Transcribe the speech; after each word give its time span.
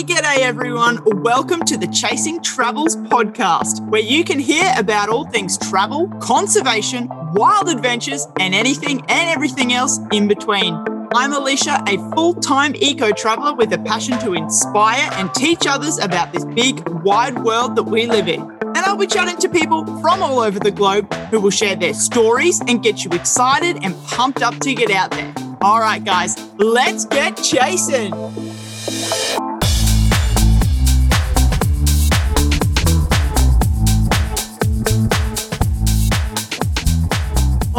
G'day, 0.00 0.16
g'day, 0.16 0.38
everyone. 0.38 0.98
Welcome 1.04 1.60
to 1.66 1.76
the 1.76 1.86
Chasing 1.86 2.42
Travels 2.42 2.96
podcast, 2.96 3.86
where 3.90 4.00
you 4.00 4.24
can 4.24 4.38
hear 4.38 4.72
about 4.78 5.10
all 5.10 5.26
things 5.26 5.58
travel, 5.58 6.08
conservation, 6.22 7.06
wild 7.34 7.68
adventures, 7.68 8.26
and 8.38 8.54
anything 8.54 9.00
and 9.10 9.28
everything 9.28 9.74
else 9.74 10.00
in 10.10 10.26
between. 10.26 10.74
I'm 11.14 11.34
Alicia, 11.34 11.84
a 11.86 11.98
full 12.14 12.32
time 12.32 12.74
eco 12.76 13.10
traveler 13.12 13.52
with 13.52 13.74
a 13.74 13.78
passion 13.78 14.18
to 14.20 14.32
inspire 14.32 15.06
and 15.12 15.34
teach 15.34 15.66
others 15.66 15.98
about 15.98 16.32
this 16.32 16.46
big, 16.46 16.88
wide 17.02 17.38
world 17.44 17.76
that 17.76 17.82
we 17.82 18.06
live 18.06 18.26
in. 18.26 18.40
And 18.40 18.78
I'll 18.78 18.96
be 18.96 19.06
chatting 19.06 19.36
to 19.36 19.50
people 19.50 19.84
from 20.00 20.22
all 20.22 20.38
over 20.38 20.58
the 20.58 20.70
globe 20.70 21.12
who 21.30 21.40
will 21.40 21.50
share 21.50 21.76
their 21.76 21.92
stories 21.92 22.62
and 22.66 22.82
get 22.82 23.04
you 23.04 23.10
excited 23.10 23.84
and 23.84 23.94
pumped 24.04 24.40
up 24.40 24.58
to 24.60 24.74
get 24.74 24.90
out 24.90 25.10
there. 25.10 25.34
All 25.60 25.78
right, 25.78 26.02
guys, 26.02 26.38
let's 26.56 27.04
get 27.04 27.36
chasing. 27.36 28.14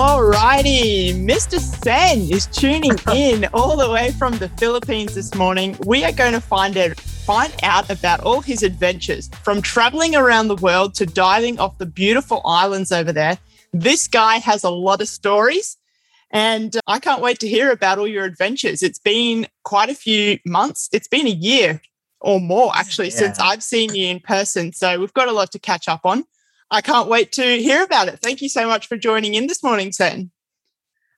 Alrighty, 0.02 1.14
Mr. 1.14 1.60
Sen 1.60 2.22
is 2.22 2.48
tuning 2.48 2.98
in 3.14 3.46
all 3.54 3.78
the 3.78 3.88
way 3.88 4.10
from 4.10 4.36
the 4.40 4.50
Philippines 4.50 5.14
this 5.14 5.36
morning. 5.36 5.78
We 5.86 6.04
are 6.04 6.12
going 6.12 6.34
to 6.34 6.42
find 6.42 6.76
out 6.76 7.00
find 7.00 7.54
out 7.62 7.88
about 7.92 8.22
all 8.22 8.42
his 8.42 8.64
adventures 8.64 9.30
from 9.44 9.62
traveling 9.62 10.16
around 10.16 10.48
the 10.48 10.56
world 10.56 10.96
to 10.96 11.06
diving 11.06 11.60
off 11.60 11.78
the 11.78 11.86
beautiful 11.86 12.42
islands 12.46 12.92
over 12.92 13.14
there. 13.14 13.38
This 13.74 14.08
guy 14.08 14.38
has 14.38 14.64
a 14.64 14.72
lot 14.72 15.02
of 15.02 15.08
stories 15.08 15.78
and 16.32 16.76
uh, 16.76 16.82
I 16.88 16.98
can't 16.98 17.22
wait 17.22 17.38
to 17.42 17.48
hear 17.48 17.70
about 17.70 18.00
all 18.00 18.08
your 18.08 18.26
adventures. 18.26 18.82
It's 18.82 18.98
been 18.98 19.46
quite 19.64 19.92
a 19.92 19.96
few 19.96 20.40
months. 20.48 20.90
It's 20.92 21.08
been 21.08 21.28
a 21.28 21.30
year 21.30 21.80
or 22.22 22.42
more 22.42 22.72
actually 22.76 23.10
yeah. 23.10 23.18
since 23.18 23.40
I've 23.40 23.62
seen 23.62 23.94
you 23.94 24.08
in 24.08 24.20
person. 24.20 24.74
So 24.74 25.00
we've 25.00 25.14
got 25.14 25.28
a 25.28 25.32
lot 25.32 25.52
to 25.52 25.60
catch 25.60 25.88
up 25.88 26.08
on. 26.08 26.24
I 26.72 26.80
can't 26.80 27.10
wait 27.10 27.34
to 27.34 27.44
hear 27.44 27.84
about 27.84 28.08
it. 28.08 28.20
Thank 28.20 28.42
you 28.42 28.48
so 28.48 28.66
much 28.66 28.88
for 28.88 28.96
joining 28.96 29.36
in 29.36 29.48
this 29.48 29.62
morning, 29.62 29.92
Sen. 29.92 30.32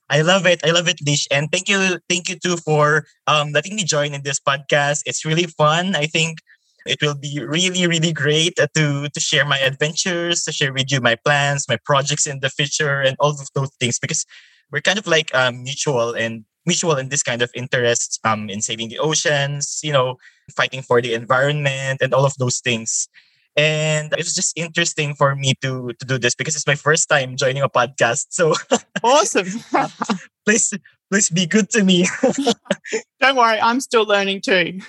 I 0.10 0.22
love 0.22 0.46
it. 0.48 0.66
I 0.66 0.72
love 0.72 0.88
it, 0.88 1.00
Lish. 1.06 1.28
And 1.32 1.52
thank 1.52 1.70
you, 1.70 2.00
thank 2.10 2.28
you 2.28 2.38
too 2.38 2.58
for 2.58 3.06
um, 3.28 3.52
letting 3.52 3.76
me 3.76 3.84
join 3.84 4.14
in 4.14 4.24
this 4.24 4.40
podcast. 4.40 5.04
It's 5.06 5.24
really 5.24 5.46
fun. 5.46 5.96
I 5.96 6.08
think 6.08 6.40
it 6.86 7.02
will 7.02 7.16
be 7.16 7.40
really, 7.40 7.88
really 7.88 8.12
great 8.12 8.56
to 8.58 9.08
to 9.08 9.20
share 9.20 9.46
my 9.46 9.60
adventures, 9.60 10.44
to 10.44 10.52
share 10.52 10.74
with 10.74 10.92
you 10.92 11.00
my 11.00 11.16
plans, 11.24 11.70
my 11.70 11.78
projects 11.86 12.28
in 12.28 12.42
the 12.42 12.50
future, 12.50 13.00
and 13.00 13.16
all 13.20 13.32
of 13.32 13.48
those 13.56 13.72
things 13.80 14.00
because 14.00 14.26
we're 14.72 14.82
kind 14.82 15.00
of 15.00 15.08
like 15.08 15.34
um, 15.34 15.64
mutual 15.64 16.14
and 16.14 16.44
mutual 16.66 16.98
in 16.98 17.10
this 17.10 17.24
kind 17.24 17.42
of 17.42 17.52
interest 17.56 18.20
um, 18.26 18.50
in 18.50 18.62
saving 18.62 18.90
the 18.90 19.00
oceans, 19.00 19.80
you 19.84 19.94
know, 19.94 20.18
fighting 20.56 20.82
for 20.82 21.02
the 21.02 21.14
environment 21.14 22.02
and 22.02 22.14
all 22.14 22.26
of 22.26 22.36
those 22.38 22.60
things 22.60 23.08
and 23.56 24.12
it 24.14 24.20
was 24.20 24.34
just 24.34 24.58
interesting 24.58 25.14
for 25.14 25.36
me 25.36 25.54
to 25.62 25.94
to 26.00 26.06
do 26.06 26.18
this 26.18 26.36
because 26.36 26.56
it's 26.56 26.68
my 26.68 26.76
first 26.76 27.08
time 27.10 27.36
joining 27.38 27.62
a 27.62 27.70
podcast. 27.70 28.28
So 28.30 28.54
awesome. 29.04 29.48
please 30.46 30.74
please 31.12 31.30
be 31.30 31.46
good 31.46 31.70
to 31.72 31.84
me. 31.84 32.08
Don't 33.22 33.36
worry 33.38 33.60
i'm 33.62 33.80
still 33.80 34.06
learning 34.06 34.42
too. 34.42 34.80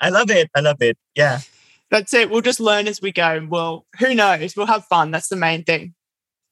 I 0.00 0.10
love 0.10 0.30
it 0.30 0.50
i 0.54 0.60
love 0.60 0.80
it. 0.80 0.98
Yeah. 1.14 1.40
That's 1.90 2.12
it 2.14 2.30
we'll 2.30 2.42
just 2.42 2.60
learn 2.60 2.86
as 2.86 3.00
we 3.00 3.12
go. 3.12 3.46
Well 3.48 3.86
who 3.98 4.14
knows? 4.14 4.56
We'll 4.56 4.66
have 4.66 4.84
fun 4.84 5.10
that's 5.10 5.28
the 5.28 5.36
main 5.36 5.64
thing. 5.64 5.94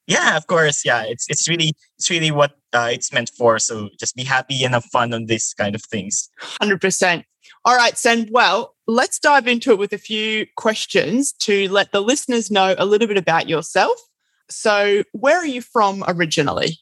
Yeah 0.07 0.37
of 0.37 0.47
course 0.47 0.85
yeah. 0.85 1.05
It's 1.05 1.27
it's 1.29 1.49
really 1.49 1.75
it's 1.99 2.09
really 2.09 2.31
what 2.31 2.57
uh, 2.73 2.89
it's 2.91 3.13
meant 3.13 3.31
for. 3.37 3.59
So 3.59 3.91
just 3.99 4.17
be 4.17 4.25
happy 4.25 4.65
and 4.65 4.75
have 4.75 4.85
fun 4.85 5.13
on 5.13 5.27
these 5.27 5.55
kind 5.55 5.75
of 5.75 5.83
things. 5.83 6.31
100% 6.63 7.25
all 7.65 7.77
right, 7.77 7.97
Sen. 7.97 8.29
Well, 8.31 8.75
let's 8.87 9.19
dive 9.19 9.47
into 9.47 9.73
it 9.73 9.79
with 9.79 9.93
a 9.93 9.99
few 9.99 10.47
questions 10.57 11.33
to 11.41 11.69
let 11.69 11.93
the 11.93 12.01
listeners 12.01 12.51
know 12.51 12.75
a 12.79 12.87
little 12.87 13.09
bit 13.09 13.19
about 13.19 13.49
yourself. 13.49 13.99
So, 14.49 15.05
where 15.13 15.37
are 15.37 15.47
you 15.47 15.63
from 15.63 16.03
originally? 16.09 16.79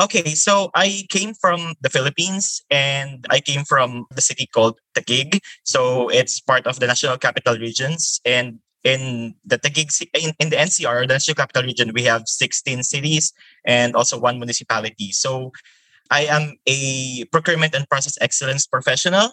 Okay, 0.00 0.34
so 0.34 0.70
I 0.74 1.04
came 1.10 1.34
from 1.34 1.74
the 1.82 1.90
Philippines 1.90 2.62
and 2.70 3.26
I 3.30 3.40
came 3.40 3.64
from 3.64 4.06
the 4.14 4.22
city 4.22 4.46
called 4.46 4.80
Taguig. 4.94 5.40
So 5.64 6.08
it's 6.08 6.40
part 6.40 6.66
of 6.66 6.80
the 6.80 6.86
National 6.86 7.18
Capital 7.18 7.58
Regions. 7.58 8.18
And 8.24 8.60
in 8.84 9.34
the 9.44 9.58
Taguig, 9.58 9.92
in, 10.14 10.32
in 10.40 10.48
the 10.48 10.56
NCR, 10.56 11.06
the 11.06 11.14
National 11.14 11.34
Capital 11.34 11.64
Region, 11.64 11.92
we 11.94 12.04
have 12.04 12.22
16 12.26 12.82
cities 12.84 13.34
and 13.66 13.94
also 13.94 14.18
one 14.18 14.38
municipality. 14.38 15.12
So 15.12 15.52
I 16.12 16.28
am 16.28 16.56
a 16.68 17.24
procurement 17.32 17.74
and 17.74 17.88
process 17.88 18.18
excellence 18.20 18.66
professional, 18.66 19.32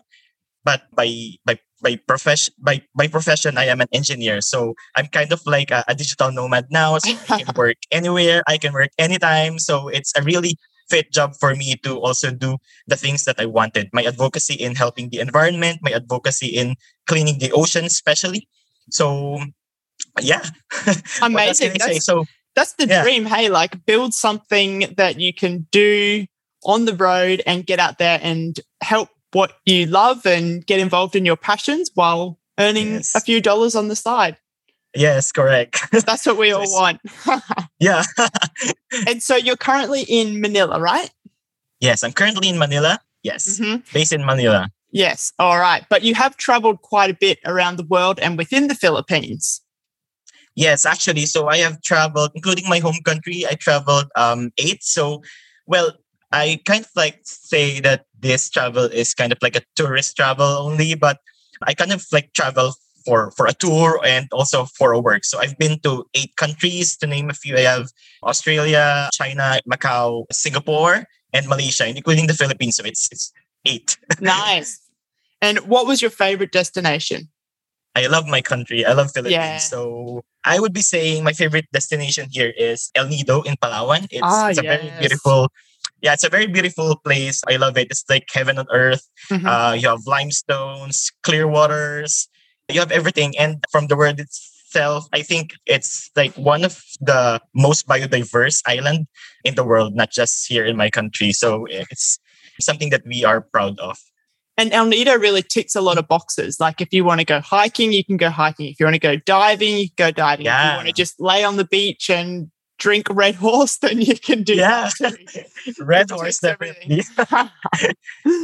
but 0.64 0.84
by 0.96 1.12
by 1.46 1.60
by 1.84 2.00
profession 2.08 2.54
by 2.58 2.82
by 2.96 3.08
profession 3.08 3.58
I 3.58 3.66
am 3.66 3.82
an 3.82 3.92
engineer. 3.92 4.40
So 4.40 4.74
I'm 4.96 5.08
kind 5.08 5.32
of 5.32 5.44
like 5.46 5.72
a, 5.72 5.84
a 5.88 5.94
digital 5.94 6.32
nomad 6.32 6.68
now. 6.72 6.98
So 6.98 7.12
I 7.30 7.44
can 7.44 7.54
work 7.56 7.78
anywhere, 7.92 8.44
I 8.48 8.58
can 8.58 8.72
work 8.72 8.92
anytime. 8.98 9.60
So 9.60 9.90
it's 9.90 10.16
a 10.16 10.24
really 10.24 10.56
fit 10.90 11.12
job 11.12 11.36
for 11.36 11.54
me 11.54 11.76
to 11.84 12.00
also 12.00 12.32
do 12.32 12.58
the 12.88 12.96
things 12.96 13.26
that 13.26 13.40
I 13.40 13.46
wanted. 13.46 13.90
My 13.94 14.04
advocacy 14.04 14.56
in 14.56 14.76
helping 14.76 15.10
the 15.10 15.20
environment, 15.20 15.80
my 15.84 15.92
advocacy 15.92 16.48
in 16.48 16.76
cleaning 17.06 17.38
the 17.40 17.52
ocean, 17.52 17.86
especially. 17.86 18.48
So 18.90 19.38
yeah. 20.22 20.48
Amazing. 21.22 21.76
that's, 21.78 22.06
so 22.06 22.26
that's 22.56 22.74
the 22.74 22.88
yeah. 22.88 23.04
dream. 23.04 23.26
Hey, 23.26 23.50
like 23.50 23.86
build 23.86 24.14
something 24.14 24.94
that 24.98 25.20
you 25.20 25.34
can 25.34 25.68
do 25.72 26.26
on 26.64 26.86
the 26.86 26.96
road 26.96 27.42
and 27.46 27.66
get 27.66 27.80
out 27.80 27.98
there 27.98 28.20
and 28.22 28.60
help 28.82 29.10
what 29.32 29.54
you 29.66 29.86
love 29.86 30.26
and 30.26 30.66
get 30.66 30.80
involved 30.80 31.16
in 31.16 31.26
your 31.26 31.38
passions 31.38 31.92
while 31.94 32.40
earning 32.60 32.94
yes. 32.94 33.16
a 33.16 33.20
few 33.20 33.42
dollars 33.42 33.76
on 33.76 33.88
the 33.88 33.96
side. 33.96 34.38
Yes, 34.96 35.32
correct. 35.32 35.82
That's 35.92 36.26
what 36.26 36.38
we 36.38 36.52
all 36.52 36.64
want. 36.66 37.00
yeah. 37.80 38.04
and 39.08 39.22
so 39.22 39.36
you're 39.36 39.58
currently 39.58 40.02
in 40.02 40.42
Manila, 40.42 40.80
right? 40.80 41.12
Yes, 41.80 42.04
I'm 42.04 42.12
currently 42.12 42.50
in 42.50 42.58
Manila. 42.58 43.00
Yes, 43.24 43.60
mm-hmm. 43.60 43.82
based 43.94 44.14
in 44.14 44.26
Manila. 44.26 44.70
Yes, 44.92 45.32
all 45.38 45.60
right. 45.60 45.86
But 45.90 46.04
you 46.04 46.16
have 46.16 46.38
traveled 46.38 46.82
quite 46.82 47.12
a 47.12 47.14
bit 47.14 47.40
around 47.46 47.78
the 47.78 47.84
world 47.86 48.20
and 48.20 48.38
within 48.38 48.68
the 48.68 48.76
Philippines. 48.76 49.62
Yes, 50.56 50.86
actually. 50.86 51.26
So 51.26 51.48
I 51.48 51.58
have 51.58 51.82
traveled, 51.82 52.32
including 52.34 52.68
my 52.68 52.80
home 52.80 53.00
country, 53.06 53.46
I 53.48 53.54
traveled 53.54 54.06
um, 54.16 54.52
eight. 54.58 54.84
So, 54.84 55.22
well, 55.68 55.92
I 56.32 56.62
kind 56.66 56.86
of 56.86 56.92
like 56.96 57.20
say 57.24 57.80
that 57.82 58.06
this 58.20 58.50
travel 58.50 58.86
is 58.86 59.14
kind 59.14 59.32
of 59.32 59.40
like 59.42 59.56
a 59.56 59.64
tourist 59.76 60.16
travel 60.16 60.46
only, 60.46 60.94
but 60.96 61.18
I 61.64 61.74
kind 61.74 61.92
of 61.92 62.06
like 62.12 62.34
travel 62.34 62.74
for 63.06 63.32
for 63.32 63.48
a 63.48 63.54
tour 63.54 64.00
and 64.06 64.28
also 64.32 64.66
for 64.66 64.92
a 64.92 65.00
work. 65.00 65.26
So 65.26 65.40
I've 65.40 65.58
been 65.58 65.80
to 65.82 66.06
eight 66.14 66.36
countries 66.36 66.96
to 66.98 67.08
name 67.08 67.30
a 67.30 67.34
few. 67.34 67.58
I 67.58 67.62
have 67.62 67.90
Australia, 68.24 69.10
China, 69.14 69.60
Macau, 69.70 70.26
Singapore, 70.32 71.06
and 71.34 71.48
Malaysia, 71.48 71.88
including 71.88 72.28
the 72.28 72.34
Philippines. 72.38 72.78
So 72.78 72.84
it's 72.86 73.10
it's 73.12 73.34
eight. 73.66 73.98
nice. 74.22 74.80
And 75.42 75.60
what 75.66 75.88
was 75.88 76.02
your 76.02 76.12
favorite 76.12 76.52
destination? 76.52 77.30
I 77.96 78.06
love 78.08 78.28
my 78.28 78.42
country. 78.42 78.86
I 78.86 78.94
love 78.94 79.12
Philippines. 79.12 79.34
Yeah. 79.34 79.58
So 79.58 80.22
I 80.44 80.60
would 80.60 80.74
be 80.74 80.82
saying 80.82 81.24
my 81.24 81.34
favorite 81.34 81.66
destination 81.74 82.30
here 82.30 82.54
is 82.56 82.92
El 82.94 83.08
Nido 83.08 83.42
in 83.42 83.56
Palawan. 83.56 84.08
It's, 84.12 84.22
ah, 84.22 84.50
it's 84.50 84.60
a 84.60 84.64
yes. 84.64 84.78
very 84.78 85.00
beautiful 85.00 85.50
yeah, 86.02 86.14
it's 86.14 86.24
a 86.24 86.30
very 86.30 86.48
beautiful 86.48 86.96
place. 86.98 87.42
I 87.48 87.58
love 87.58 87.78
it. 87.78 87.88
It's 87.90 88.06
like 88.10 88.28
heaven 88.32 88.58
on 88.58 88.68
earth. 88.72 89.08
Mm-hmm. 89.32 89.46
Uh, 89.46 89.74
you 89.74 89.88
have 89.88 90.06
limestones, 90.06 91.12
clear 91.24 91.48
waters, 91.48 92.28
you 92.70 92.80
have 92.80 92.92
everything. 92.92 93.38
And 93.38 93.64
from 93.72 93.88
the 93.88 93.98
word 93.98 94.20
itself, 94.20 95.08
I 95.14 95.22
think 95.22 95.52
it's 95.66 96.10
like 96.16 96.34
one 96.36 96.64
of 96.64 96.82
the 97.02 97.42
most 97.54 97.88
biodiverse 97.88 98.62
island 98.66 99.08
in 99.44 99.56
the 99.56 99.64
world, 99.64 99.96
not 99.96 100.12
just 100.12 100.48
here 100.48 100.66
in 100.66 100.78
my 100.78 100.90
country. 100.90 101.32
So 101.32 101.66
it's 101.70 102.20
something 102.62 102.90
that 102.92 103.04
we 103.06 103.26
are 103.26 103.42
proud 103.42 103.80
of. 103.80 103.98
And 104.58 104.74
El 104.74 104.88
Nido 104.88 105.18
really 105.18 105.42
ticks 105.42 105.74
a 105.74 105.82
lot 105.82 105.98
of 105.98 106.10
boxes. 106.10 106.60
Like 106.60 106.82
if 106.82 106.90
you 106.92 107.06
want 107.06 107.22
to 107.22 107.26
go 107.26 107.40
hiking, 107.40 107.94
you 107.94 108.04
can 108.04 108.18
go 108.18 108.30
hiking. 108.30 108.68
If 108.68 108.80
you 108.80 108.86
want 108.86 108.96
to 108.96 109.00
go 109.00 109.16
diving, 109.16 109.78
you 109.78 109.88
can 109.88 110.08
go 110.08 110.12
diving. 110.12 110.46
Yeah. 110.46 110.60
If 110.60 110.72
you 110.72 110.78
want 110.78 110.88
to 110.88 110.94
just 110.94 111.20
lay 111.20 111.46
on 111.46 111.56
the 111.56 111.64
beach 111.64 112.10
and 112.10 112.52
drink 112.80 113.08
Red 113.10 113.36
Horse, 113.36 113.78
then 113.78 114.02
you 114.02 114.18
can 114.18 114.44
do 114.44 114.56
yeah. 114.56 114.90
Red 115.80 116.10
Horse 116.10 116.40
definitely. 116.40 117.04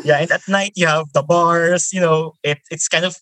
yeah, 0.03 0.19
and 0.19 0.31
at 0.31 0.47
night 0.47 0.73
you 0.75 0.87
have 0.87 1.11
the 1.13 1.23
bars. 1.23 1.91
You 1.91 2.01
know, 2.01 2.33
it 2.43 2.59
it's 2.69 2.87
kind 2.87 3.05
of 3.05 3.17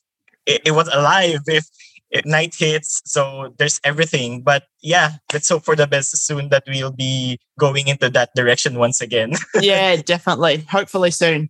it, 0.45 0.61
it 0.65 0.71
was 0.71 0.89
alive 0.89 1.41
if 1.47 1.65
it 2.13 2.25
night 2.25 2.55
hits. 2.55 3.01
So 3.05 3.53
there's 3.57 3.81
everything. 3.83 4.41
But 4.41 4.63
yeah, 4.81 5.13
let's 5.33 5.49
hope 5.49 5.65
for 5.65 5.75
the 5.75 5.87
best 5.87 6.15
soon 6.25 6.49
that 6.49 6.63
we'll 6.67 6.91
be 6.91 7.39
going 7.59 7.87
into 7.87 8.09
that 8.11 8.29
direction 8.35 8.77
once 8.77 9.01
again. 9.01 9.33
yeah, 9.59 9.95
definitely. 9.97 10.65
Hopefully 10.69 11.11
soon. 11.11 11.49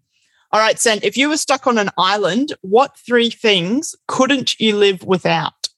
All 0.51 0.59
right, 0.59 0.79
Sen, 0.79 0.99
if 1.01 1.17
you 1.17 1.29
were 1.29 1.37
stuck 1.37 1.65
on 1.65 1.79
an 1.79 1.89
island, 1.97 2.53
what 2.61 2.95
three 2.95 3.31
things 3.31 3.95
couldn't 4.07 4.59
you 4.59 4.75
live 4.75 5.03
without? 5.03 5.69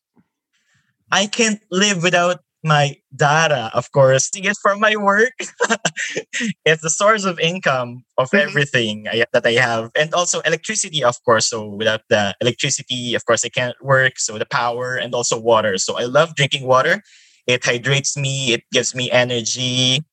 I 1.12 1.28
can't 1.28 1.62
live 1.72 2.04
without 2.04 2.42
my 2.66 2.98
data, 3.16 3.72
of 3.74 3.92
course, 3.94 4.30
to 4.32 4.42
get 4.42 4.58
from 4.62 4.82
my 4.82 4.96
work. 4.98 5.34
it's 6.66 6.82
the 6.82 6.90
source 6.90 7.26
of 7.26 7.40
income 7.40 8.04
of 8.18 8.32
Mhm. 8.32 8.40
everything 8.42 9.08
I, 9.10 9.26
that 9.34 9.46
I 9.46 9.54
have. 9.54 9.92
And 9.96 10.14
also 10.14 10.42
electricity, 10.42 11.04
of 11.04 11.16
course. 11.24 11.48
So 11.50 11.68
without 11.70 12.02
the 12.10 12.36
electricity, 12.42 13.16
of 13.16 13.26
course, 13.26 13.46
I 13.46 13.50
can't 13.50 13.76
work. 13.84 14.20
So 14.20 14.38
the 14.38 14.46
power 14.46 14.96
and 14.98 15.14
also 15.16 15.40
water. 15.40 15.78
So 15.78 15.98
I 15.98 16.06
love 16.06 16.36
drinking 16.36 16.68
water. 16.68 17.04
It 17.48 17.64
hydrates 17.64 18.18
me, 18.18 18.54
it 18.54 18.64
gives 18.74 18.96
me 18.96 19.12
energy. 19.12 20.04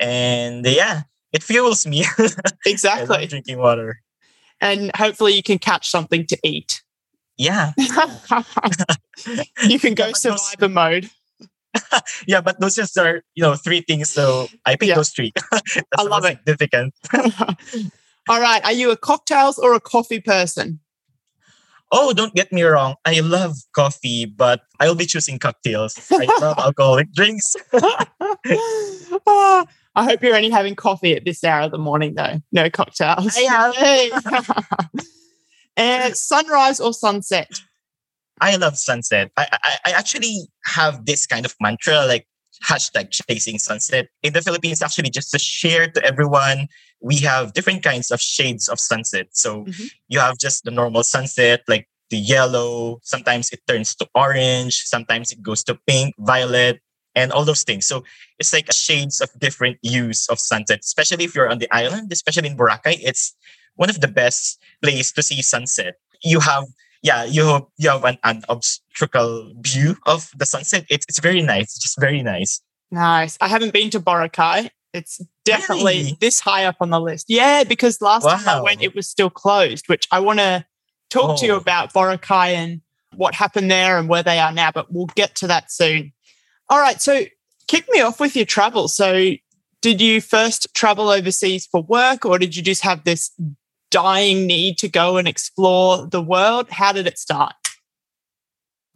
And 0.00 0.64
yeah, 0.66 1.02
it 1.32 1.42
fuels 1.42 1.86
me. 1.86 2.04
Exactly. 2.66 3.26
drinking 3.26 3.58
water. 3.58 4.00
and 4.60 4.90
hopefully 4.96 5.34
you 5.34 5.42
can 5.42 5.58
catch 5.58 5.88
something 5.90 6.26
to 6.26 6.36
eat. 6.42 6.82
Yeah. 7.38 7.72
you 9.68 9.78
can 9.78 9.94
go 9.94 10.12
survivor 10.12 10.68
mode. 10.68 11.10
Yeah, 12.26 12.40
but 12.40 12.60
those 12.60 12.74
just 12.74 12.96
are, 12.98 13.22
you 13.34 13.42
know, 13.42 13.54
three 13.54 13.80
things. 13.80 14.10
So 14.10 14.48
I 14.64 14.72
picked 14.72 14.84
Yeah. 14.90 14.94
those 14.96 15.10
three. 15.10 15.32
That's 15.50 15.76
I 15.98 16.02
love 16.02 16.24
it. 16.24 16.38
significant. 16.38 16.94
All 18.28 18.40
right. 18.40 18.64
Are 18.64 18.72
you 18.72 18.90
a 18.90 18.96
cocktails 18.96 19.58
or 19.58 19.74
a 19.74 19.80
coffee 19.80 20.20
person? 20.20 20.80
Oh, 21.92 22.12
don't 22.12 22.34
get 22.34 22.52
me 22.52 22.62
wrong. 22.64 22.96
I 23.04 23.20
love 23.20 23.54
coffee, 23.72 24.24
but 24.26 24.62
I'll 24.80 24.96
be 24.96 25.06
choosing 25.06 25.38
cocktails. 25.38 25.94
I 26.10 26.24
love 26.40 26.58
alcoholic 26.58 27.12
drinks. 27.12 27.54
Ah, 29.26 29.66
I 29.94 30.04
hope 30.04 30.22
you're 30.22 30.34
only 30.36 30.50
having 30.50 30.74
coffee 30.74 31.14
at 31.14 31.24
this 31.24 31.44
hour 31.44 31.62
of 31.62 31.70
the 31.70 31.78
morning, 31.78 32.14
though. 32.16 32.40
No 32.52 32.68
cocktails. 32.70 33.36
I 33.36 33.40
have. 33.42 33.74
Hey. 33.76 34.10
and 35.76 36.16
sunrise 36.16 36.80
or 36.80 36.92
sunset? 36.92 37.50
I 38.40 38.56
love 38.56 38.76
sunset. 38.78 39.30
I, 39.36 39.46
I 39.52 39.76
I 39.86 39.90
actually 39.92 40.48
have 40.66 41.06
this 41.06 41.26
kind 41.26 41.44
of 41.46 41.54
mantra 41.60 42.04
like 42.06 42.26
hashtag 42.64 43.10
chasing 43.10 43.58
sunset. 43.58 44.08
In 44.22 44.32
the 44.32 44.42
Philippines, 44.42 44.82
actually, 44.82 45.10
just 45.10 45.30
to 45.32 45.38
share 45.38 45.88
to 45.88 46.04
everyone, 46.04 46.68
we 47.00 47.16
have 47.18 47.52
different 47.52 47.82
kinds 47.82 48.10
of 48.10 48.20
shades 48.20 48.68
of 48.68 48.80
sunset. 48.80 49.26
So 49.32 49.64
Mhm. 49.64 49.90
you 50.08 50.18
have 50.20 50.38
just 50.38 50.64
the 50.64 50.70
normal 50.70 51.02
sunset, 51.02 51.62
like 51.68 51.88
the 52.10 52.16
yellow. 52.18 53.00
Sometimes 53.02 53.50
it 53.50 53.60
turns 53.66 53.94
to 53.96 54.06
orange. 54.14 54.84
Sometimes 54.84 55.32
it 55.32 55.42
goes 55.42 55.62
to 55.64 55.74
pink, 55.86 56.14
violet, 56.18 56.80
and 57.14 57.32
all 57.32 57.44
those 57.44 57.64
things. 57.64 57.86
So 57.86 58.04
it's 58.38 58.52
like 58.52 58.72
shades 58.72 59.20
of 59.20 59.28
different 59.38 59.78
hues 59.82 60.26
of 60.30 60.38
sunset, 60.40 60.80
especially 60.84 61.24
if 61.24 61.34
you're 61.34 61.50
on 61.50 61.58
the 61.58 61.68
island, 61.74 62.12
especially 62.12 62.48
in 62.48 62.56
Boracay. 62.56 63.00
It's 63.02 63.34
one 63.76 63.90
of 63.90 64.00
the 64.00 64.08
best 64.08 64.58
place 64.82 65.12
to 65.12 65.22
see 65.22 65.42
sunset. 65.42 65.94
You 66.22 66.40
have 66.40 66.64
yeah, 67.02 67.24
you 67.24 67.44
have, 67.46 67.62
you 67.76 67.88
have 67.90 68.04
an, 68.04 68.18
an 68.24 68.42
obstacle 68.48 69.52
view 69.60 69.96
of 70.06 70.30
the 70.36 70.46
sunset. 70.46 70.86
It's 70.88 71.06
it's 71.08 71.20
very 71.20 71.42
nice, 71.42 71.78
just 71.78 71.98
very 72.00 72.22
nice. 72.22 72.60
Nice. 72.90 73.36
I 73.40 73.48
haven't 73.48 73.72
been 73.72 73.90
to 73.90 74.00
Boracay. 74.00 74.70
It's 74.92 75.20
definitely 75.44 75.98
Really? 75.98 76.18
this 76.20 76.40
high 76.40 76.64
up 76.64 76.76
on 76.80 76.90
the 76.90 77.00
list. 77.00 77.26
Yeah, 77.28 77.64
because 77.64 78.00
last 78.00 78.24
time 78.24 78.48
I 78.48 78.60
went, 78.62 78.82
it 78.82 78.94
was 78.94 79.08
still 79.08 79.28
closed, 79.30 79.88
which 79.88 80.06
I 80.10 80.20
want 80.20 80.38
to 80.38 80.64
talk 81.10 81.38
to 81.40 81.46
you 81.46 81.52
Oh. 81.52 81.56
about 81.58 81.92
Boracay 81.92 82.54
and 82.54 82.80
what 83.14 83.34
happened 83.34 83.70
there 83.70 83.98
and 83.98 84.08
where 84.08 84.22
they 84.22 84.38
are 84.38 84.52
now, 84.52 84.70
but 84.70 84.92
we'll 84.92 85.06
get 85.14 85.34
to 85.36 85.46
that 85.48 85.70
soon. 85.70 86.12
All 86.68 86.78
right. 86.80 87.00
So 87.00 87.24
kick 87.68 87.86
me 87.90 88.00
off 88.00 88.20
with 88.20 88.36
your 88.36 88.46
travel. 88.46 88.88
So 88.88 89.32
did 89.82 90.00
you 90.00 90.20
first 90.20 90.72
travel 90.74 91.08
overseas 91.10 91.66
for 91.66 91.82
work 91.82 92.24
or 92.24 92.38
did 92.38 92.56
you 92.56 92.62
just 92.62 92.82
have 92.82 93.04
this 93.04 93.30
dying 93.96 94.46
need 94.46 94.76
to 94.76 94.88
go 94.92 95.16
and 95.16 95.26
explore 95.26 96.06
the 96.06 96.20
world? 96.20 96.68
How 96.68 96.92
did 96.92 97.06
it 97.06 97.16
start? 97.16 97.56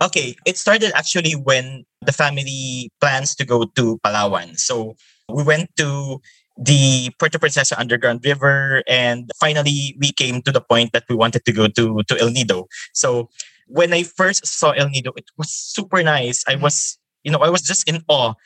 Okay, 0.03 0.37
it 0.45 0.59
started 0.59 0.93
actually 0.95 1.33
when 1.33 1.85
the 2.05 2.13
family 2.13 2.93
plans 3.01 3.35
to 3.37 3.47
go 3.47 3.65
to 3.65 3.97
Palawan. 4.05 4.59
So 4.61 4.97
we 5.33 5.43
went 5.43 5.73
to 5.79 6.21
the 6.61 7.09
Puerto 7.19 7.39
Princesa 7.39 7.81
Underground 7.81 8.21
River, 8.25 8.83
and 8.87 9.31
finally 9.41 9.97
we 9.99 10.13
came 10.13 10.43
to 10.43 10.53
the 10.53 10.61
point 10.61 10.93
that 10.93 11.05
we 11.09 11.17
wanted 11.17 11.47
to 11.49 11.53
go 11.53 11.65
to 11.69 12.05
to 12.05 12.21
El 12.21 12.29
Nido. 12.29 12.69
So 12.93 13.33
when 13.73 13.97
I 13.97 14.05
first 14.05 14.45
saw 14.45 14.77
El 14.77 14.93
Nido, 14.93 15.17
it 15.17 15.33
was 15.41 15.49
super 15.49 16.03
nice. 16.03 16.45
I 16.45 16.61
mm-hmm. 16.61 16.69
was, 16.69 17.01
you 17.25 17.33
know, 17.33 17.41
I 17.41 17.49
was 17.49 17.63
just 17.65 17.89
in 17.89 18.05
awe. 18.09 18.37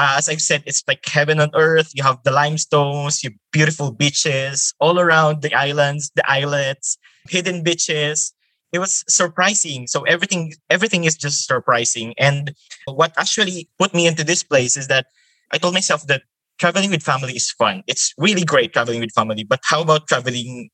Uh, 0.00 0.14
as 0.16 0.30
I've 0.30 0.40
said, 0.40 0.62
it's 0.64 0.82
like 0.88 1.04
heaven 1.04 1.40
on 1.40 1.50
earth. 1.52 1.92
You 1.94 2.02
have 2.04 2.22
the 2.24 2.30
limestones, 2.30 3.22
you 3.22 3.32
beautiful 3.52 3.92
beaches 3.92 4.72
all 4.80 4.98
around 4.98 5.42
the 5.42 5.52
islands, 5.52 6.10
the 6.16 6.24
islets, 6.26 6.96
hidden 7.28 7.62
beaches. 7.62 8.32
It 8.72 8.78
was 8.78 9.04
surprising. 9.08 9.86
So 9.88 10.04
everything 10.04 10.54
everything 10.70 11.04
is 11.04 11.16
just 11.16 11.46
surprising. 11.46 12.14
And 12.16 12.54
what 12.86 13.12
actually 13.18 13.68
put 13.78 13.92
me 13.92 14.06
into 14.06 14.24
this 14.24 14.42
place 14.42 14.74
is 14.74 14.88
that 14.88 15.04
i 15.52 15.58
told 15.58 15.74
myself 15.74 16.06
that 16.06 16.22
traveling 16.58 16.90
with 16.90 17.02
family 17.02 17.34
is 17.34 17.50
fun. 17.50 17.82
It's 17.86 18.14
really 18.16 18.44
great 18.44 18.72
traveling 18.72 19.00
with 19.00 19.12
family 19.12 19.44
but 19.44 19.60
how 19.64 19.82
about 19.82 20.08
traveling 20.08 20.70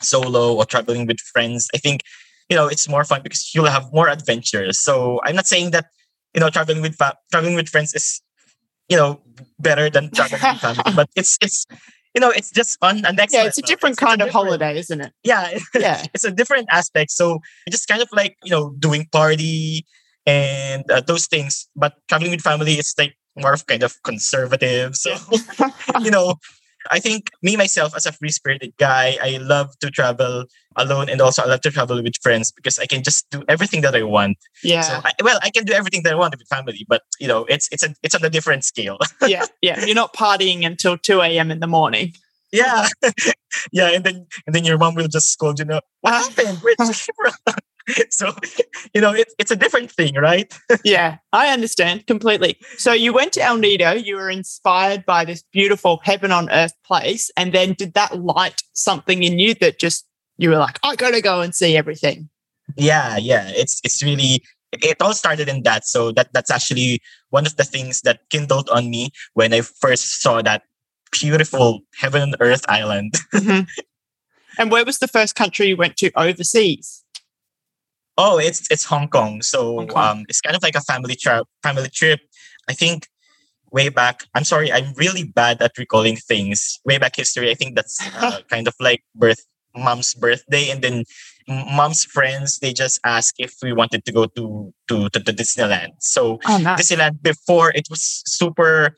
solo 0.00 0.54
or 0.54 0.64
traveling 0.64 1.06
with 1.06 1.20
friends? 1.20 1.68
I 1.74 1.78
think 1.78 2.00
you 2.48 2.56
know 2.56 2.66
it's 2.66 2.88
more 2.88 3.04
fun 3.04 3.20
because 3.22 3.54
you'll 3.54 3.66
have 3.76 3.92
more 3.92 4.08
adventures. 4.08 4.78
So 4.78 5.20
i'm 5.24 5.36
not 5.36 5.46
saying 5.46 5.72
that 5.72 5.86
you 6.34 6.40
know 6.40 6.48
traveling 6.48 6.80
with 6.80 6.96
fa- 6.96 7.18
traveling 7.30 7.54
with 7.54 7.68
friends 7.68 7.92
is 7.94 8.22
you 8.88 8.96
know 8.96 9.20
better 9.58 9.90
than 9.90 10.10
traveling 10.10 10.40
with 10.42 10.60
family 10.60 10.92
but 10.96 11.08
it's 11.16 11.36
it's 11.42 11.66
you 12.14 12.20
know 12.20 12.30
it's 12.30 12.50
just 12.50 12.78
on 12.82 13.04
an 13.04 13.16
Yeah, 13.30 13.44
it's 13.44 13.58
a 13.58 13.62
different 13.62 13.96
kind 13.96 14.22
of 14.22 14.30
holiday 14.30 14.64
holiday, 14.74 14.78
isn't 14.80 15.00
it? 15.00 15.12
yeah 15.24 15.58
Yeah. 15.74 16.04
it's 16.14 16.24
a 16.24 16.30
different 16.32 16.66
aspect. 16.70 17.10
So 17.10 17.40
it's 17.66 17.76
just 17.76 17.88
kind 17.88 18.02
of 18.02 18.08
like 18.12 18.36
you 18.44 18.50
know 18.50 18.74
doing 18.78 19.06
party 19.12 19.84
and 20.26 20.84
uh, 20.90 21.00
those 21.00 21.26
things. 21.26 21.68
But 21.76 21.94
traveling 22.08 22.32
with 22.32 22.40
family 22.42 22.74
is 22.74 22.94
like 22.98 23.14
more 23.36 23.52
of 23.52 23.66
kind 23.66 23.82
of 23.82 23.94
conservative. 24.02 24.96
So 24.96 25.14
you 26.00 26.10
know, 26.10 26.36
I 26.90 27.00
think 27.00 27.30
me 27.42 27.56
myself 27.56 27.94
as 27.96 28.06
a 28.06 28.12
free 28.12 28.30
spirited 28.30 28.72
guy, 28.78 29.16
I 29.22 29.38
love 29.38 29.78
to 29.80 29.90
travel 29.90 30.44
alone 30.76 31.08
and 31.08 31.20
also 31.20 31.42
I 31.42 31.46
love 31.46 31.60
to 31.62 31.70
travel 31.70 32.00
with 32.02 32.14
friends 32.22 32.52
because 32.52 32.78
I 32.78 32.86
can 32.86 33.02
just 33.02 33.28
do 33.30 33.42
everything 33.48 33.80
that 33.82 33.94
I 33.96 34.02
want. 34.04 34.38
yeah. 34.62 34.82
So 34.82 35.00
I, 35.04 35.12
well, 35.22 35.38
I 35.42 35.50
can 35.50 35.64
do 35.64 35.72
everything 35.72 36.02
that 36.04 36.12
I 36.12 36.16
want 36.16 36.36
with 36.38 36.46
family, 36.48 36.86
but 36.88 37.02
you 37.20 37.26
know, 37.28 37.44
it's 37.46 37.68
it's 37.72 37.82
a 37.82 37.94
it's 38.02 38.14
on 38.14 38.24
a 38.24 38.30
different 38.30 38.64
scale. 38.64 38.98
yeah, 39.26 39.44
yeah. 39.60 39.84
You're 39.84 39.94
not 39.94 40.14
partying 40.14 40.64
until 40.64 40.96
2 40.96 41.20
a.m. 41.22 41.50
in 41.50 41.60
the 41.60 41.66
morning. 41.66 42.14
yeah, 42.52 42.86
yeah, 43.72 43.90
and 43.90 44.04
then 44.04 44.26
and 44.46 44.54
then 44.54 44.64
your 44.64 44.78
mom 44.78 44.94
will 44.94 45.08
just 45.08 45.30
scold 45.32 45.58
you. 45.58 45.64
Know 45.66 45.80
what 46.00 46.14
Ah. 46.14 46.22
happened? 46.28 46.58
Where'd 46.58 46.76
you 46.78 46.86
came 46.86 46.94
from?" 47.44 47.54
so 48.10 48.32
you 48.94 49.00
know, 49.00 49.12
it's 49.12 49.34
it's 49.38 49.50
a 49.50 49.56
different 49.56 49.90
thing, 49.90 50.14
right? 50.14 50.52
yeah, 50.84 51.18
I 51.32 51.52
understand 51.52 52.06
completely. 52.06 52.58
So 52.76 52.92
you 52.92 53.12
went 53.12 53.32
to 53.34 53.42
El 53.42 53.58
Nido, 53.58 53.92
you 53.92 54.16
were 54.16 54.30
inspired 54.30 55.04
by 55.06 55.24
this 55.24 55.42
beautiful 55.52 56.00
heaven 56.04 56.32
on 56.32 56.50
earth 56.50 56.74
place. 56.84 57.30
And 57.36 57.52
then 57.52 57.74
did 57.74 57.94
that 57.94 58.20
light 58.20 58.62
something 58.74 59.22
in 59.22 59.38
you 59.38 59.54
that 59.54 59.78
just 59.78 60.06
you 60.36 60.50
were 60.50 60.58
like, 60.58 60.78
I 60.82 60.96
gotta 60.96 61.20
go 61.20 61.40
and 61.40 61.54
see 61.54 61.76
everything? 61.76 62.28
Yeah, 62.76 63.16
yeah. 63.16 63.50
It's 63.54 63.80
it's 63.84 64.02
really 64.02 64.42
it 64.72 65.00
all 65.00 65.14
started 65.14 65.48
in 65.48 65.62
that. 65.62 65.86
So 65.86 66.12
that 66.12 66.32
that's 66.32 66.50
actually 66.50 67.00
one 67.30 67.46
of 67.46 67.56
the 67.56 67.64
things 67.64 68.02
that 68.02 68.20
kindled 68.30 68.68
on 68.70 68.90
me 68.90 69.10
when 69.34 69.52
I 69.52 69.62
first 69.62 70.20
saw 70.20 70.42
that 70.42 70.62
beautiful 71.10 71.80
heaven 71.98 72.22
on 72.22 72.34
earth 72.40 72.64
island. 72.68 73.14
Mhm. 73.32 73.66
and 74.58 74.70
where 74.70 74.84
was 74.84 74.98
the 74.98 75.08
first 75.08 75.34
country 75.34 75.68
you 75.68 75.76
went 75.76 75.96
to 75.98 76.10
overseas? 76.16 76.97
Oh, 78.18 78.36
it's 78.38 78.66
it's 78.70 78.84
Hong 78.84 79.08
Kong. 79.08 79.40
So 79.42 79.76
Hong 79.78 79.88
Kong. 79.88 80.18
um 80.18 80.24
it's 80.28 80.40
kind 80.42 80.56
of 80.56 80.62
like 80.62 80.74
a 80.76 80.82
family 80.82 81.14
trip 81.16 81.46
family 81.62 81.88
trip. 81.88 82.20
I 82.68 82.74
think 82.74 83.06
way 83.72 83.88
back 83.88 84.24
I'm 84.34 84.44
sorry, 84.44 84.68
I'm 84.72 84.92
really 84.96 85.24
bad 85.24 85.62
at 85.62 85.72
recalling 85.78 86.16
things. 86.16 86.80
Way 86.84 86.98
back 86.98 87.16
history, 87.16 87.50
I 87.50 87.54
think 87.54 87.76
that's 87.76 87.96
uh, 88.20 88.40
kind 88.52 88.66
of 88.68 88.74
like 88.80 89.02
birth 89.14 89.40
mom's 89.76 90.12
birthday 90.14 90.70
and 90.70 90.82
then 90.82 91.04
mom's 91.46 92.02
friends 92.04 92.58
they 92.58 92.72
just 92.72 92.98
asked 93.04 93.36
if 93.38 93.54
we 93.62 93.72
wanted 93.72 94.04
to 94.04 94.12
go 94.12 94.26
to 94.26 94.72
to 94.88 95.08
to, 95.10 95.18
to 95.20 95.32
Disneyland. 95.32 95.92
So 96.00 96.38
Oh, 96.48 96.58
no. 96.58 96.74
Disneyland 96.76 97.22
before 97.22 97.70
it 97.74 97.86
was 97.88 98.02
super, 98.26 98.96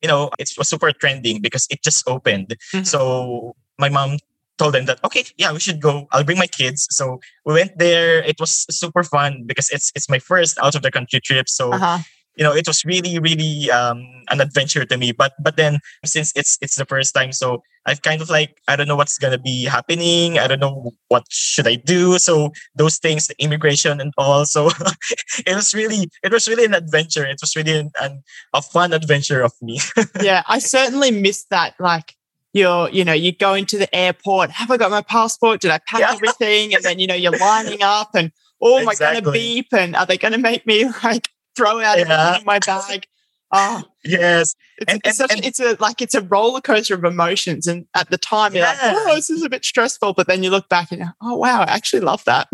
you 0.00 0.08
know, 0.08 0.30
it 0.38 0.48
was 0.56 0.68
super 0.68 0.90
trending 0.92 1.40
because 1.42 1.66
it 1.70 1.82
just 1.82 2.02
opened. 2.08 2.56
Mhm. 2.74 2.86
So 2.86 3.54
my 3.78 3.88
mom 3.90 4.16
told 4.62 4.74
them 4.74 4.86
that 4.86 5.02
okay, 5.04 5.24
yeah, 5.42 5.50
we 5.52 5.58
should 5.58 5.80
go. 5.82 6.06
I'll 6.12 6.24
bring 6.24 6.38
my 6.38 6.46
kids. 6.46 6.86
So 6.90 7.18
we 7.44 7.54
went 7.54 7.78
there. 7.78 8.22
It 8.22 8.38
was 8.38 8.52
super 8.70 9.02
fun 9.02 9.42
because 9.50 9.68
it's 9.74 9.90
it's 9.96 10.08
my 10.08 10.20
first 10.22 10.58
out 10.62 10.74
of 10.78 10.82
the 10.82 10.90
country 10.94 11.20
trip. 11.20 11.48
So 11.48 11.72
Uh-huh. 11.74 11.98
you 12.38 12.44
know, 12.44 12.54
it 12.54 12.66
was 12.70 12.80
really 12.84 13.18
really 13.18 13.68
um, 13.70 13.98
an 14.32 14.40
adventure 14.40 14.84
to 14.86 14.96
me. 14.96 15.12
But 15.12 15.32
but 15.42 15.56
then 15.60 15.80
since 16.04 16.32
it's 16.38 16.56
it's 16.64 16.76
the 16.80 16.86
first 16.86 17.12
time, 17.12 17.32
so 17.32 17.60
I've 17.84 18.00
kind 18.00 18.22
of 18.22 18.30
like 18.30 18.56
I 18.70 18.76
don't 18.76 18.88
know 18.88 18.96
what's 18.96 19.18
gonna 19.18 19.42
be 19.42 19.66
happening. 19.66 20.38
I 20.38 20.46
don't 20.48 20.60
know 20.62 20.92
what 21.12 21.24
should 21.28 21.66
I 21.68 21.76
do. 21.76 22.16
So 22.18 22.52
those 22.78 22.96
things, 23.02 23.26
the 23.26 23.36
immigration 23.42 24.00
and 24.00 24.12
all. 24.16 24.46
So 24.46 24.70
it 25.46 25.54
was 25.54 25.74
really 25.74 26.08
it 26.22 26.32
was 26.32 26.48
really 26.48 26.64
an 26.64 26.74
adventure. 26.74 27.26
It 27.26 27.40
was 27.42 27.52
really 27.58 27.76
an, 27.82 27.90
an, 28.00 28.22
a 28.54 28.62
fun 28.62 28.92
adventure 28.94 29.42
of 29.42 29.52
me. 29.60 29.80
yeah, 30.22 30.40
I 30.48 30.58
certainly 30.60 31.10
missed 31.10 31.50
that. 31.50 31.74
Like 31.76 32.14
you're, 32.52 32.88
you 32.90 33.04
know, 33.04 33.12
you 33.12 33.32
go 33.32 33.54
into 33.54 33.78
the 33.78 33.92
airport. 33.94 34.50
Have 34.50 34.70
I 34.70 34.76
got 34.76 34.90
my 34.90 35.02
passport? 35.02 35.60
Did 35.60 35.70
I 35.70 35.78
pack 35.86 36.00
Yeah. 36.00 36.12
everything? 36.12 36.74
And 36.74 36.82
then 36.84 36.98
you 36.98 37.06
know 37.06 37.14
you're 37.14 37.36
lining 37.38 37.82
up, 37.82 38.10
and 38.14 38.30
oh, 38.60 38.78
am 38.78 38.88
I 38.88 38.94
going 38.94 39.22
to 39.24 39.30
beep? 39.32 39.68
And 39.72 39.96
are 39.96 40.06
they 40.06 40.18
going 40.18 40.32
to 40.32 40.38
make 40.38 40.66
me 40.66 40.84
like 41.04 41.28
throw 41.56 41.80
out 41.80 41.98
Yeah. 41.98 42.38
my 42.44 42.58
bag? 42.58 43.06
Oh, 43.54 43.82
yes. 44.02 44.54
it's, 44.78 44.90
And- 44.92 45.00
it's, 45.04 45.20
and- 45.20 45.30
such, 45.30 45.32
and- 45.36 45.44
it's 45.46 45.60
a 45.60 45.76
like 45.78 46.00
it's 46.00 46.14
a 46.14 46.22
roller 46.22 46.60
coaster 46.62 46.94
of 46.94 47.04
emotions, 47.04 47.66
and 47.66 47.86
at 47.94 48.10
the 48.10 48.18
time 48.18 48.54
you're 48.54 48.64
like, 48.64 48.78
Yeah. 48.80 48.94
"Oh, 48.96 49.14
this 49.14 49.28
is 49.30 49.42
a 49.42 49.48
bit 49.50 49.64
stressful," 49.64 50.14
but 50.14 50.26
then 50.26 50.42
you 50.42 50.50
look 50.50 50.68
back 50.68 50.90
and 50.90 51.00
you're, 51.00 51.14
"Oh, 51.22 51.36
wow, 51.36 51.60
I 51.62 51.64
actually 51.74 52.00
love 52.00 52.24
that." 52.24 52.48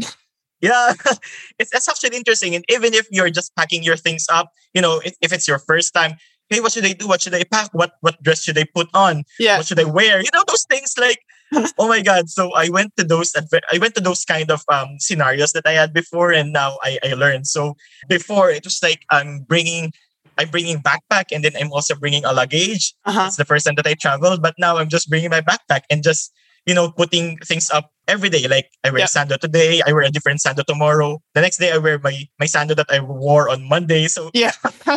Yeah, 0.60 0.94
it's, 1.60 1.72
it's 1.72 1.88
actually 1.88 2.16
interesting. 2.16 2.56
And 2.56 2.64
even 2.68 2.92
if 2.94 3.06
you're 3.12 3.30
just 3.30 3.54
packing 3.54 3.84
your 3.84 3.96
things 3.96 4.26
up, 4.28 4.50
you 4.74 4.82
know, 4.82 5.00
if, 5.04 5.14
if 5.22 5.32
it's 5.32 5.46
your 5.46 5.60
first 5.60 5.94
time, 5.94 6.16
hey, 6.50 6.60
what 6.60 6.72
should 6.72 6.84
I 6.86 6.92
do? 6.92 7.08
What 7.08 7.20
should 7.22 7.34
I 7.34 7.44
pack? 7.44 7.70
What 7.72 7.92
what 8.00 8.22
dress 8.22 8.42
should 8.42 8.58
I 8.58 8.64
put 8.74 8.88
on? 8.94 9.24
Yeah, 9.38 9.58
What 9.58 9.66
should 9.66 9.80
I 9.80 9.84
wear? 9.84 10.20
You 10.20 10.30
know, 10.34 10.44
those 10.46 10.64
things 10.68 10.94
like, 10.98 11.18
oh 11.78 11.88
my 11.88 12.00
god. 12.02 12.28
So 12.30 12.52
I 12.54 12.68
went 12.68 12.96
to 12.96 13.04
those 13.04 13.32
adve- 13.32 13.66
I 13.72 13.78
went 13.78 13.94
to 13.96 14.00
those 14.02 14.24
kind 14.24 14.50
of 14.50 14.62
um 14.68 14.96
scenarios 14.98 15.52
that 15.52 15.66
I 15.66 15.72
had 15.72 15.92
before, 15.92 16.32
and 16.32 16.52
now 16.52 16.78
I 16.82 16.98
I 17.04 17.14
learned. 17.14 17.46
So 17.46 17.76
before 18.08 18.50
it 18.50 18.64
was 18.64 18.80
like 18.82 19.02
I'm 19.10 19.40
bringing. 19.48 19.92
I'm 20.38 20.50
bringing 20.54 20.78
backpack 20.78 21.34
and 21.34 21.42
then 21.42 21.50
I'm 21.58 21.72
also 21.72 21.96
bringing 21.98 22.24
a 22.24 22.30
luggage. 22.32 22.94
uh-huh. 23.04 23.24
It's 23.26 23.34
the 23.34 23.44
first 23.44 23.66
time 23.66 23.74
that 23.74 23.88
I 23.90 23.94
traveled, 23.98 24.38
but 24.40 24.54
now 24.56 24.78
I'm 24.78 24.88
just 24.88 25.10
bringing 25.10 25.30
my 25.34 25.40
backpack 25.42 25.82
and 25.90 25.98
just 26.00 26.30
you 26.68 26.74
know 26.76 26.92
putting 26.92 27.38
things 27.48 27.70
up 27.72 27.90
every 28.06 28.28
day. 28.28 28.44
Like 28.48 28.68
I 28.84 28.90
wear 28.92 29.00
Yeah. 29.00 29.10
sando 29.10 29.40
today, 29.40 29.80
I 29.86 29.92
wear 29.96 30.04
a 30.04 30.12
different 30.12 30.40
sando 30.44 30.64
tomorrow. 30.64 31.18
The 31.34 31.40
next 31.40 31.56
day 31.58 31.72
I 31.72 31.78
wear 31.80 31.96
my 31.98 32.28
my 32.38 32.46
sando 32.46 32.76
that 32.76 32.92
I 32.92 33.00
wore 33.00 33.48
on 33.48 33.64
Monday. 33.68 34.06
So 34.08 34.30
yeah, 34.34 34.52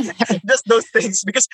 just 0.52 0.68
those 0.68 0.86
things 0.92 1.24
because 1.24 1.48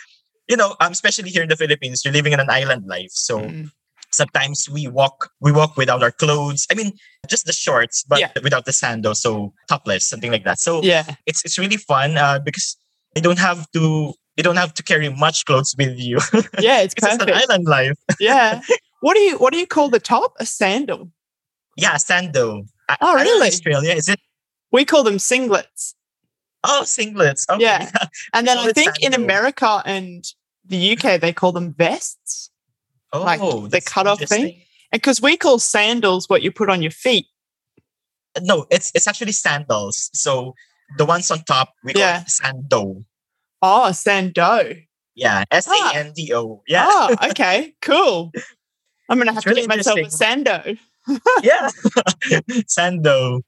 you 0.50 0.58
know, 0.58 0.76
um, 0.82 0.92
especially 0.92 1.30
here 1.30 1.44
in 1.44 1.50
the 1.50 1.60
Philippines, 1.60 2.02
you're 2.04 2.14
living 2.16 2.34
in 2.34 2.40
an 2.42 2.50
island 2.50 2.88
life. 2.88 3.12
So 3.14 3.40
Mm. 3.54 3.70
sometimes 4.12 4.66
we 4.72 4.88
walk 4.88 5.30
we 5.40 5.52
walk 5.52 5.78
without 5.78 6.02
our 6.02 6.12
clothes. 6.12 6.66
I 6.72 6.76
mean, 6.76 6.94
just 7.30 7.46
the 7.46 7.54
shorts, 7.54 8.04
but 8.08 8.20
Yeah. 8.20 8.32
without 8.42 8.66
the 8.66 8.72
sando, 8.74 9.14
so 9.16 9.54
topless, 9.70 10.08
something 10.10 10.32
like 10.32 10.46
that. 10.50 10.60
So 10.60 10.82
yeah, 10.84 11.06
it's 11.30 11.44
it's 11.46 11.60
really 11.62 11.78
fun 11.78 12.18
uh, 12.18 12.40
because 12.44 12.78
you 13.16 13.22
don't 13.22 13.40
have 13.40 13.70
to 13.78 14.14
you 14.38 14.44
don't 14.44 14.58
have 14.58 14.74
to 14.78 14.84
carry 14.84 15.10
much 15.10 15.46
clothes 15.46 15.76
with 15.78 15.98
you. 16.00 16.18
yeah. 16.60 16.82
It's 16.86 16.94
it's 16.98 17.22
an 17.22 17.30
island 17.34 17.66
life. 17.68 17.98
Yeah. 18.20 18.62
What 19.02 19.14
do 19.16 19.20
you 19.22 19.38
What 19.38 19.54
do 19.54 19.60
you 19.60 19.68
call 19.68 19.90
the 19.90 20.00
top? 20.00 20.34
A 20.40 20.46
sandal. 20.46 21.12
Yeah, 21.76 21.96
sando. 21.96 22.64
I- 22.90 22.98
Oh, 23.02 23.14
really? 23.16 23.48
Australia 23.48 23.94
is 23.94 24.08
it? 24.10 24.20
We 24.72 24.86
call 24.86 25.04
them 25.04 25.18
singlets. 25.18 25.94
Oh, 26.64 26.82
singlets. 26.86 27.46
Okay. 27.50 27.62
Yeah. 27.64 27.90
And 28.34 28.48
then 28.48 28.58
I 28.58 28.72
think 28.72 29.02
in. 29.02 29.14
America 29.14 29.82
and 29.86 30.24
the 30.66 30.98
UK 30.98 31.20
they 31.22 31.32
call 31.34 31.52
them 31.52 31.74
vests. 31.74 32.50
Oh, 33.14 33.22
Like 33.24 33.40
the 33.40 33.82
cutoff 33.82 34.20
thing? 34.22 34.62
And 34.92 35.02
because 35.02 35.22
we 35.22 35.38
call 35.38 35.60
sandals 35.60 36.28
what 36.30 36.42
you 36.42 36.52
put 36.52 36.70
on 36.70 36.82
your 36.82 36.92
feet. 36.92 37.28
No, 38.42 38.66
it's 38.72 38.92
it's 38.96 39.08
actually 39.08 39.32
sandals. 39.34 40.10
So 40.14 40.54
the 40.98 41.06
ones 41.06 41.30
on 41.32 41.40
top 41.44 41.74
we 41.84 41.94
call 41.94 42.02
Yeah. 42.02 42.22
it 42.22 42.28
sando. 42.28 43.04
Oh, 43.62 43.90
sando. 43.92 44.84
Yeah, 45.16 45.44
S 45.52 45.68
A 45.68 45.96
N 45.96 46.14
D 46.16 46.32
O. 46.36 46.62
Yeah, 46.68 46.86
Oh, 46.90 47.16
okay, 47.32 47.74
cool. 47.82 48.32
I'm 49.10 49.18
gonna 49.18 49.32
have 49.32 49.38
It's 49.38 49.44
to 49.46 49.50
really 49.50 49.68
get 49.68 49.78
myself 49.78 50.00
a 50.00 50.04
sando. 50.04 50.78
yeah, 51.44 51.70
sando. 52.68 53.42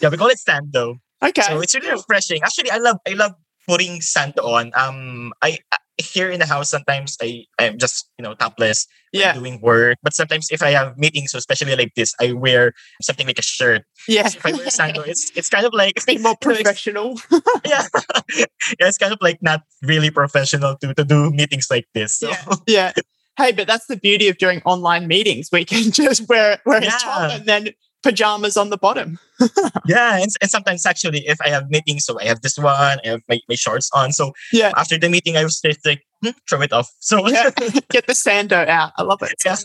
Yeah, 0.00 0.08
we 0.08 0.16
call 0.16 0.28
it 0.28 0.38
sando. 0.38 0.96
Okay. 1.22 1.42
So 1.42 1.60
it's 1.60 1.74
really 1.74 1.90
refreshing. 1.90 2.42
Actually, 2.42 2.70
I 2.70 2.78
love 2.78 2.98
I 3.06 3.12
love 3.12 3.32
putting 3.68 4.00
sando 4.00 4.44
on. 4.44 4.72
Um, 4.74 5.32
I 5.42 5.58
I- 5.72 5.78
here 6.00 6.30
in 6.30 6.40
the 6.40 6.46
house 6.46 6.70
sometimes 6.70 7.16
I 7.22 7.44
I'm 7.60 7.76
just 7.78 8.08
you 8.18 8.22
know 8.24 8.34
topless 8.34 8.86
yeah. 9.12 9.34
doing 9.34 9.60
work. 9.60 9.98
But 10.02 10.14
sometimes 10.14 10.48
if 10.50 10.62
I 10.62 10.70
have 10.70 10.96
meetings, 10.98 11.30
so 11.32 11.38
especially 11.38 11.76
like 11.76 11.92
this, 11.94 12.14
I 12.20 12.32
wear 12.32 12.72
something 13.02 13.26
like 13.26 13.38
a 13.38 13.42
shirt. 13.42 13.82
Yeah. 14.08 14.26
So 14.26 14.38
if 14.38 14.46
I 14.46 14.52
wear 14.52 14.66
sando, 14.68 15.06
it's 15.06 15.30
it's 15.36 15.50
kind 15.50 15.66
of 15.66 15.74
like 15.74 16.00
Be 16.06 16.16
more 16.18 16.34
you 16.42 16.48
know, 16.48 16.52
it's- 16.54 16.64
professional. 16.64 17.20
yeah, 17.66 17.86
yeah, 18.34 18.88
it's 18.88 18.98
kind 18.98 19.12
of 19.12 19.18
like 19.20 19.38
not 19.42 19.62
really 19.82 20.10
professional 20.10 20.76
to 20.78 20.94
to 20.94 21.04
do 21.04 21.30
meetings 21.30 21.68
like 21.70 21.86
this. 21.94 22.16
So 22.18 22.30
Yeah. 22.30 22.44
yeah. 22.66 22.92
Hey, 23.36 23.52
but 23.52 23.66
that's 23.66 23.86
the 23.86 23.96
beauty 23.96 24.28
of 24.28 24.38
doing 24.38 24.60
online 24.64 25.06
meetings. 25.06 25.48
We 25.52 25.64
can 25.64 25.90
just 25.90 26.28
wear 26.28 26.52
it, 26.52 26.60
wear 26.66 26.78
a 26.78 26.86
top 26.86 27.30
and 27.32 27.46
then 27.46 27.68
pajamas 28.02 28.56
on 28.56 28.70
the 28.70 28.76
bottom. 28.76 29.18
yeah, 29.86 30.16
and, 30.20 30.30
and 30.40 30.50
sometimes 30.50 30.84
actually 30.84 31.26
if 31.26 31.40
I 31.40 31.48
have 31.48 31.70
meetings, 31.70 32.04
so 32.04 32.18
I 32.20 32.24
have 32.24 32.42
this 32.42 32.58
one, 32.58 32.66
I 32.76 33.00
have 33.04 33.20
my, 33.28 33.38
my 33.48 33.54
shorts 33.54 33.90
on. 33.94 34.12
So 34.12 34.32
Yeah. 34.52 34.72
after 34.76 34.98
the 34.98 35.08
meeting, 35.08 35.36
I 35.36 35.44
was 35.44 35.60
just 35.60 35.84
like, 35.86 36.02
hmm, 36.22 36.30
throw 36.48 36.60
it 36.62 36.72
off. 36.72 36.90
So 36.98 37.26
yeah. 37.28 37.50
Get 37.90 38.06
the 38.06 38.12
sando 38.14 38.66
out. 38.68 38.92
I 38.98 39.02
love 39.02 39.22
it. 39.22 39.34
yeah. 39.44 39.56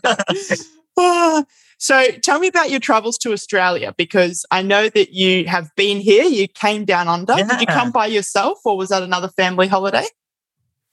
Ah, 1.00 1.44
so 1.78 2.08
tell 2.24 2.40
me 2.40 2.48
about 2.48 2.72
your 2.72 2.80
travels 2.80 3.18
to 3.20 3.32
Australia 3.32 3.94
because 3.98 4.46
I 4.50 4.64
know 4.64 4.90
that 4.90 5.14
you 5.14 5.46
have 5.46 5.70
been 5.76 6.00
here. 6.00 6.24
You 6.24 6.48
came 6.48 6.86
down 6.86 7.08
under. 7.08 7.36
Did 7.36 7.62
you 7.62 7.68
come 7.68 7.92
by 7.92 8.08
yourself 8.08 8.60
or 8.66 8.78
was 8.78 8.90
that 8.90 9.04
another 9.04 9.28
family 9.30 9.68
holiday? 9.68 10.06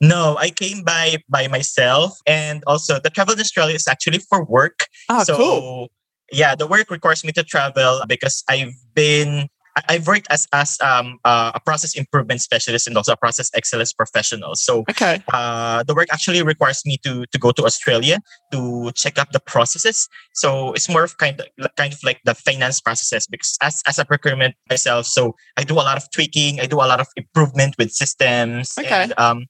No, 0.09 0.37
I 0.37 0.51
came 0.51 0.83
by 0.85 1.19
by 1.29 1.49
myself, 1.49 2.19
and 2.27 2.63
also 2.67 3.01
the 3.01 3.11
travel 3.11 3.35
to 3.35 3.41
Australia 3.41 3.75
is 3.77 3.89
actually 3.89 4.19
for 4.19 4.45
work. 4.45 4.87
Oh, 5.09 5.25
so 5.25 5.37
cool. 5.37 5.89
yeah, 6.33 6.55
the 6.55 6.67
work 6.67 6.91
requires 6.91 7.25
me 7.25 7.33
to 7.33 7.43
travel 7.43 8.03
because 8.09 8.45
I've 8.49 8.75
been 8.95 9.49
I've 9.89 10.07
worked 10.07 10.29
as 10.31 10.47
as 10.53 10.79
um 10.81 11.19
uh, 11.25 11.51
a 11.55 11.61
process 11.61 11.97
improvement 11.97 12.41
specialist 12.41 12.87
and 12.87 12.97
also 12.97 13.13
a 13.13 13.17
process 13.17 13.51
excellence 13.55 13.93
professional. 13.93 14.55
So 14.55 14.85
Okay. 14.91 15.19
uh, 15.33 15.83
the 15.83 15.95
work 15.95 16.07
actually 16.13 16.43
requires 16.45 16.83
me 16.87 16.95
to 17.03 17.27
to 17.27 17.39
go 17.39 17.51
to 17.53 17.65
Australia 17.65 18.21
to 18.53 18.93
check 18.95 19.19
up 19.19 19.33
the 19.33 19.41
processes. 19.41 20.09
So 20.35 20.73
it's 20.75 20.89
more 20.89 21.03
of 21.03 21.19
kind 21.19 21.41
of 21.41 21.47
kind 21.77 21.93
of 21.93 21.99
like 22.05 22.21
the 22.25 22.35
finance 22.35 22.79
processes 22.81 23.27
because 23.27 23.59
as 23.63 23.83
as 23.87 23.99
a 23.99 24.05
procurement 24.05 24.55
myself, 24.71 25.07
so 25.07 25.35
I 25.59 25.65
do 25.65 25.75
a 25.75 25.83
lot 25.89 25.97
of 25.99 26.07
tweaking, 26.15 26.61
I 26.61 26.67
do 26.67 26.77
a 26.79 26.87
lot 26.87 27.01
of 27.01 27.09
improvement 27.17 27.75
with 27.79 27.91
systems. 27.91 28.75
Okay. 28.79 29.11
And, 29.11 29.13
um, 29.19 29.47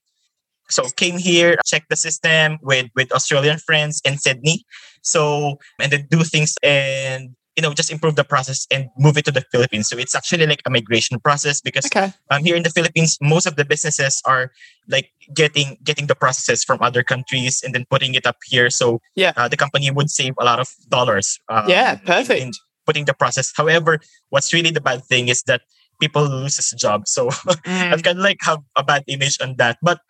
so 0.70 0.84
came 0.96 1.18
here, 1.18 1.56
check 1.66 1.84
the 1.88 1.96
system 1.96 2.58
with 2.62 2.86
with 2.94 3.12
Australian 3.12 3.58
friends 3.58 4.00
in 4.04 4.18
Sydney. 4.18 4.64
So 5.02 5.58
and 5.80 5.92
then 5.92 6.06
do 6.10 6.22
things 6.24 6.54
and 6.62 7.36
you 7.56 7.62
know 7.62 7.72
just 7.72 7.90
improve 7.92 8.16
the 8.16 8.24
process 8.24 8.66
and 8.70 8.88
move 8.98 9.16
it 9.18 9.24
to 9.26 9.30
the 9.32 9.44
Philippines. 9.52 9.88
So 9.88 9.96
it's 9.98 10.14
actually 10.14 10.46
like 10.46 10.62
a 10.66 10.70
migration 10.70 11.20
process 11.20 11.60
because 11.60 11.86
Okay. 11.86 12.12
um, 12.30 12.42
here 12.42 12.56
in 12.56 12.62
the 12.64 12.70
Philippines, 12.70 13.18
most 13.20 13.46
of 13.46 13.56
the 13.56 13.64
businesses 13.64 14.20
are 14.26 14.50
like 14.88 15.10
getting 15.34 15.76
getting 15.84 16.06
the 16.06 16.14
processes 16.16 16.64
from 16.64 16.78
other 16.82 17.02
countries 17.02 17.62
and 17.62 17.74
then 17.74 17.84
putting 17.90 18.14
it 18.14 18.26
up 18.26 18.36
here. 18.46 18.70
So 18.70 19.00
Yeah. 19.14 19.32
uh, 19.36 19.48
the 19.48 19.56
company 19.56 19.90
would 19.90 20.10
save 20.10 20.34
a 20.40 20.44
lot 20.44 20.58
of 20.58 20.68
dollars. 20.88 21.38
Um, 21.48 21.68
Yeah, 21.68 21.92
in- 21.92 21.98
perfect. 22.06 22.40
in 22.40 22.52
putting 22.86 23.04
the 23.06 23.14
process. 23.14 23.52
However, 23.56 24.00
what's 24.30 24.52
really 24.52 24.70
the 24.70 24.80
bad 24.80 25.04
thing 25.04 25.28
is 25.28 25.42
that 25.46 25.62
people 26.00 26.24
lose 26.28 26.58
a 26.72 26.76
job. 26.76 27.06
So 27.06 27.30
Mm. 27.64 27.92
I've 27.92 28.02
kind 28.02 28.18
of 28.18 28.24
like 28.24 28.38
have 28.42 28.60
a 28.76 28.82
bad 28.84 29.04
image 29.08 29.38
on 29.40 29.56
that. 29.58 29.78
But 29.82 30.00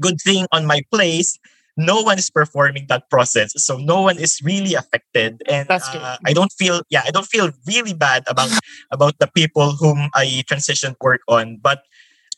good 0.00 0.20
thing 0.20 0.46
on 0.52 0.66
my 0.66 0.82
place, 0.92 1.38
no 1.76 2.02
one 2.02 2.18
is 2.18 2.30
performing 2.30 2.86
that 2.88 3.08
process, 3.10 3.52
so 3.56 3.76
no 3.78 4.02
one 4.02 4.18
is 4.18 4.40
really 4.44 4.74
affected, 4.74 5.40
and 5.48 5.66
That's 5.68 5.88
uh, 5.88 6.16
I 6.26 6.32
don't 6.34 6.52
feel 6.52 6.82
yeah 6.90 7.02
I 7.06 7.10
don't 7.10 7.26
feel 7.26 7.50
really 7.66 7.94
bad 7.94 8.24
about 8.28 8.50
about 8.92 9.18
the 9.18 9.26
people 9.32 9.72
whom 9.72 10.10
I 10.14 10.44
transitioned 10.44 10.96
work 11.00 11.22
on. 11.28 11.58
But 11.62 11.80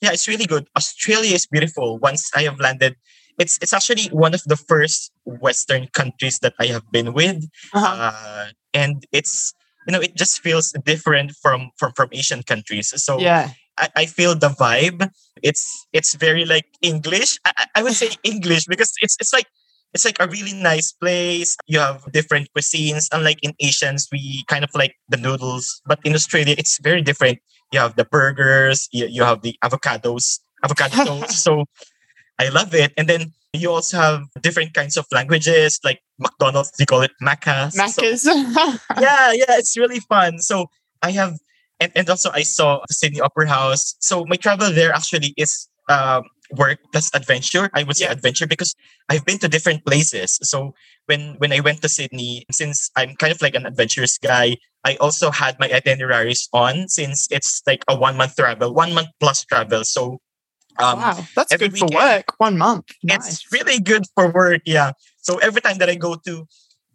yeah, 0.01 0.13
it's 0.13 0.29
really 0.29 0.47
good. 0.47 0.69
Australia 0.77 1.35
is 1.35 1.47
beautiful. 1.47 1.99
Once 1.99 2.31
I 2.35 2.43
have 2.47 2.61
landed, 2.61 2.95
it's 3.39 3.59
it's 3.63 3.73
actually 3.73 4.07
one 4.15 4.35
of 4.35 4.43
the 4.47 4.57
first 4.57 5.11
Western 5.27 5.89
countries 5.91 6.39
that 6.43 6.55
I 6.61 6.67
have 6.71 6.87
been 6.93 7.13
with, 7.13 7.43
Uh-huh. 7.75 7.87
uh, 8.15 8.47
and 8.73 9.03
it's 9.11 9.55
you 9.87 9.93
know 9.93 10.01
it 10.01 10.17
just 10.17 10.41
feels 10.41 10.73
different 10.85 11.33
from 11.43 11.71
from 11.79 11.93
from 11.97 12.09
Asian 12.13 12.43
countries. 12.43 12.93
So 13.03 13.19
yeah. 13.19 13.51
I, 13.77 13.89
I 13.97 14.07
feel 14.07 14.35
the 14.37 14.51
vibe. 14.51 15.11
It's 15.43 15.87
it's 15.93 16.15
very 16.15 16.45
like 16.45 16.67
English. 16.83 17.39
I, 17.45 17.53
I- 17.57 17.67
I 17.77 17.83
would 17.83 17.95
say 17.95 18.11
English 18.23 18.67
because 18.67 18.93
it's 19.03 19.17
it's 19.21 19.33
like 19.33 19.47
it's 19.93 20.05
like 20.05 20.17
a 20.21 20.27
really 20.29 20.55
nice 20.55 20.93
place. 20.93 21.57
You 21.67 21.81
have 21.81 22.05
different 22.13 22.49
cuisines. 22.57 23.09
Unlike 23.13 23.39
in 23.43 23.53
Asians, 23.61 24.09
we 24.13 24.45
kind 24.49 24.65
of 24.65 24.71
like 24.75 24.95
the 25.09 25.17
noodles, 25.17 25.83
but 25.87 25.99
in 26.05 26.15
Australia, 26.15 26.55
it's 26.59 26.79
very 26.83 27.03
different. 27.03 27.39
You 27.73 27.81
have 27.81 27.97
the 27.97 28.05
burgers. 28.05 28.89
You, 28.93 29.07
you 29.07 29.23
have 29.25 29.43
the 29.43 29.57
avocados, 29.65 30.39
avocado 30.63 31.05
toast. 31.05 31.43
So 31.43 31.65
I 32.39 32.49
love 32.49 32.75
it. 32.75 32.93
And 32.97 33.09
then 33.09 33.33
you 33.53 33.71
also 33.71 33.97
have 33.99 34.23
different 34.43 34.75
kinds 34.75 34.97
of 34.97 35.07
languages, 35.13 35.79
like 35.85 36.01
McDonald's. 36.19 36.73
They 36.79 36.87
call 36.87 37.03
it 37.03 37.13
Macas. 37.21 37.75
So- 37.75 37.83
Macca's. 37.83 38.25
yeah, 39.01 39.33
yeah, 39.33 39.57
it's 39.59 39.77
really 39.77 40.01
fun. 40.01 40.39
So 40.41 40.67
I 41.03 41.13
have, 41.13 41.39
and, 41.81 41.93
and 41.95 42.09
also 42.11 42.31
I 42.33 42.43
saw 42.43 42.81
the 42.89 42.95
Sydney 42.95 43.21
Opera 43.21 43.49
House. 43.49 43.95
So 44.01 44.25
my 44.27 44.37
travel 44.37 44.73
there 44.73 44.93
actually 44.93 45.35
is 45.37 45.69
um, 45.89 46.25
work 46.57 46.79
plus 46.93 47.11
adventure. 47.15 47.71
I 47.75 47.83
would 47.85 47.97
say 47.97 48.07
Yeah. 48.07 48.13
adventure 48.13 48.47
because 48.47 48.75
I've 49.09 49.25
been 49.25 49.39
to 49.39 49.49
different 49.49 49.85
places. 49.85 50.39
So 50.43 50.75
when 51.07 51.35
when 51.39 51.53
I 51.53 51.61
went 51.61 51.83
to 51.83 51.89
Sydney, 51.89 52.45
since 52.51 52.91
I'm 52.97 53.15
kind 53.17 53.33
of 53.33 53.43
like 53.43 53.55
an 53.55 53.67
adventurous 53.67 54.19
guy, 54.19 54.57
I 54.85 54.97
also 54.97 55.31
had 55.31 55.59
my 55.61 55.71
itineraries 55.73 56.49
on 56.53 56.89
since 56.89 57.29
it's 57.31 57.63
like 57.67 57.85
a 57.89 57.97
one 57.97 58.17
month 58.17 58.37
travel, 58.37 58.73
one 58.75 58.95
month 58.95 59.09
plus 59.21 59.45
travel. 59.45 59.85
So 59.85 60.19
um, 60.79 60.99
wow, 60.99 61.25
that's 61.35 61.55
good 61.57 61.77
for 61.79 61.89
work. 61.93 62.35
One 62.39 62.59
month. 62.59 62.87
Nice. 63.03 63.29
it's 63.29 63.53
really 63.53 63.81
good 63.81 64.05
for 64.15 64.31
work. 64.31 64.63
Yeah. 64.65 64.93
So 65.23 65.39
every 65.39 65.61
time 65.61 65.79
that 65.79 65.89
I 65.89 65.95
go 65.95 66.17
to, 66.27 66.47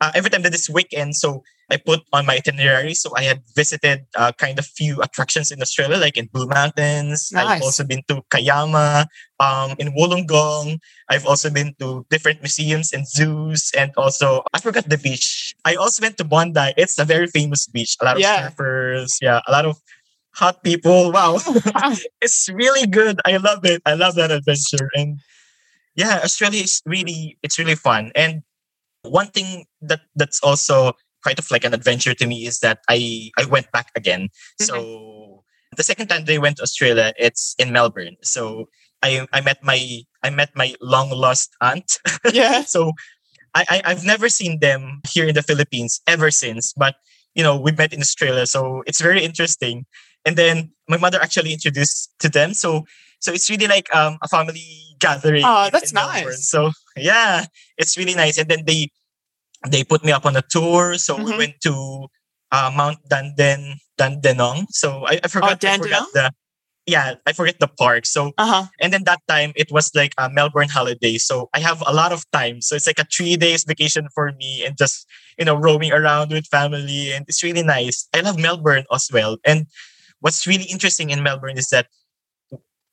uh, 0.01 0.11
every 0.15 0.29
time 0.29 0.41
that 0.43 0.53
it's 0.53 0.69
weekend, 0.69 1.15
so 1.15 1.43
I 1.71 1.77
put 1.77 2.01
on 2.11 2.25
my 2.25 2.35
itinerary. 2.37 2.93
So 2.95 3.11
I 3.15 3.23
had 3.23 3.41
visited 3.55 4.05
uh, 4.15 4.31
kind 4.33 4.57
of 4.57 4.65
few 4.65 5.01
attractions 5.01 5.51
in 5.51 5.61
Australia, 5.61 5.97
like 5.97 6.17
in 6.17 6.25
Blue 6.33 6.47
Mountains. 6.47 7.29
Nice. 7.31 7.45
I've 7.45 7.61
also 7.61 7.83
been 7.83 8.01
to 8.07 8.21
Kiama, 8.33 9.05
um, 9.39 9.75
in 9.77 9.93
Wollongong. 9.93 10.79
I've 11.09 11.25
also 11.27 11.49
been 11.49 11.75
to 11.79 12.05
different 12.09 12.41
museums 12.41 12.91
and 12.91 13.07
zoos, 13.07 13.71
and 13.77 13.91
also 13.97 14.43
I 14.53 14.59
forgot 14.59 14.89
the 14.89 14.97
beach. 14.97 15.53
I 15.63 15.75
also 15.75 16.01
went 16.01 16.17
to 16.17 16.23
Bondi. 16.23 16.73
It's 16.75 16.97
a 16.97 17.05
very 17.05 17.27
famous 17.27 17.67
beach. 17.67 17.95
A 18.01 18.05
lot 18.05 18.15
of 18.15 18.21
Yeah. 18.21 18.49
surfers, 18.49 19.17
yeah, 19.21 19.41
a 19.47 19.51
lot 19.51 19.65
of 19.65 19.77
hot 20.39 20.63
people. 20.63 21.11
Wow, 21.11 21.37
oh, 21.45 21.95
it's 22.21 22.47
really 22.49 22.87
good. 22.87 23.19
I 23.25 23.37
love 23.37 23.65
it. 23.65 23.81
I 23.85 23.93
love 23.93 24.15
that 24.15 24.31
adventure, 24.31 24.89
and 24.95 25.19
yeah, 25.95 26.21
Australia 26.23 26.63
is 26.63 26.81
really 26.85 27.37
it's 27.43 27.59
really 27.59 27.75
fun. 27.75 28.11
And 28.15 28.43
one 29.03 29.27
thing 29.27 29.65
that 29.81 30.01
that's 30.15 30.39
also 30.41 30.93
kind 31.23 31.37
of 31.37 31.51
like 31.51 31.65
an 31.65 31.73
adventure 31.73 32.13
to 32.15 32.25
me 32.25 32.47
is 32.47 32.59
that 32.59 32.79
I 32.89 33.31
I 33.37 33.45
went 33.45 33.71
back 33.71 33.91
again. 33.95 34.31
Mm-hmm. 34.31 34.65
So 34.65 35.43
the 35.75 35.83
second 35.83 36.07
time 36.07 36.25
they 36.25 36.39
went 36.39 36.57
to 36.57 36.63
Australia, 36.63 37.13
it's 37.19 37.55
in 37.59 37.71
Melbourne. 37.71 38.15
So 38.23 38.69
I 39.03 39.27
I 39.33 39.41
met 39.41 39.59
my 39.63 39.79
I 40.23 40.29
met 40.29 40.55
my 40.55 40.75
long 40.81 41.11
lost 41.11 41.51
aunt. 41.61 41.99
yeah. 42.33 42.63
so 42.63 42.93
I, 43.53 43.65
I 43.69 43.81
I've 43.91 44.05
never 44.05 44.29
seen 44.29 44.59
them 44.59 45.01
here 45.11 45.27
in 45.27 45.35
the 45.35 45.43
Philippines 45.43 46.01
ever 46.07 46.31
since. 46.31 46.73
But 46.73 46.95
you 47.35 47.43
know 47.43 47.59
we 47.59 47.71
met 47.71 47.93
in 47.93 48.01
Australia, 48.01 48.47
so 48.47 48.83
it's 48.87 49.01
very 49.01 49.23
interesting. 49.23 49.85
And 50.25 50.35
then 50.35 50.71
my 50.87 50.97
mother 50.97 51.21
actually 51.21 51.53
introduced 51.53 52.11
to 52.19 52.29
them. 52.29 52.53
So 52.53 52.85
so 53.19 53.33
it's 53.33 53.49
really 53.49 53.67
like 53.67 53.93
um, 53.95 54.17
a 54.21 54.27
family 54.27 54.63
gathering. 54.99 55.43
Oh, 55.45 55.69
that's 55.71 55.91
in 55.91 55.95
Melbourne. 55.95 56.23
nice. 56.39 56.49
So 56.49 56.71
yeah, 56.95 57.45
it's 57.77 57.97
really 57.97 58.15
nice. 58.15 58.37
And 58.37 58.47
then 58.49 58.63
they 58.65 58.89
they 59.67 59.83
put 59.83 60.03
me 60.05 60.11
up 60.11 60.25
on 60.25 60.35
a 60.35 60.43
tour. 60.49 60.97
So 60.97 61.17
we 61.17 61.31
Mhm. 61.33 61.37
went 61.37 61.55
to 61.63 62.07
uh, 62.51 62.71
Mount 62.75 62.99
Danden 63.09 63.75
Dandenong. 63.97 64.67
So 64.71 65.05
I, 65.05 65.19
I 65.23 65.27
forgot, 65.27 65.63
I 65.63 65.77
forgot 65.77 66.07
the 66.13 66.31
yeah 66.87 67.15
I 67.27 67.33
forget 67.33 67.59
the 67.59 67.67
park. 67.67 68.05
So 68.05 68.33
Uh 68.37 68.47
huh. 68.47 68.63
and 68.81 68.91
then 68.93 69.03
that 69.05 69.21
time 69.27 69.53
it 69.55 69.71
was 69.71 69.91
like 69.95 70.13
a 70.17 70.29
Melbourne 70.29 70.69
holiday. 70.69 71.17
So 71.17 71.49
I 71.53 71.59
have 71.59 71.83
a 71.85 71.93
lot 71.93 72.11
of 72.11 72.23
time. 72.31 72.61
So 72.61 72.75
it's 72.75 72.87
like 72.87 72.99
a 72.99 73.05
three 73.05 73.37
days 73.37 73.63
vacation 73.63 74.07
for 74.15 74.31
me 74.33 74.63
and 74.65 74.77
just, 74.77 75.05
you 75.37 75.45
know, 75.45 75.55
roaming 75.55 75.91
around 75.91 76.31
with 76.31 76.47
family. 76.47 77.11
And 77.13 77.25
it's 77.27 77.43
really 77.43 77.63
nice. 77.63 78.07
I 78.13 78.21
love 78.21 78.39
Melbourne 78.39 78.85
as 78.93 79.09
well. 79.13 79.37
And 79.45 79.67
what's 80.19 80.45
really 80.47 80.65
interesting 80.65 81.09
in 81.09 81.23
Melbourne 81.23 81.57
is 81.57 81.67
that 81.67 81.87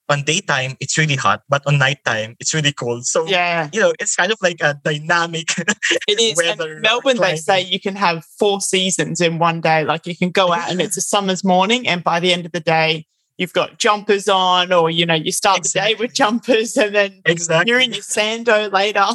on 0.08 0.22
daytime 0.22 0.76
it's 0.80 0.96
really 0.96 1.16
hot, 1.16 1.42
but 1.48 1.66
on 1.66 1.78
nighttime 1.78 2.36
it's 2.38 2.54
really 2.54 2.72
cold. 2.72 3.06
So 3.06 3.26
Yeah. 3.26 3.68
you 3.72 3.80
know, 3.80 3.92
it's 3.98 4.14
kind 4.14 4.30
of 4.30 4.38
like 4.40 4.58
a 4.60 4.78
dynamic 4.84 5.48
It 6.08 6.20
is. 6.20 6.36
Weather 6.36 6.78
Melbourne, 6.80 7.18
they 7.18 7.36
say 7.36 7.60
you 7.62 7.80
can 7.80 7.96
have 7.96 8.24
four 8.38 8.60
seasons 8.60 9.20
in 9.20 9.38
one 9.38 9.60
day. 9.60 9.84
Like 9.84 10.06
you 10.06 10.16
can 10.16 10.30
go 10.30 10.52
out 10.52 10.70
and 10.70 10.80
it's 10.80 10.96
a 10.96 11.00
summer's 11.12 11.42
morning, 11.44 11.88
and 11.88 12.04
by 12.04 12.20
the 12.20 12.32
end 12.32 12.46
of 12.46 12.52
the 12.52 12.60
day, 12.60 13.06
you've 13.36 13.52
got 13.52 13.78
jumpers 13.78 14.28
on, 14.28 14.72
or 14.72 14.90
you 14.90 15.04
know, 15.06 15.14
you 15.14 15.32
start 15.32 15.64
the 15.64 15.68
day 15.70 15.94
with 15.98 16.14
jumpers, 16.14 16.76
and 16.76 16.94
then 16.94 17.20
exactly. 17.24 17.70
you're 17.70 17.80
in 17.80 17.92
your 17.92 18.02
sando 18.02 18.72
later. 18.72 19.06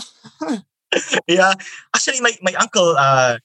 yeah. 1.27 1.53
Actually 1.95 2.19
my, 2.19 2.31
my 2.41 2.53
uncle 2.55 2.95
uh 2.97 3.37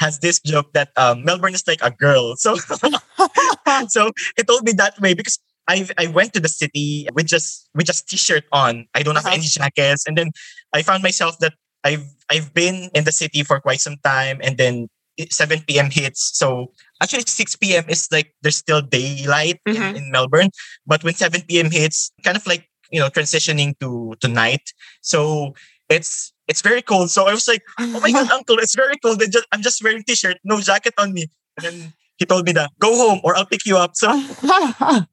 has 0.00 0.18
this 0.20 0.40
joke 0.40 0.72
that 0.72 0.90
um, 0.96 1.24
Melbourne 1.24 1.54
is 1.54 1.66
like 1.68 1.80
a 1.82 1.90
girl. 1.92 2.34
So 2.40 2.56
so 3.88 4.10
he 4.36 4.42
told 4.42 4.64
me 4.64 4.72
that 4.76 4.98
way 5.00 5.14
because 5.14 5.38
I 5.68 5.86
I 5.98 6.06
went 6.08 6.32
to 6.34 6.40
the 6.40 6.48
city 6.48 7.06
with 7.14 7.26
just 7.26 7.68
with 7.74 7.86
just 7.86 8.08
t-shirt 8.08 8.44
on. 8.52 8.86
I 8.94 9.02
don't 9.02 9.14
have 9.16 9.26
Uh-huh. 9.26 9.36
any 9.38 9.46
jackets, 9.46 10.04
and 10.06 10.16
then 10.16 10.30
I 10.72 10.82
found 10.82 11.02
myself 11.02 11.38
that 11.40 11.54
I've 11.84 12.04
I've 12.30 12.52
been 12.54 12.90
in 12.94 13.04
the 13.04 13.12
city 13.12 13.42
for 13.44 13.60
quite 13.60 13.80
some 13.80 13.96
time, 14.04 14.40
and 14.42 14.56
then 14.58 14.88
7 15.30 15.62
p.m. 15.68 15.90
hits. 15.90 16.32
So 16.34 16.72
actually 17.02 17.24
6 17.28 17.56
p.m. 17.56 17.84
is 17.88 18.08
like 18.10 18.32
there's 18.42 18.56
still 18.56 18.80
daylight 18.82 19.60
Mhm. 19.68 19.94
in, 19.94 19.96
in 19.96 20.10
Melbourne, 20.10 20.50
but 20.86 21.04
when 21.04 21.14
7 21.14 21.42
p.m. 21.60 21.70
hits, 21.70 22.10
kind 22.24 22.36
of 22.36 22.46
like 22.46 22.66
you 22.90 22.98
know 23.00 23.08
transitioning 23.10 23.78
to 23.80 24.14
to 24.20 24.28
night. 24.28 24.72
So 25.02 25.54
it's 25.88 26.32
it's 26.50 26.60
very 26.60 26.82
cold. 26.82 27.10
So 27.10 27.26
I 27.26 27.32
was 27.32 27.46
like, 27.46 27.62
oh 27.78 28.00
my 28.00 28.10
god, 28.10 28.30
uncle, 28.36 28.58
it's 28.58 28.74
very 28.74 28.96
cold. 28.98 29.22
Just, 29.30 29.46
I'm 29.52 29.62
just 29.62 29.82
wearing 29.82 30.02
t-shirt, 30.02 30.38
no 30.44 30.60
jacket 30.60 30.94
on 30.98 31.14
me. 31.14 31.26
And 31.56 31.64
then 31.64 31.92
he 32.18 32.26
told 32.26 32.44
me 32.44 32.52
that 32.52 32.70
go 32.80 32.90
home 32.96 33.20
or 33.24 33.36
I'll 33.36 33.46
pick 33.46 33.64
you 33.64 33.78
up. 33.78 33.92
So 33.94 34.08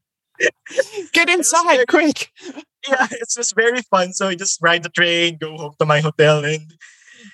Get 1.12 1.26
very- 1.26 1.32
inside 1.38 1.86
quick. 1.88 2.30
yeah, 2.88 3.06
it's 3.10 3.34
just 3.34 3.54
very 3.54 3.82
fun. 3.82 4.12
So 4.12 4.28
I 4.28 4.34
just 4.34 4.60
ride 4.62 4.82
the 4.82 4.88
train, 4.88 5.38
go 5.40 5.56
home 5.56 5.74
to 5.78 5.86
my 5.86 6.00
hotel, 6.00 6.44
and 6.44 6.62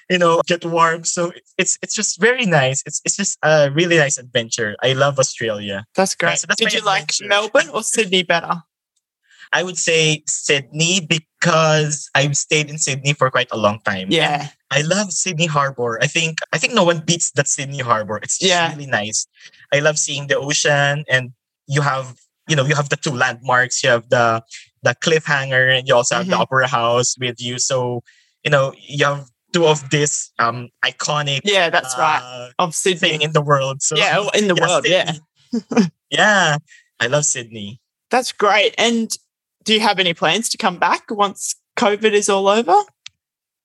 you 0.08 0.18
know 0.18 0.40
get 0.46 0.64
warm. 0.64 1.04
So 1.04 1.32
it's 1.58 1.78
it's, 1.82 1.94
just 1.94 2.20
very 2.20 2.46
nice. 2.46 2.82
It's 2.86 3.00
it's 3.04 3.16
just 3.16 3.38
a 3.42 3.70
really 3.70 3.98
nice 3.98 4.16
adventure. 4.16 4.76
I 4.82 4.92
love 4.94 5.18
Australia. 5.18 5.84
That's 5.94 6.14
great. 6.14 6.38
so 6.38 6.46
that's 6.46 6.60
Did 6.60 6.72
you 6.72 6.80
like. 6.80 7.12
Melbourne 7.22 7.68
or 7.74 7.82
Sydney 7.82 8.22
better? 8.22 8.62
I 9.54 9.62
would 9.62 9.78
say 9.78 10.22
Sydney 10.26 11.00
because 11.00 12.10
I've 12.14 12.36
stayed 12.36 12.68
in 12.68 12.76
Sydney 12.78 13.12
for 13.14 13.30
quite 13.30 13.48
a 13.52 13.56
long 13.56 13.78
time. 13.86 14.08
Yeah. 14.10 14.48
I 14.70 14.82
love 14.82 15.12
Sydney 15.12 15.46
Harbor. 15.46 15.98
I 16.02 16.08
think 16.08 16.40
I 16.52 16.58
think 16.58 16.74
no 16.74 16.82
one 16.82 17.00
beats 17.06 17.30
that 17.38 17.46
Sydney 17.46 17.78
Harbor. 17.78 18.18
It's 18.18 18.36
just 18.38 18.50
Yeah. 18.50 18.68
really 18.74 18.86
nice. 18.90 19.26
I 19.72 19.78
love 19.78 19.96
seeing 19.98 20.26
the 20.26 20.36
ocean 20.36 21.04
and 21.08 21.30
you 21.68 21.80
have 21.82 22.18
you 22.48 22.56
know 22.56 22.66
you 22.66 22.74
have 22.74 22.88
the 22.90 22.96
two 22.98 23.12
landmarks. 23.14 23.82
You 23.82 23.90
have 23.90 24.08
the 24.10 24.42
the 24.82 24.94
cliffhanger 25.00 25.70
and 25.78 25.86
you 25.88 25.94
also 25.94 26.16
have 26.16 26.26
the 26.26 26.36
Mhm. 26.36 26.40
opera 26.44 26.66
house 26.66 27.14
with 27.18 27.40
you. 27.40 27.58
So 27.62 28.02
you 28.44 28.50
know 28.50 28.74
you 28.76 29.06
have 29.06 29.30
two 29.54 29.66
of 29.70 29.88
this 29.90 30.32
um 30.42 30.68
iconic 30.84 31.40
Yeah, 31.46 31.70
that's 31.70 31.94
right. 31.96 32.20
uh, 32.20 32.50
Of 32.58 32.74
thing 32.74 32.98
Sydney. 32.98 33.22
in 33.24 33.32
the 33.32 33.40
world. 33.40 33.82
So 33.86 33.94
yeah, 33.96 34.18
oh, 34.18 34.28
in 34.34 34.48
the 34.50 34.56
yeah, 34.58 34.66
world. 34.66 34.84
Yeah. 34.84 35.12
Yeah, 36.10 36.58
I 37.00 37.06
love 37.06 37.24
Sydney. 37.24 37.80
That's 38.10 38.32
great. 38.32 38.74
And 38.78 39.10
do 39.64 39.74
you 39.74 39.80
have 39.80 39.98
any 39.98 40.14
plans 40.14 40.48
to 40.50 40.58
come 40.58 40.78
back 40.78 41.10
once 41.10 41.54
COVID 41.76 42.12
is 42.12 42.28
all 42.28 42.48
over? 42.48 42.74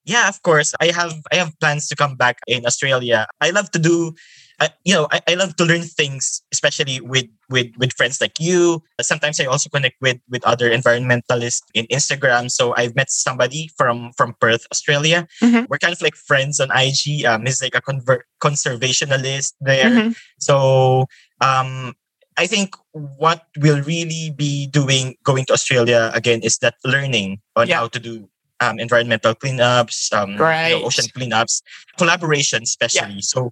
Yeah, 0.06 0.28
of 0.28 0.42
course. 0.42 0.74
I 0.80 0.88
have 0.92 1.14
I 1.32 1.36
have 1.36 1.54
plans 1.60 1.88
to 1.90 1.96
come 1.96 2.16
back 2.16 2.40
in 2.48 2.66
Australia. 2.66 3.28
I 3.42 3.52
love 3.52 3.70
to 3.72 3.80
do, 3.80 4.14
I, 4.60 4.70
you 4.84 4.94
know, 4.96 5.08
I, 5.12 5.22
I 5.28 5.34
love 5.36 5.56
to 5.58 5.66
learn 5.66 5.84
things, 5.84 6.42
especially 6.52 7.00
with 7.02 7.26
with 7.50 7.68
with 7.78 7.94
friends 7.94 8.20
like 8.20 8.40
you. 8.40 8.82
Sometimes 9.02 9.40
I 9.40 9.46
also 9.46 9.70
connect 9.70 9.98
with 10.02 10.18
with 10.30 10.44
other 10.48 10.72
environmentalists 10.72 11.62
in 11.76 11.86
Instagram. 11.88 12.50
So 12.50 12.74
I've 12.76 12.96
met 12.96 13.12
somebody 13.12 13.70
from 13.78 14.12
from 14.18 14.34
Perth, 14.42 14.66
Australia. 14.72 15.28
Mhm. 15.44 15.68
We're 15.70 15.78
kind 15.78 15.94
of 15.94 16.02
like 16.02 16.16
friends 16.16 16.60
on 16.60 16.72
IG. 16.74 17.26
Um, 17.26 17.46
he's 17.46 17.62
like 17.62 17.76
a 17.76 17.82
conver- 17.82 18.26
conservationalist 18.42 19.54
there. 19.62 19.92
Mhm. 19.92 20.16
So 20.40 21.06
um, 21.42 21.94
I 22.40 22.48
think 22.48 22.72
what 22.94 23.44
we'll 23.60 23.84
really 23.84 24.32
be 24.32 24.68
doing 24.72 25.16
going 25.28 25.44
to 25.46 25.54
Australia 25.54 26.10
again 26.16 26.40
is 26.42 26.58
that 26.64 26.76
learning 26.88 27.42
on 27.60 27.68
Yeah. 27.68 27.84
how 27.84 27.88
to 27.92 28.00
do 28.00 28.30
um, 28.64 28.80
environmental 28.80 29.36
cleanups, 29.36 30.12
um, 30.16 30.32
you 30.40 30.80
know, 30.80 30.84
ocean 30.88 31.06
cleanups, 31.16 31.62
collaboration, 32.00 32.64
especially. 32.64 33.20
So 33.22 33.52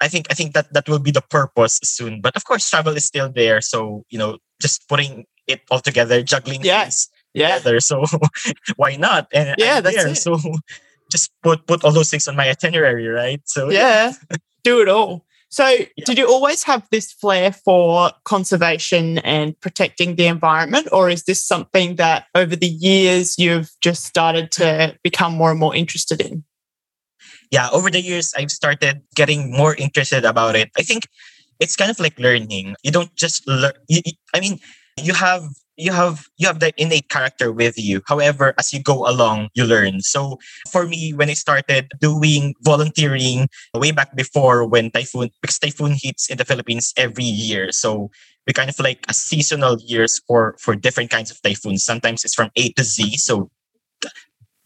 I 0.00 0.06
think 0.08 0.26
I 0.30 0.34
think 0.34 0.54
that 0.54 0.72
that 0.72 0.86
will 0.88 1.02
be 1.02 1.10
the 1.10 1.22
purpose 1.22 1.80
soon. 1.82 2.20
But 2.22 2.36
of 2.38 2.44
course, 2.46 2.68
travel 2.70 2.94
is 2.96 3.06
still 3.06 3.26
there. 3.30 3.60
So 3.60 4.04
you 4.10 4.18
know, 4.18 4.38
just 4.62 4.86
putting 4.88 5.26
it 5.50 5.62
all 5.70 5.80
together, 5.82 6.22
juggling 6.22 6.62
Yeah. 6.62 6.82
things 6.86 7.10
Yeah. 7.34 7.58
together. 7.58 7.80
So 7.82 8.04
why 8.78 8.94
not? 8.96 9.26
And 9.34 9.54
Yeah, 9.58 9.78
I'm 9.78 9.82
that's 9.82 9.96
there. 9.98 10.14
it. 10.14 10.22
So 10.22 10.38
just 11.10 11.30
put 11.42 11.66
put 11.66 11.82
all 11.84 11.90
those 11.92 12.10
things 12.10 12.28
on 12.30 12.36
my 12.38 12.46
itinerary, 12.50 13.06
right? 13.10 13.42
So 13.50 13.70
Yeah. 13.70 14.14
Do 14.62 14.82
it 14.82 14.88
all. 14.88 15.26
So, 15.50 15.76
did 16.04 16.18
you 16.18 16.28
always 16.28 16.62
have 16.64 16.86
this 16.90 17.12
flair 17.12 17.52
for 17.52 18.10
conservation 18.24 19.18
and 19.18 19.58
protecting 19.60 20.16
the 20.16 20.26
environment, 20.26 20.88
or 20.92 21.08
is 21.08 21.24
this 21.24 21.42
something 21.42 21.96
that 21.96 22.26
over 22.34 22.54
the 22.54 22.68
years 22.68 23.38
you've 23.38 23.70
just 23.80 24.04
started 24.04 24.50
to 24.52 24.96
become 25.02 25.34
more 25.34 25.50
and 25.50 25.58
more 25.58 25.74
interested 25.74 26.20
in? 26.20 26.44
yeah, 27.50 27.68
over 27.72 27.90
the 27.90 28.00
years, 28.00 28.32
I've 28.36 28.50
started 28.50 29.02
getting 29.14 29.52
more 29.52 29.74
interested 29.74 30.24
about 30.24 30.56
it. 30.56 30.70
I 30.76 30.82
think 30.82 31.04
it's 31.60 31.76
kind 31.76 31.90
of 31.90 31.98
like 31.98 32.18
learning. 32.18 32.76
You 32.82 32.90
don't 32.90 33.14
just 33.16 33.46
learn. 33.48 33.72
I 34.34 34.40
mean, 34.40 34.60
you 35.00 35.14
have 35.14 35.42
you 35.78 35.92
have 35.92 36.26
you 36.36 36.46
have 36.46 36.58
that 36.60 36.74
innate 36.76 37.08
character 37.08 37.52
with 37.52 37.78
you. 37.78 38.02
However, 38.06 38.52
as 38.58 38.72
you 38.72 38.82
go 38.82 39.06
along, 39.08 39.48
you 39.54 39.64
learn. 39.64 40.00
So 40.02 40.38
for 40.68 40.86
me, 40.86 41.14
when 41.14 41.30
I 41.30 41.34
started 41.34 41.92
doing 42.00 42.54
volunteering 42.62 43.48
way 43.74 43.92
back 43.92 44.14
before 44.16 44.66
when 44.66 44.90
typhoon 44.90 45.30
because 45.40 45.58
typhoon 45.58 45.94
hits 45.94 46.28
in 46.28 46.36
the 46.36 46.44
Philippines 46.44 46.92
every 46.96 47.24
year, 47.24 47.70
so 47.70 48.10
we 48.46 48.52
kind 48.52 48.68
of 48.68 48.78
like 48.80 49.04
a 49.08 49.14
seasonal 49.14 49.78
years 49.80 50.20
for 50.26 50.56
for 50.58 50.74
different 50.74 51.10
kinds 51.10 51.30
of 51.30 51.40
typhoons. 51.42 51.84
Sometimes 51.84 52.24
it's 52.24 52.34
from 52.34 52.50
A 52.56 52.72
to 52.72 52.82
Z. 52.84 53.16
So 53.16 53.50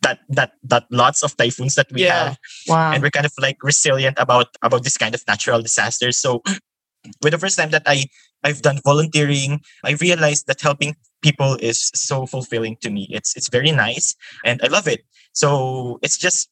that 0.02 0.18
that 0.28 0.52
that 0.64 0.84
lots 0.90 1.22
of 1.22 1.36
typhoons 1.36 1.74
that 1.76 1.90
we 1.92 2.02
Yeah. 2.02 2.34
have 2.34 2.38
Wow. 2.66 2.92
and 2.92 3.02
we're 3.02 3.10
kind 3.14 3.26
of 3.26 3.32
like 3.38 3.62
resilient 3.62 4.18
about 4.18 4.48
about 4.62 4.82
this 4.82 4.98
kind 4.98 5.14
of 5.14 5.22
natural 5.28 5.62
disasters 5.62 6.18
so 6.18 6.42
with 7.22 7.32
the 7.32 7.38
first 7.38 7.56
time 7.56 7.70
that 7.70 7.82
i 7.86 8.04
i've 8.44 8.62
done 8.62 8.80
volunteering. 8.84 9.60
I 9.84 9.92
realized 10.00 10.46
that 10.46 10.60
helping 10.60 10.96
people 11.22 11.56
is 11.60 11.90
so 11.94 12.26
fulfilling 12.26 12.76
to 12.82 12.90
me. 12.90 13.08
It's 13.10 13.36
it's 13.36 13.48
very 13.48 13.72
nice 13.72 14.14
and 14.44 14.60
i 14.62 14.68
love 14.68 14.88
it. 14.88 15.02
So 15.32 15.98
it's 16.02 16.18
just 16.18 16.48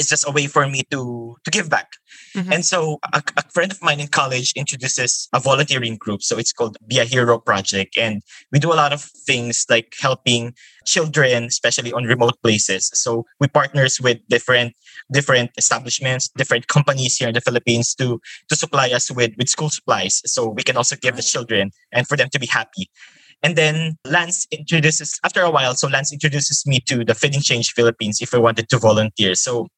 it's 0.00 0.08
just 0.08 0.26
a 0.26 0.32
way 0.32 0.46
for 0.46 0.66
me 0.66 0.82
to 0.90 1.36
to 1.44 1.50
give 1.50 1.68
back. 1.68 1.88
Mm-hmm. 2.34 2.52
And 2.52 2.64
so 2.64 2.98
a, 3.12 3.22
a, 3.36 3.42
friend 3.50 3.70
of 3.70 3.82
mine 3.82 4.00
in 4.00 4.08
college 4.08 4.52
introduces 4.56 5.28
a 5.32 5.40
volunteering 5.40 5.96
group. 5.96 6.22
So 6.22 6.38
it's 6.38 6.52
called 6.52 6.76
Be 6.86 6.98
a 6.98 7.04
Hero 7.04 7.38
Project. 7.38 7.98
And 7.98 8.22
we 8.50 8.58
do 8.58 8.72
a 8.72 8.78
lot 8.82 8.92
of 8.92 9.02
things 9.02 9.66
like 9.68 9.92
helping 10.00 10.54
children, 10.86 11.44
especially 11.44 11.92
on 11.92 12.04
remote 12.04 12.40
places. 12.42 12.90
So 12.94 13.26
we 13.40 13.46
partners 13.48 14.00
with 14.00 14.18
different 14.28 14.74
different 15.12 15.50
establishments, 15.58 16.30
different 16.36 16.66
companies 16.68 17.16
here 17.16 17.28
in 17.28 17.34
the 17.34 17.42
Philippines 17.42 17.94
to 17.96 18.20
to 18.48 18.56
supply 18.56 18.88
us 18.88 19.10
with, 19.10 19.32
with 19.36 19.48
school 19.48 19.70
supplies. 19.70 20.22
So 20.24 20.48
we 20.48 20.62
can 20.62 20.76
also 20.76 20.96
give 20.96 21.16
the 21.16 21.22
children 21.22 21.70
and 21.92 22.08
for 22.08 22.16
them 22.16 22.30
to 22.32 22.38
be 22.38 22.46
happy. 22.46 22.88
And 23.42 23.56
then 23.56 23.96
Lance 24.06 24.46
introduces, 24.50 25.18
after 25.24 25.40
a 25.40 25.50
while, 25.50 25.74
so 25.74 25.88
Lance 25.88 26.12
introduces 26.12 26.66
me 26.66 26.80
to 26.88 27.04
the 27.04 27.14
Feeding 27.14 27.40
Change 27.40 27.72
Philippines 27.72 28.20
if 28.20 28.34
I 28.34 28.38
wanted 28.38 28.68
to 28.68 28.78
volunteer. 28.78 29.34
So 29.34 29.68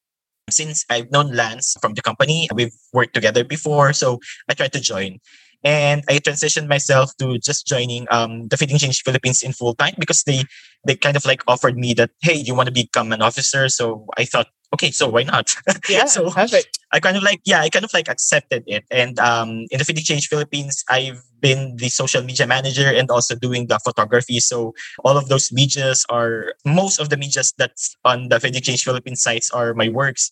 since 0.50 0.84
I've 0.90 1.10
known 1.10 1.32
Lance 1.32 1.76
from 1.80 1.94
the 1.94 2.02
company, 2.02 2.48
we've 2.54 2.74
worked 2.92 3.14
together 3.14 3.44
before, 3.44 3.92
so 3.92 4.18
I 4.48 4.54
tried 4.54 4.72
to 4.74 4.80
join. 4.80 5.18
And 5.64 6.02
I 6.08 6.18
transitioned 6.18 6.68
myself 6.68 7.16
to 7.18 7.38
just 7.38 7.66
joining 7.66 8.06
um, 8.10 8.48
the 8.48 8.56
Feeding 8.56 8.78
Change 8.78 9.02
Philippines 9.02 9.42
in 9.42 9.52
full 9.52 9.74
time 9.74 9.94
because 9.98 10.24
they 10.24 10.44
they 10.84 10.96
kind 10.96 11.16
of 11.16 11.24
like 11.24 11.42
offered 11.46 11.76
me 11.78 11.94
that, 11.94 12.10
hey, 12.20 12.34
you 12.34 12.54
want 12.54 12.66
to 12.66 12.74
become 12.74 13.12
an 13.12 13.22
officer? 13.22 13.68
So 13.68 14.06
I 14.18 14.24
thought, 14.24 14.48
okay, 14.74 14.90
so 14.90 15.08
why 15.08 15.22
not? 15.22 15.54
Yeah, 15.88 16.06
so 16.06 16.30
perfect. 16.30 16.78
I 16.92 17.00
kind 17.00 17.16
of 17.16 17.22
like, 17.22 17.40
yeah, 17.44 17.60
I 17.60 17.68
kind 17.68 17.84
of 17.84 17.92
like 17.92 18.08
accepted 18.08 18.64
it. 18.66 18.84
And 18.90 19.18
um, 19.18 19.66
in 19.70 19.78
the 19.78 19.84
Feeding 19.84 20.04
Change 20.04 20.28
Philippines, 20.28 20.84
I've 20.88 21.22
been 21.40 21.76
the 21.76 21.88
social 21.88 22.22
media 22.22 22.46
manager 22.46 22.86
and 22.86 23.10
also 23.10 23.34
doing 23.34 23.66
the 23.66 23.78
photography. 23.78 24.40
So 24.40 24.74
all 25.04 25.16
of 25.16 25.28
those 25.28 25.52
medias 25.52 26.04
are 26.08 26.54
most 26.64 27.00
of 27.00 27.10
the 27.10 27.16
medias 27.16 27.52
that's 27.56 27.96
on 28.04 28.28
the 28.28 28.40
Feeding 28.40 28.62
Change 28.62 28.84
Philippines 28.84 29.22
sites 29.22 29.50
are 29.50 29.74
my 29.74 29.88
works. 29.88 30.30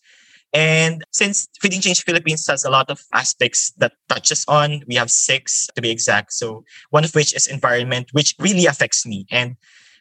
And 0.53 1.05
since 1.13 1.49
Feeding 1.61 1.81
Change 1.81 2.03
Philippines 2.03 2.47
has 2.49 2.65
a 2.65 2.71
lot 2.71 2.91
of 2.91 3.03
aspects 3.13 3.73
that 3.79 3.93
touches 4.09 4.45
on, 4.49 4.83
we 4.89 4.97
have 4.97 5.11
six 5.11 5.69
to 5.75 5.83
be 5.83 5.91
exact. 5.91 6.33
So 6.33 6.65
one 6.91 7.05
of 7.05 7.15
which 7.15 7.35
is 7.35 7.47
environment, 7.47 8.09
which 8.13 8.35
really 8.39 8.67
affects 8.67 9.07
me. 9.07 9.27
And 9.31 9.57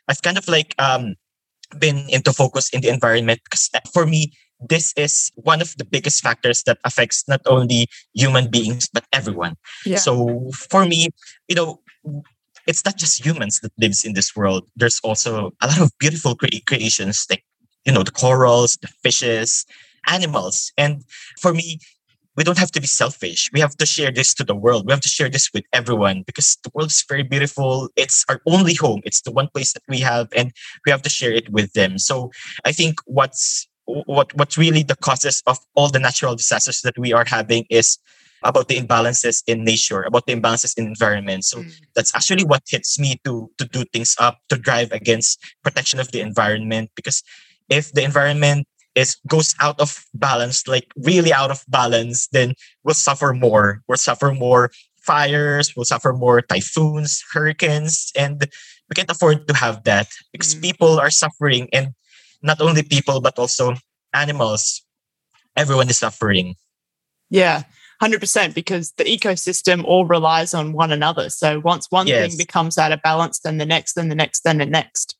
I've 0.07 0.21
kind 0.21 0.37
of 0.37 0.47
like 0.47 0.73
um, 0.79 1.15
been 1.77 2.09
into 2.09 2.33
focus 2.33 2.69
in 2.69 2.81
the 2.81 2.89
environment 2.89 3.41
because 3.43 3.69
for 3.93 4.07
me, 4.07 4.33
this 4.59 4.93
is 4.97 5.31
one 5.35 5.61
of 5.61 5.75
the 5.77 5.85
biggest 5.85 6.21
factors 6.21 6.63
that 6.63 6.79
affects 6.83 7.23
not 7.27 7.41
only 7.45 7.87
human 8.13 8.49
beings 8.49 8.89
but 8.91 9.05
everyone. 9.13 9.55
Yeah. 9.85 9.97
So 9.97 10.49
for 10.51 10.85
me, 10.85 11.09
you 11.47 11.55
know, 11.55 11.79
it's 12.67 12.83
not 12.83 12.97
just 12.97 13.25
humans 13.25 13.59
that 13.61 13.71
lives 13.77 14.03
in 14.03 14.13
this 14.13 14.35
world. 14.35 14.67
There's 14.75 14.99
also 15.01 15.51
a 15.61 15.67
lot 15.67 15.79
of 15.79 15.91
beautiful 15.99 16.35
cre- 16.35 16.65
creations 16.65 17.25
like 17.29 17.43
you 17.85 17.93
know 17.93 18.03
the 18.03 18.11
corals, 18.11 18.77
the 18.81 18.87
fishes, 19.01 19.65
animals. 20.09 20.71
And 20.77 21.03
for 21.39 21.53
me, 21.53 21.79
we 22.39 22.43
don't 22.45 22.57
have 22.57 22.71
to 22.71 22.79
be 22.79 22.87
selfish. 22.87 23.49
We 23.51 23.59
have 23.59 23.75
to 23.77 23.85
share 23.85 24.11
this 24.11 24.33
to 24.35 24.45
the 24.45 24.55
world. 24.55 24.85
We 24.85 24.93
have 24.93 25.01
to 25.01 25.09
share 25.09 25.29
this 25.29 25.49
with 25.53 25.65
everyone 25.73 26.23
because 26.25 26.57
the 26.63 26.71
world 26.73 26.89
is 26.89 27.03
very 27.07 27.23
beautiful. 27.23 27.89
It's 27.97 28.23
our 28.29 28.41
only 28.47 28.75
home. 28.75 29.01
It's 29.03 29.21
the 29.21 29.31
one 29.31 29.49
place 29.53 29.73
that 29.73 29.83
we 29.89 29.99
have, 29.99 30.29
and 30.33 30.53
we 30.85 30.91
have 30.91 31.01
to 31.01 31.09
share 31.09 31.33
it 31.33 31.49
with 31.49 31.73
them. 31.73 31.97
So 31.97 32.31
I 32.63 32.71
think 32.71 32.95
what's 33.05 33.67
what 33.85 34.33
what's 34.35 34.57
really 34.57 34.83
the 34.83 34.95
causes 34.95 35.43
of 35.47 35.57
all 35.75 35.89
the 35.89 35.99
natural 35.99 36.35
disasters 36.35 36.81
that 36.83 36.97
we 36.97 37.11
are 37.11 37.25
having 37.27 37.65
is 37.69 37.97
about 38.43 38.69
the 38.69 38.79
imbalances 38.79 39.43
in 39.47 39.65
nature, 39.65 40.03
about 40.03 40.25
the 40.25 40.33
imbalances 40.33 40.77
in 40.77 40.87
environment. 40.87 41.43
So 41.43 41.59
mm. 41.59 41.73
that's 41.93 42.15
actually 42.15 42.45
what 42.45 42.63
hits 42.69 42.97
me 42.97 43.19
to 43.25 43.51
to 43.57 43.65
do 43.65 43.83
things 43.91 44.15
up, 44.17 44.39
to 44.47 44.55
drive 44.55 44.93
against 44.93 45.43
protection 45.61 45.99
of 45.99 46.11
the 46.11 46.21
environment. 46.21 46.91
Because 46.95 47.21
if 47.67 47.91
the 47.91 48.03
environment 48.03 48.65
is 48.99 49.17
goes 49.27 49.55
out 49.59 49.79
of 49.79 50.03
balance, 50.13 50.67
like 50.67 50.91
really 50.97 51.31
out 51.31 51.51
of 51.51 51.63
balance, 51.67 52.27
then 52.31 52.53
we'll 52.83 52.93
suffer 52.93 53.33
more. 53.33 53.81
We'll 53.87 53.97
suffer 53.97 54.33
more 54.33 54.71
fires, 54.99 55.75
we'll 55.75 55.85
suffer 55.85 56.13
more 56.13 56.41
typhoons, 56.41 57.23
hurricanes, 57.31 58.11
and 58.15 58.45
we 58.89 58.93
can't 58.95 59.09
afford 59.09 59.47
to 59.47 59.53
have 59.53 59.83
that 59.83 60.07
because 60.31 60.55
mm. 60.55 60.61
people 60.61 60.99
are 60.99 61.11
suffering 61.11 61.69
and 61.71 61.93
not 62.41 62.59
only 62.59 62.83
people 62.83 63.21
but 63.21 63.37
also 63.37 63.75
animals 64.13 64.81
everyone 65.55 65.89
is 65.89 65.97
suffering 65.97 66.55
yeah 67.29 67.63
100% 68.01 68.53
because 68.53 68.93
the 68.93 69.03
ecosystem 69.03 69.83
all 69.83 70.05
relies 70.05 70.53
on 70.53 70.73
one 70.73 70.91
another 70.91 71.29
so 71.29 71.59
once 71.59 71.87
one 71.89 72.07
yes. 72.07 72.29
thing 72.29 72.37
becomes 72.37 72.77
out 72.77 72.91
of 72.91 73.01
balance 73.01 73.39
then 73.39 73.57
the 73.57 73.65
next 73.65 73.93
then 73.93 74.09
the 74.09 74.15
next 74.15 74.41
then 74.43 74.57
the 74.57 74.65
next 74.65 75.15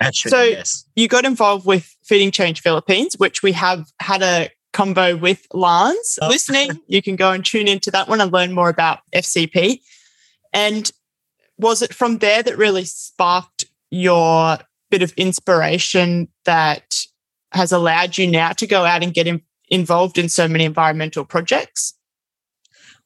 Actually, 0.00 0.30
so 0.30 0.42
yes. 0.42 0.84
you 0.96 1.08
got 1.08 1.24
involved 1.24 1.66
with 1.66 1.94
feeding 2.04 2.30
change 2.30 2.60
philippines 2.60 3.14
which 3.18 3.42
we 3.42 3.52
have 3.52 3.86
had 4.00 4.22
a 4.22 4.50
convo 4.72 5.18
with 5.20 5.46
lance 5.52 6.18
oh. 6.22 6.28
listening 6.28 6.80
you 6.86 7.02
can 7.02 7.16
go 7.16 7.32
and 7.32 7.44
tune 7.44 7.68
into 7.68 7.90
that 7.90 8.08
one 8.08 8.20
and 8.20 8.32
learn 8.32 8.52
more 8.52 8.68
about 8.68 9.00
fcp 9.14 9.80
and 10.52 10.92
was 11.58 11.82
it 11.82 11.92
from 11.92 12.18
there 12.18 12.42
that 12.42 12.56
really 12.56 12.84
sparked 12.84 13.66
your 13.90 14.58
bit 14.90 15.02
of 15.02 15.12
inspiration 15.12 16.28
that 16.44 16.94
has 17.52 17.72
allowed 17.72 18.18
you 18.18 18.26
now 18.26 18.52
to 18.52 18.66
go 18.66 18.84
out 18.84 19.02
and 19.02 19.14
get 19.14 19.26
in, 19.26 19.42
involved 19.68 20.18
in 20.18 20.28
so 20.28 20.48
many 20.48 20.64
environmental 20.64 21.24
projects? 21.24 21.94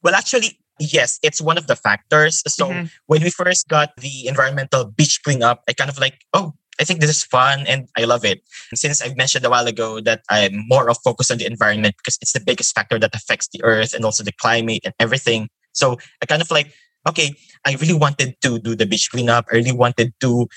Well, 0.02 0.14
actually, 0.14 0.58
yes, 0.78 1.18
it's 1.22 1.40
one 1.40 1.58
of 1.58 1.66
the 1.66 1.76
factors. 1.76 2.42
So 2.46 2.68
mm-hmm. 2.68 2.86
when 3.06 3.22
we 3.22 3.30
first 3.30 3.68
got 3.68 3.90
the 3.96 4.26
environmental 4.26 4.84
beach 4.84 5.20
cleanup, 5.24 5.62
I 5.68 5.72
kind 5.72 5.90
of 5.90 5.98
like, 5.98 6.20
oh, 6.32 6.54
I 6.80 6.84
think 6.84 7.00
this 7.00 7.10
is 7.10 7.24
fun 7.24 7.64
and 7.66 7.88
I 7.96 8.04
love 8.04 8.24
it. 8.24 8.42
Since 8.74 9.02
I 9.02 9.14
mentioned 9.14 9.44
a 9.44 9.50
while 9.50 9.66
ago 9.66 10.00
that 10.00 10.22
I'm 10.30 10.66
more 10.66 10.88
of 10.90 10.98
focus 11.04 11.30
on 11.30 11.38
the 11.38 11.46
environment 11.46 11.96
because 11.98 12.18
it's 12.20 12.32
the 12.32 12.40
biggest 12.40 12.74
factor 12.74 12.98
that 12.98 13.14
affects 13.14 13.48
the 13.48 13.62
earth 13.62 13.94
and 13.94 14.04
also 14.04 14.24
the 14.24 14.32
climate 14.32 14.82
and 14.84 14.94
everything. 14.98 15.48
So 15.72 15.98
I 16.22 16.26
kind 16.26 16.42
of 16.42 16.50
like, 16.50 16.72
okay, 17.08 17.34
I 17.64 17.76
really 17.76 17.94
wanted 17.94 18.36
to 18.42 18.58
do 18.58 18.74
the 18.74 18.86
beach 18.86 19.10
cleanup. 19.10 19.46
I 19.52 19.56
really 19.56 19.72
wanted 19.72 20.12
to 20.20 20.48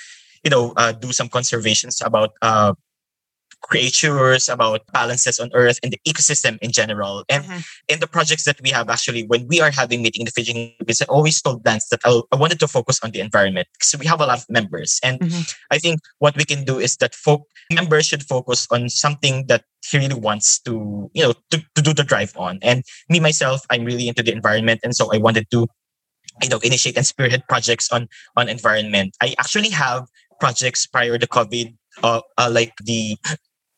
you 0.44 0.50
know, 0.50 0.74
uh, 0.78 0.94
do 0.94 1.12
some 1.12 1.30
conservations 1.30 2.02
about 2.02 2.32
uh, 2.42 2.74
creatures, 3.64 4.50
about 4.50 4.82
balances 4.94 5.40
on 5.40 5.50
Earth 5.54 5.80
and 5.84 5.92
the 5.92 6.00
ecosystem 6.08 6.58
in 6.62 6.72
general. 6.72 7.24
And 7.30 7.44
mm-hmm. 7.44 7.60
in 7.88 8.00
the 8.00 8.08
projects 8.08 8.46
that 8.46 8.60
we 8.62 8.70
have, 8.70 8.90
actually, 8.90 9.26
when 9.28 9.48
we 9.48 9.62
are 9.62 9.72
having 9.72 10.02
meeting 10.02 10.22
in 10.22 10.26
the 10.26 10.32
fishing 10.32 10.74
I 10.82 11.06
always 11.10 11.42
told 11.42 11.66
Lance 11.66 11.88
that 11.90 12.00
I, 12.06 12.22
I 12.32 12.36
wanted 12.36 12.60
to 12.60 12.68
focus 12.68 13.00
on 13.04 13.12
the 13.12 13.20
environment 13.20 13.68
because 13.74 13.96
we 14.00 14.06
have 14.06 14.22
a 14.22 14.26
lot 14.26 14.40
of 14.40 14.46
members. 14.50 15.00
And 15.04 15.20
mm-hmm. 15.20 15.42
I 15.72 15.78
think 15.78 16.00
what 16.20 16.38
we 16.38 16.46
can 16.46 16.64
do 16.64 16.80
is 16.80 16.98
that 16.98 17.14
folk 17.14 17.44
members 17.72 18.06
should 18.06 18.24
focus 18.24 18.68
on 18.72 18.90
something 18.90 19.48
that 19.48 19.64
he 19.90 19.98
really 19.98 20.20
wants 20.20 20.60
to, 20.62 21.10
you 21.14 21.24
know, 21.24 21.34
to, 21.52 21.62
to 21.76 21.82
do 21.82 21.94
the 21.94 22.04
drive 22.04 22.34
on. 22.38 22.60
And 22.62 22.84
me 23.10 23.20
myself, 23.20 23.62
I'm 23.70 23.84
really 23.84 24.08
into 24.08 24.24
the 24.24 24.32
environment. 24.32 24.82
And 24.84 24.96
so 24.96 25.14
I 25.14 25.18
wanted 25.18 25.50
to 25.52 25.68
you 26.44 26.50
know 26.50 26.60
initiate 26.60 26.96
and 26.98 27.06
spearhead 27.06 27.42
projects 27.50 27.92
on 27.92 28.08
on 28.36 28.48
environment 28.48 29.18
i 29.24 29.34
actually 29.40 29.72
have 29.72 30.06
projects 30.40 30.86
prior 30.88 31.18
to 31.18 31.28
COVID, 31.28 31.76
uh, 32.04 32.22
uh, 32.38 32.50
like 32.52 32.74
the 32.84 33.18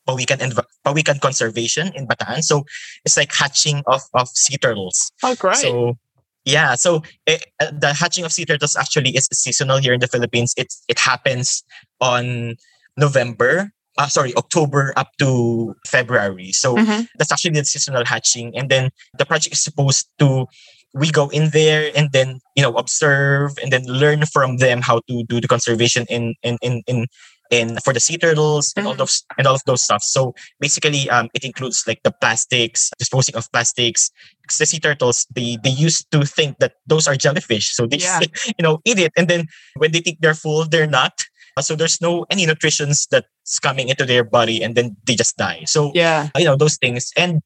Pawikan 0.08 0.38
Env- 0.38 0.66
Pawikan 0.86 1.22
Conservation 1.22 1.92
in 1.94 2.08
Bataan. 2.08 2.44
So 2.44 2.66
it's 3.06 3.18
like 3.18 3.34
hatching 3.34 3.84
of, 3.88 4.02
of 4.14 4.28
sea 4.30 4.58
turtles. 4.58 5.12
Oh, 5.24 5.36
great. 5.36 5.58
So 5.58 5.98
yeah, 6.46 6.76
so 6.76 7.04
it, 7.28 7.46
uh, 7.60 7.72
the 7.72 7.94
hatching 7.94 8.26
of 8.26 8.32
sea 8.32 8.46
turtles 8.46 8.76
actually 8.76 9.12
is 9.12 9.28
seasonal 9.32 9.78
here 9.78 9.94
in 9.94 10.00
the 10.00 10.08
Philippines. 10.08 10.54
It's 10.58 10.84
it 10.88 10.98
happens 11.00 11.64
on 12.02 12.56
November. 12.98 13.72
Uh, 13.98 14.08
sorry, 14.08 14.34
October 14.36 14.94
up 14.96 15.10
to 15.20 15.76
February. 15.86 16.52
So 16.54 16.76
mm-hmm. 16.76 17.04
that's 17.18 17.32
actually 17.32 17.52
the 17.52 17.66
seasonal 17.66 18.06
hatching, 18.06 18.56
and 18.58 18.70
then 18.70 18.90
the 19.18 19.26
project 19.26 19.54
is 19.54 19.64
supposed 19.64 20.08
to 20.20 20.48
we 20.94 21.12
go 21.12 21.30
in 21.30 21.52
there 21.52 21.92
and 21.96 22.10
then 22.14 22.40
you 22.56 22.64
know 22.64 22.74
observe 22.76 23.52
and 23.62 23.72
then 23.72 23.86
learn 23.86 24.26
from 24.26 24.58
them 24.58 24.82
how 24.82 25.02
to 25.08 25.24
do 25.30 25.40
the 25.40 25.48
conservation 25.48 26.06
in 26.10 26.34
in 26.42 26.58
in 26.62 26.82
in, 26.88 27.06
in 27.50 27.78
for 27.84 27.94
the 27.94 28.00
sea 28.00 28.18
turtles 28.18 28.74
and 28.76 28.84
mm-hmm. 28.84 28.92
all 28.92 28.96
those 28.96 29.24
and 29.38 29.48
all 29.48 29.56
of 29.56 29.64
those 29.66 29.84
stuff. 29.84 30.04
So 30.04 30.34
basically, 30.60 31.10
um, 31.10 31.30
it 31.34 31.44
includes 31.44 31.84
like 31.88 32.02
the 32.04 32.12
plastics, 32.12 32.92
disposing 32.98 33.36
of 33.36 33.52
plastics. 33.52 34.12
Because 34.42 34.58
the 34.58 34.66
sea 34.66 34.80
turtles, 34.80 35.26
they 35.34 35.58
they 35.64 35.70
used 35.70 36.10
to 36.12 36.26
think 36.26 36.60
that 36.60 36.74
those 36.88 37.08
are 37.08 37.16
jellyfish, 37.16 37.74
so 37.74 37.86
they 37.86 37.98
yeah. 37.98 38.20
just, 38.20 38.48
you 38.58 38.64
know 38.64 38.80
eat 38.86 39.00
it, 39.00 39.12
and 39.16 39.28
then 39.28 39.46
when 39.78 39.92
they 39.92 40.00
think 40.00 40.20
they're 40.22 40.34
full, 40.34 40.66
they're 40.66 40.88
not. 40.90 41.14
So 41.62 41.76
there's 41.76 42.00
no 42.00 42.26
any 42.30 42.46
nutritions 42.46 43.06
that's 43.12 43.60
coming 43.60 43.90
into 43.90 44.06
their 44.06 44.24
body, 44.24 44.64
and 44.64 44.76
then 44.76 44.96
they 45.06 45.16
just 45.16 45.38
die. 45.38 45.64
So 45.66 45.92
yeah, 45.94 46.30
you 46.38 46.46
know 46.46 46.56
those 46.56 46.78
things, 46.78 47.12
and 47.18 47.42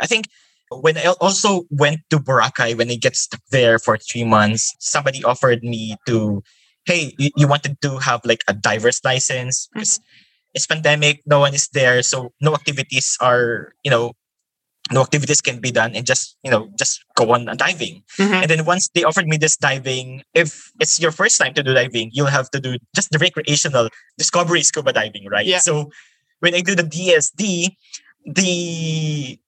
I 0.00 0.06
think 0.06 0.26
when 0.70 0.96
I 0.96 1.14
also 1.20 1.64
went 1.70 2.00
to 2.10 2.18
Boracay, 2.18 2.76
when 2.76 2.90
I 2.90 2.94
get 2.94 3.16
stuck 3.16 3.40
there 3.50 3.78
for 3.78 3.98
three 3.98 4.24
months, 4.24 4.74
somebody 4.78 5.22
offered 5.24 5.62
me 5.62 5.96
to, 6.06 6.42
hey, 6.90 7.14
you, 7.18 7.30
you 7.36 7.46
wanted 7.46 7.80
to 7.82 7.98
have 7.98 8.20
like 8.24 8.42
a 8.48 8.52
diver's 8.52 9.00
license 9.04 9.68
because 9.72 9.98
mm-hmm. 9.98 10.54
it's 10.54 10.66
pandemic, 10.66 11.22
no 11.26 11.38
one 11.38 11.54
is 11.54 11.68
there, 11.68 12.02
so 12.02 12.32
no 12.40 12.54
activities 12.54 13.16
are, 13.20 13.72
you 13.84 13.90
know, 13.90 14.12
no 14.90 15.02
activities 15.02 15.40
can 15.40 15.60
be 15.60 15.70
done 15.70 15.94
and 15.94 16.04
just 16.04 16.36
you 16.42 16.50
know 16.50 16.68
just 16.76 17.04
go 17.14 17.30
on 17.30 17.46
diving 17.56 18.02
mm-hmm. 18.18 18.42
and 18.42 18.50
then 18.50 18.64
once 18.64 18.88
they 18.94 19.04
offered 19.04 19.26
me 19.26 19.36
this 19.36 19.56
diving 19.56 20.22
if 20.34 20.72
it's 20.80 20.98
your 20.98 21.12
first 21.12 21.38
time 21.38 21.54
to 21.54 21.62
do 21.62 21.72
diving 21.72 22.10
you'll 22.12 22.26
have 22.26 22.50
to 22.50 22.58
do 22.58 22.76
just 22.96 23.08
the 23.12 23.18
recreational 23.18 23.88
discovery 24.18 24.62
scuba 24.62 24.92
diving 24.92 25.28
right 25.30 25.46
yeah. 25.46 25.58
so 25.58 25.90
when 26.40 26.54
i 26.54 26.60
do 26.60 26.74
the 26.74 26.82
dsd 26.82 27.68
the 28.26 29.38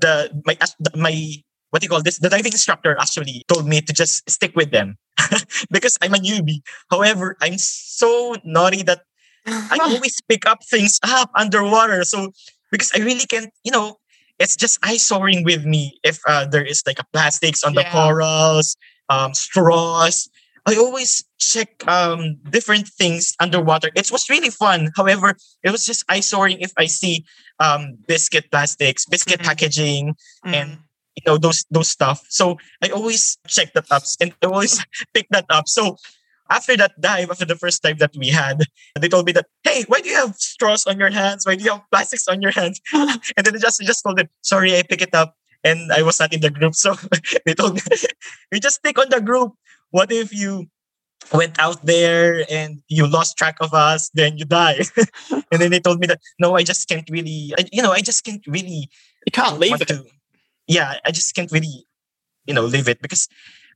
the 0.00 0.42
my 0.46 0.56
my 0.94 1.34
what 1.70 1.80
do 1.80 1.86
you 1.86 1.88
call 1.88 2.02
this? 2.02 2.18
The 2.18 2.28
diving 2.28 2.52
instructor 2.52 2.96
actually 3.00 3.44
told 3.48 3.66
me 3.66 3.80
to 3.80 3.92
just 3.92 4.28
stick 4.28 4.52
with 4.54 4.70
them 4.70 4.96
because 5.70 5.96
I'm 6.02 6.14
a 6.14 6.18
newbie. 6.18 6.62
However, 6.90 7.36
I'm 7.40 7.58
so 7.58 8.36
naughty 8.44 8.82
that 8.82 9.02
I 9.46 9.78
always 9.82 10.20
pick 10.28 10.46
up 10.46 10.64
things 10.64 10.98
up 11.02 11.30
underwater. 11.34 12.04
So 12.04 12.32
because 12.70 12.90
I 12.94 12.98
really 12.98 13.26
can't, 13.26 13.50
you 13.64 13.72
know, 13.72 13.98
it's 14.38 14.56
just 14.56 14.78
eye 14.82 14.96
soaring 14.96 15.44
with 15.44 15.64
me 15.64 15.98
if 16.02 16.18
uh, 16.26 16.46
there 16.46 16.64
is 16.64 16.82
like 16.86 16.98
a 16.98 17.04
plastics 17.12 17.62
on 17.62 17.74
yeah. 17.74 17.82
the 17.82 17.90
corals, 17.90 18.76
um, 19.08 19.34
straws. 19.34 20.28
I 20.66 20.76
always 20.76 21.24
check 21.38 21.86
um, 21.88 22.36
different 22.50 22.88
things 22.88 23.34
underwater. 23.40 23.90
It 23.94 24.10
was 24.10 24.28
really 24.28 24.50
fun. 24.50 24.90
However, 24.96 25.34
it 25.62 25.70
was 25.70 25.86
just 25.86 26.04
eye 26.08 26.20
soaring 26.20 26.60
if 26.60 26.72
I 26.76 26.86
see 26.86 27.24
um, 27.58 27.98
biscuit 28.06 28.50
plastics, 28.50 29.06
biscuit 29.06 29.38
mm-hmm. 29.38 29.48
packaging, 29.48 30.14
mm-hmm. 30.44 30.54
and 30.54 30.78
you 31.24 31.32
know 31.32 31.38
those 31.38 31.64
those 31.70 31.88
stuff. 31.88 32.24
So 32.28 32.58
I 32.82 32.88
always 32.88 33.38
check 33.46 33.72
that 33.74 33.90
up 33.90 34.02
and 34.20 34.32
I 34.42 34.46
always 34.46 34.84
pick 35.14 35.28
that 35.30 35.46
up. 35.50 35.68
So 35.68 35.96
after 36.50 36.76
that 36.76 37.00
dive, 37.00 37.30
after 37.30 37.44
the 37.44 37.54
first 37.54 37.82
dive 37.82 37.98
that 37.98 38.14
we 38.16 38.28
had, 38.28 38.64
they 38.98 39.08
told 39.08 39.24
me 39.24 39.32
that, 39.32 39.46
hey, 39.62 39.84
why 39.86 40.00
do 40.00 40.08
you 40.08 40.16
have 40.16 40.34
straws 40.36 40.84
on 40.86 40.98
your 40.98 41.10
hands? 41.10 41.46
Why 41.46 41.54
do 41.54 41.64
you 41.64 41.70
have 41.70 41.82
plastics 41.90 42.26
on 42.26 42.42
your 42.42 42.50
hands? 42.50 42.80
and 42.92 43.46
then 43.46 43.54
I 43.54 43.58
just 43.58 43.80
I 43.80 43.84
just 43.84 44.02
told 44.02 44.18
them, 44.18 44.28
sorry, 44.42 44.76
I 44.76 44.82
pick 44.82 45.02
it 45.02 45.14
up. 45.14 45.36
And 45.62 45.92
I 45.92 46.02
was 46.02 46.18
not 46.18 46.32
in 46.32 46.40
the 46.40 46.50
group. 46.50 46.74
So 46.80 46.96
they 47.44 47.54
told 47.54 47.74
me, 47.74 47.82
you 48.50 48.60
just 48.60 48.76
stick 48.76 48.98
on 48.98 49.10
the 49.10 49.20
group. 49.20 49.52
What 49.90 50.10
if 50.10 50.32
you 50.32 50.68
went 51.32 51.58
out 51.58 51.84
there 51.84 52.44
and 52.50 52.82
you 52.88 53.06
lost 53.06 53.36
track 53.36 53.56
of 53.60 53.74
us, 53.74 54.10
then 54.14 54.38
you 54.38 54.46
die. 54.46 54.80
and 55.30 55.60
then 55.60 55.70
they 55.70 55.80
told 55.80 56.00
me 56.00 56.06
that, 56.06 56.20
no, 56.38 56.56
I 56.56 56.62
just 56.62 56.88
can't 56.88 57.08
really, 57.10 57.52
I, 57.58 57.66
you 57.70 57.82
know, 57.82 57.92
I 57.92 58.00
just 58.00 58.24
can't 58.24 58.44
really. 58.46 58.88
You 59.26 59.32
can't 59.32 59.58
leave 59.58 59.80
it. 59.82 59.88
To, 59.88 60.02
yeah, 60.70 60.94
I 61.04 61.10
just 61.10 61.34
can't 61.34 61.50
really, 61.50 61.84
you 62.46 62.54
know, 62.54 62.62
leave 62.64 62.88
it 62.88 63.02
because 63.02 63.28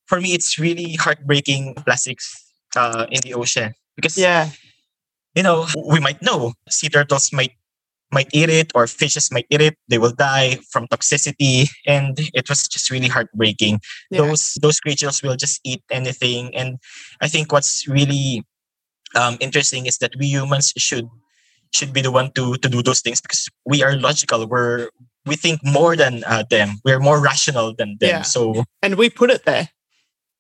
for 0.07 0.21
me, 0.21 0.33
it's 0.33 0.59
really 0.59 0.95
heartbreaking 0.95 1.75
plastics 1.85 2.53
uh, 2.77 3.07
in 3.11 3.21
the 3.23 3.35
ocean 3.35 3.75
because, 3.97 4.17
yeah, 4.17 4.51
you 5.35 5.43
know, 5.43 5.67
we 5.91 5.99
might 5.99 6.23
know 6.23 6.55
sea 6.71 6.89
turtles 6.89 7.33
might 7.33 7.53
might 8.13 8.29
eat 8.33 8.49
it 8.49 8.71
or 8.77 8.87
fishes 8.87 9.33
might 9.33 9.47
eat 9.51 9.61
it 9.61 9.75
they 9.89 9.99
will 9.99 10.13
die 10.13 10.57
from 10.71 10.87
toxicity 10.87 11.69
and 11.85 12.21
it 12.33 12.49
was 12.49 12.69
just 12.69 12.89
really 12.89 13.09
heartbreaking. 13.09 13.81
Yeah. 14.09 14.21
those 14.21 14.55
those 14.63 14.79
creatures 14.79 15.21
will 15.21 15.35
just 15.35 15.59
eat 15.65 15.83
anything 15.91 16.55
and 16.55 16.79
i 17.21 17.27
think 17.27 17.51
what's 17.51 17.89
really 17.89 18.45
um, 19.17 19.37
interesting 19.41 19.87
is 19.87 19.99
that 19.99 20.13
we 20.17 20.27
humans 20.27 20.73
should 20.77 21.09
should 21.73 21.93
be 21.93 22.03
the 22.03 22.13
one 22.13 22.31
to 22.33 22.55
to 22.63 22.69
do 22.69 22.83
those 22.83 23.01
things 23.01 23.21
because 23.21 23.49
we 23.67 23.83
are 23.83 23.97
logical. 23.97 24.47
We're 24.47 24.89
we 25.27 25.37
think 25.37 25.61
more 25.65 25.97
than 25.97 26.25
uh, 26.25 26.45
them 26.51 26.81
we're 26.85 27.01
more 27.01 27.21
rational 27.21 27.75
than 27.77 27.97
them 28.01 28.09
yeah. 28.09 28.23
so 28.23 28.65
and 28.83 28.97
we 28.97 29.09
put 29.09 29.31
it 29.31 29.45
there 29.45 29.69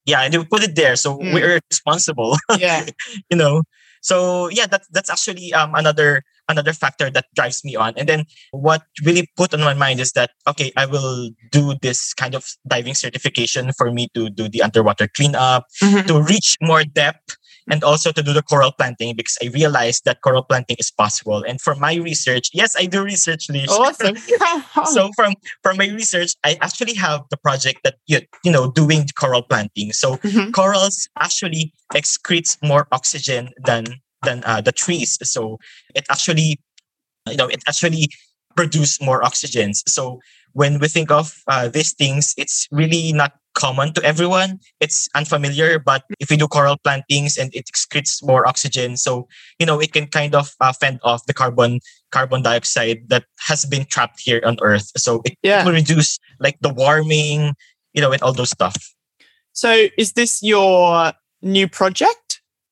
yeah 0.04 0.20
and 0.20 0.34
we 0.34 0.44
put 0.44 0.62
it 0.62 0.74
there 0.76 0.96
so 0.96 1.18
mm. 1.18 1.32
we're 1.32 1.60
responsible 1.70 2.36
yeah 2.58 2.86
you 3.30 3.36
know 3.36 3.62
so 4.02 4.48
yeah 4.48 4.66
that's 4.66 4.88
that's 4.88 5.10
actually 5.10 5.52
um, 5.52 5.74
another 5.74 6.22
another 6.48 6.72
factor 6.72 7.10
that 7.10 7.26
drives 7.34 7.64
me 7.64 7.76
on. 7.76 7.94
And 7.96 8.08
then 8.08 8.24
what 8.50 8.82
really 9.04 9.28
put 9.36 9.54
on 9.54 9.60
my 9.60 9.74
mind 9.74 10.00
is 10.00 10.12
that, 10.12 10.30
okay, 10.46 10.72
I 10.76 10.86
will 10.86 11.30
do 11.50 11.74
this 11.80 12.12
kind 12.14 12.34
of 12.34 12.46
diving 12.66 12.94
certification 12.94 13.72
for 13.76 13.90
me 13.90 14.08
to 14.14 14.30
do 14.30 14.48
the 14.48 14.62
underwater 14.62 15.08
cleanup, 15.16 15.66
mm-hmm. 15.82 16.06
to 16.06 16.22
reach 16.22 16.56
more 16.60 16.84
depth 16.84 17.36
and 17.70 17.82
also 17.82 18.12
to 18.12 18.22
do 18.22 18.32
the 18.32 18.42
coral 18.42 18.72
planting 18.72 19.16
because 19.16 19.38
I 19.42 19.46
realized 19.46 20.04
that 20.04 20.20
coral 20.20 20.42
planting 20.42 20.76
is 20.78 20.90
possible. 20.90 21.42
And 21.42 21.60
for 21.60 21.74
my 21.74 21.94
research, 21.96 22.50
yes, 22.52 22.76
I 22.76 22.86
do 22.86 23.02
research, 23.02 23.48
Lish. 23.48 23.68
Awesome. 23.68 24.16
so 24.92 25.10
from 25.16 25.34
from 25.62 25.76
my 25.76 25.88
research, 25.88 26.34
I 26.44 26.56
actually 26.60 26.94
have 26.94 27.22
the 27.30 27.36
project 27.36 27.80
that 27.84 27.96
you 28.06 28.20
you 28.44 28.52
know 28.52 28.70
doing 28.70 29.06
coral 29.18 29.42
planting. 29.42 29.92
So 29.92 30.16
mm-hmm. 30.16 30.50
corals 30.50 31.08
actually 31.18 31.72
excretes 31.94 32.58
more 32.62 32.86
oxygen 32.92 33.50
than 33.64 33.84
than 34.22 34.42
uh, 34.44 34.60
the 34.60 34.72
trees. 34.72 35.18
So 35.22 35.58
it 35.94 36.04
actually, 36.10 36.58
you 37.28 37.36
know, 37.36 37.46
it 37.46 37.62
actually 37.66 38.08
produce 38.56 39.00
more 39.00 39.20
oxygens. 39.22 39.82
So 39.88 40.20
when 40.52 40.78
we 40.78 40.88
think 40.88 41.10
of 41.10 41.34
uh, 41.48 41.68
these 41.68 41.92
things, 41.92 42.34
it's 42.36 42.68
really 42.70 43.12
not 43.12 43.32
common 43.54 43.92
to 43.94 44.02
everyone. 44.02 44.60
It's 44.80 45.08
unfamiliar, 45.14 45.78
but 45.78 46.04
if 46.20 46.30
we 46.30 46.36
do 46.36 46.48
coral 46.48 46.76
plantings 46.76 47.38
and 47.38 47.54
it 47.54 47.66
excretes 47.66 48.22
more 48.22 48.46
oxygen, 48.46 48.96
so 48.96 49.28
you 49.58 49.66
know 49.66 49.80
it 49.80 49.92
can 49.92 50.06
kind 50.06 50.34
of 50.34 50.54
uh, 50.60 50.72
fend 50.72 51.00
off 51.02 51.26
the 51.26 51.34
carbon 51.34 51.80
carbon 52.10 52.42
dioxide 52.42 53.08
that 53.08 53.24
has 53.40 53.64
been 53.64 53.84
trapped 53.84 54.20
here 54.20 54.42
on 54.44 54.56
Earth. 54.60 54.90
So 54.96 55.22
it, 55.24 55.36
yeah. 55.42 55.62
it 55.62 55.66
will 55.66 55.72
reduce 55.72 56.18
like 56.40 56.58
the 56.60 56.72
warming, 56.72 57.54
you 57.92 58.02
know, 58.02 58.12
and 58.12 58.22
all 58.22 58.32
those 58.32 58.50
stuff. 58.50 58.76
So 59.52 59.86
is 59.96 60.12
this 60.12 60.42
your 60.42 61.12
new 61.42 61.68
project? 61.68 62.18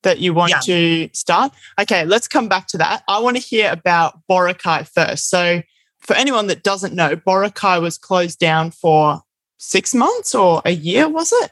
that 0.03 0.19
you 0.19 0.33
want 0.33 0.51
yeah. 0.51 0.59
to 0.59 1.09
start. 1.13 1.53
Okay, 1.79 2.05
let's 2.05 2.27
come 2.27 2.47
back 2.47 2.67
to 2.67 2.77
that. 2.77 3.03
I 3.07 3.19
want 3.19 3.37
to 3.37 3.41
hear 3.41 3.71
about 3.71 4.19
Boracay 4.29 4.87
first. 4.87 5.29
So, 5.29 5.61
for 5.99 6.15
anyone 6.15 6.47
that 6.47 6.63
doesn't 6.63 6.93
know, 6.93 7.15
Boracay 7.15 7.81
was 7.81 7.97
closed 7.97 8.37
down 8.37 8.71
for 8.71 9.21
six 9.63 9.95
months 9.95 10.35
or 10.35 10.61
a 10.65 10.71
year, 10.71 11.07
was 11.07 11.31
it? 11.31 11.51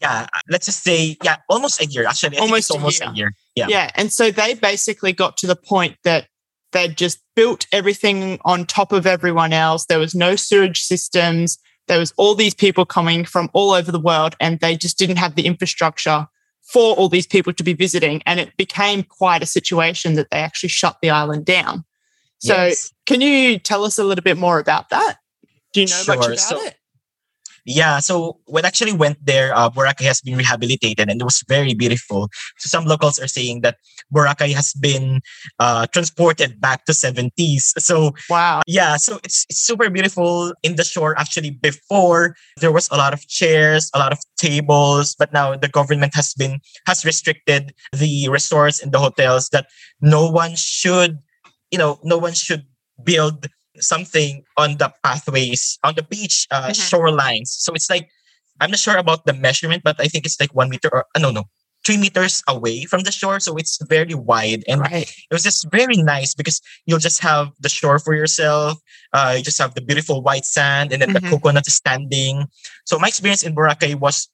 Yeah, 0.00 0.26
let's 0.48 0.66
just 0.66 0.82
say, 0.82 1.16
yeah, 1.22 1.36
almost 1.48 1.80
a 1.80 1.86
year. 1.86 2.06
Actually, 2.06 2.38
almost, 2.38 2.70
almost 2.70 3.00
a, 3.00 3.04
year. 3.04 3.12
a 3.12 3.16
year. 3.16 3.32
Yeah. 3.54 3.66
Yeah. 3.68 3.90
And 3.94 4.12
so 4.12 4.32
they 4.32 4.54
basically 4.54 5.12
got 5.12 5.36
to 5.38 5.46
the 5.46 5.54
point 5.54 5.96
that 6.02 6.26
they'd 6.72 6.96
just 6.96 7.20
built 7.36 7.66
everything 7.70 8.40
on 8.44 8.66
top 8.66 8.90
of 8.90 9.06
everyone 9.06 9.52
else. 9.52 9.86
There 9.86 10.00
was 10.00 10.14
no 10.14 10.34
sewage 10.34 10.82
systems. 10.82 11.58
There 11.86 12.00
was 12.00 12.12
all 12.16 12.34
these 12.34 12.54
people 12.54 12.84
coming 12.84 13.24
from 13.24 13.48
all 13.52 13.70
over 13.70 13.92
the 13.92 14.00
world, 14.00 14.34
and 14.40 14.58
they 14.58 14.76
just 14.76 14.98
didn't 14.98 15.16
have 15.16 15.36
the 15.36 15.46
infrastructure 15.46 16.26
for 16.62 16.94
all 16.96 17.08
these 17.08 17.26
people 17.26 17.52
to 17.52 17.62
be 17.62 17.74
visiting. 17.74 18.22
And 18.26 18.40
it 18.40 18.56
became 18.56 19.04
quite 19.04 19.42
a 19.42 19.46
situation 19.46 20.14
that 20.14 20.30
they 20.30 20.38
actually 20.38 20.70
shut 20.70 20.96
the 21.00 21.10
island 21.10 21.44
down. 21.44 21.84
So, 22.38 22.54
yes. 22.54 22.92
can 23.06 23.20
you 23.20 23.58
tell 23.60 23.84
us 23.84 23.98
a 23.98 24.04
little 24.04 24.24
bit 24.24 24.36
more 24.36 24.58
about 24.58 24.88
that? 24.90 25.18
Do 25.72 25.80
you 25.80 25.86
know 25.86 25.92
sure. 25.92 26.16
much 26.16 26.26
about 26.26 26.38
so, 26.38 26.64
it? 26.64 26.74
Yeah, 27.64 28.00
so 28.00 28.40
when 28.46 28.64
actually 28.64 28.92
went 28.92 29.24
there, 29.24 29.54
uh, 29.56 29.70
Boracay 29.70 30.04
has 30.04 30.20
been 30.20 30.36
rehabilitated 30.36 31.08
and 31.08 31.20
it 31.20 31.24
was 31.24 31.44
very 31.48 31.74
beautiful. 31.74 32.28
So 32.58 32.66
some 32.66 32.86
locals 32.86 33.20
are 33.20 33.28
saying 33.28 33.60
that 33.60 33.76
Boracay 34.12 34.52
has 34.52 34.72
been 34.72 35.20
uh, 35.60 35.86
transported 35.86 36.60
back 36.60 36.84
to 36.86 36.92
70s. 36.92 37.72
So 37.78 38.14
wow, 38.28 38.62
yeah, 38.66 38.96
so 38.96 39.20
it's, 39.22 39.46
it's 39.48 39.60
super 39.60 39.88
beautiful 39.90 40.54
in 40.64 40.74
the 40.74 40.82
shore. 40.82 41.16
Actually, 41.18 41.50
before 41.50 42.34
there 42.60 42.72
was 42.72 42.88
a 42.90 42.96
lot 42.96 43.12
of 43.12 43.26
chairs, 43.28 43.90
a 43.94 43.98
lot 43.98 44.12
of 44.12 44.18
tables, 44.36 45.14
but 45.16 45.32
now 45.32 45.56
the 45.56 45.68
government 45.68 46.14
has 46.16 46.34
been 46.34 46.58
has 46.86 47.04
restricted 47.04 47.72
the 47.92 48.28
resorts 48.28 48.82
and 48.82 48.90
the 48.90 48.98
hotels 48.98 49.48
that 49.50 49.66
no 50.00 50.28
one 50.28 50.56
should, 50.56 51.18
you 51.70 51.78
know, 51.78 52.00
no 52.02 52.18
one 52.18 52.32
should 52.32 52.66
build 53.04 53.46
something 53.78 54.44
on 54.56 54.76
the 54.78 54.92
pathways 55.02 55.78
on 55.84 55.94
the 55.94 56.02
beach 56.02 56.46
uh, 56.50 56.68
mm-hmm. 56.68 56.72
shorelines. 56.72 57.48
So 57.48 57.72
it's 57.74 57.90
like 57.90 58.08
I'm 58.60 58.70
not 58.70 58.78
sure 58.78 58.96
about 58.96 59.26
the 59.26 59.32
measurement, 59.32 59.82
but 59.82 59.96
I 60.00 60.06
think 60.06 60.24
it's 60.26 60.38
like 60.38 60.54
one 60.54 60.70
meter 60.70 60.88
or 60.92 61.06
uh, 61.14 61.18
no, 61.18 61.30
no, 61.30 61.44
three 61.84 61.96
meters 61.96 62.42
away 62.48 62.84
from 62.84 63.02
the 63.02 63.12
shore. 63.12 63.40
So 63.40 63.56
it's 63.56 63.78
very 63.88 64.14
wide, 64.14 64.62
and 64.68 64.80
right. 64.80 65.10
it 65.10 65.32
was 65.32 65.42
just 65.42 65.70
very 65.70 65.96
nice 65.96 66.34
because 66.34 66.60
you'll 66.86 66.98
just 66.98 67.20
have 67.22 67.48
the 67.60 67.68
shore 67.68 67.98
for 67.98 68.14
yourself. 68.14 68.78
Uh, 69.12 69.34
you 69.38 69.42
just 69.42 69.60
have 69.60 69.74
the 69.74 69.82
beautiful 69.82 70.22
white 70.22 70.44
sand, 70.44 70.92
and 70.92 71.02
then 71.02 71.10
mm-hmm. 71.10 71.24
the 71.24 71.30
coconut 71.30 71.66
standing. 71.66 72.46
So 72.84 72.98
my 72.98 73.08
experience 73.08 73.42
in 73.42 73.54
Boracay 73.54 73.94
was 73.94 74.28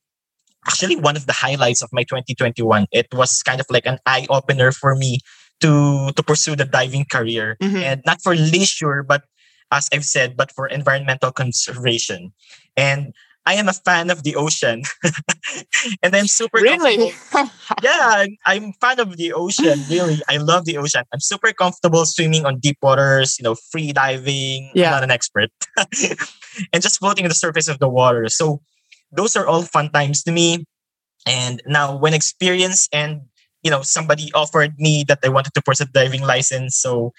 actually 0.66 0.96
one 0.96 1.16
of 1.16 1.26
the 1.26 1.32
highlights 1.32 1.82
of 1.82 1.88
my 1.92 2.02
2021. 2.02 2.86
It 2.92 3.06
was 3.12 3.42
kind 3.42 3.60
of 3.60 3.66
like 3.70 3.86
an 3.86 3.98
eye 4.06 4.26
opener 4.28 4.72
for 4.72 4.94
me 4.94 5.20
to 5.60 6.10
to 6.14 6.22
pursue 6.22 6.56
the 6.56 6.64
diving 6.64 7.04
career. 7.04 7.56
Mm-hmm. 7.60 7.76
and 7.82 8.02
not 8.06 8.22
for 8.22 8.34
leisure 8.34 9.02
but 9.02 9.24
as 9.70 9.88
i've 9.92 10.04
said 10.04 10.36
but 10.36 10.52
for 10.52 10.66
environmental 10.66 11.32
conservation. 11.32 12.32
And 12.76 13.14
i 13.46 13.54
am 13.54 13.68
a 13.68 13.72
fan 13.72 14.10
of 14.10 14.22
the 14.22 14.36
ocean. 14.36 14.82
And 16.02 16.14
i'm 16.14 16.26
super 16.26 16.58
really? 16.60 17.12
yeah 17.82 18.26
i'm 18.46 18.72
fan 18.80 19.00
of 19.00 19.16
the 19.16 19.32
ocean 19.32 19.80
really. 19.88 20.20
I 20.28 20.36
love 20.38 20.64
the 20.64 20.76
ocean. 20.76 21.04
I'm 21.12 21.20
super 21.20 21.52
comfortable 21.52 22.04
swimming 22.06 22.44
on 22.46 22.58
deep 22.58 22.78
waters 22.82 23.36
you 23.38 23.44
know 23.44 23.54
free 23.54 23.92
diving. 23.92 24.70
Yeah. 24.74 24.86
i'm 24.86 24.92
not 25.00 25.04
an 25.04 25.10
expert. 25.10 25.50
And 26.72 26.82
just 26.82 26.98
floating 26.98 27.24
on 27.24 27.28
the 27.28 27.38
surface 27.38 27.68
of 27.68 27.78
the 27.78 27.88
water. 27.88 28.28
So 28.28 28.60
those 29.12 29.36
are 29.36 29.46
all 29.46 29.62
fun 29.62 29.90
times 29.90 30.22
to 30.24 30.32
me. 30.32 30.66
And 31.26 31.62
now 31.66 31.96
when 31.96 32.14
experience 32.14 32.88
and 32.92 33.27
you 33.62 33.70
know 33.70 33.82
somebody 33.82 34.30
offered 34.34 34.74
me 34.78 35.04
that 35.08 35.22
they 35.22 35.28
wanted 35.28 35.54
to 35.54 35.62
pursue 35.62 35.84
a 35.84 35.86
diving 35.86 36.22
license 36.22 36.76
so 36.76 37.12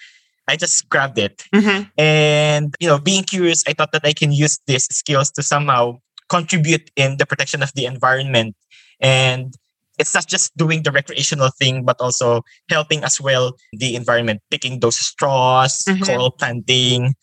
i 0.48 0.56
just 0.56 0.88
grabbed 0.88 1.18
it 1.18 1.44
mm-hmm. 1.54 1.84
and 1.98 2.74
you 2.80 2.88
know 2.88 2.98
being 2.98 3.24
curious 3.24 3.64
i 3.68 3.72
thought 3.72 3.92
that 3.92 4.04
i 4.04 4.12
can 4.12 4.32
use 4.32 4.58
these 4.66 4.84
skills 4.84 5.30
to 5.30 5.42
somehow 5.42 5.96
contribute 6.28 6.90
in 6.96 7.16
the 7.18 7.26
protection 7.26 7.62
of 7.62 7.72
the 7.74 7.84
environment 7.86 8.54
and 9.00 9.54
it's 10.00 10.14
not 10.14 10.26
just 10.26 10.56
doing 10.56 10.82
the 10.82 10.90
recreational 10.90 11.50
thing, 11.58 11.84
but 11.84 12.00
also 12.00 12.40
helping 12.70 13.04
as 13.04 13.20
well 13.20 13.54
the 13.74 13.94
environment, 13.94 14.40
picking 14.50 14.80
those 14.80 14.96
straws, 14.96 15.84
Mhm. 15.86 16.06
coral 16.06 16.30
planting. 16.30 17.14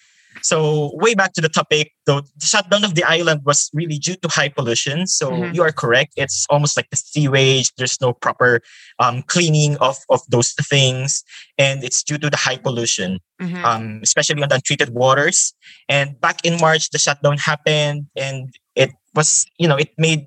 So 0.41 0.91
way 0.95 1.15
back 1.15 1.33
to 1.33 1.41
the 1.41 1.49
topic, 1.49 1.91
the 2.05 2.23
shutdown 2.41 2.83
of 2.83 2.95
the 2.95 3.03
island 3.03 3.41
was 3.45 3.69
really 3.73 3.97
due 3.97 4.15
to 4.15 4.27
high 4.27 4.49
pollution. 4.49 5.07
So 5.07 5.31
Mhm. 5.31 5.55
you 5.55 5.63
are 5.63 5.71
correct. 5.71 6.13
It's 6.15 6.45
almost 6.49 6.77
like 6.77 6.89
the 6.89 6.97
sewage. 6.97 7.71
There's 7.77 7.99
no 8.01 8.13
proper 8.13 8.61
um, 8.99 9.23
cleaning 9.23 9.77
of, 9.77 9.97
of 10.09 10.21
those 10.29 10.53
things. 10.53 11.23
And 11.57 11.83
it's 11.83 12.03
due 12.03 12.17
to 12.17 12.29
the 12.29 12.37
high 12.37 12.57
pollution 12.57 13.19
Mhm. 13.41 13.63
um, 13.65 13.99
especially 14.01 14.41
on 14.41 14.49
the 14.49 14.55
untreated 14.55 14.89
waters. 14.89 15.53
And 15.87 16.19
back 16.19 16.43
in 16.43 16.59
March, 16.59 16.89
the 16.89 16.97
shutdown 16.97 17.37
happened, 17.37 18.07
and 18.15 18.49
it 18.75 18.91
was, 19.13 19.45
you 19.57 19.67
know, 19.67 19.75
it 19.77 19.93
made 19.97 20.25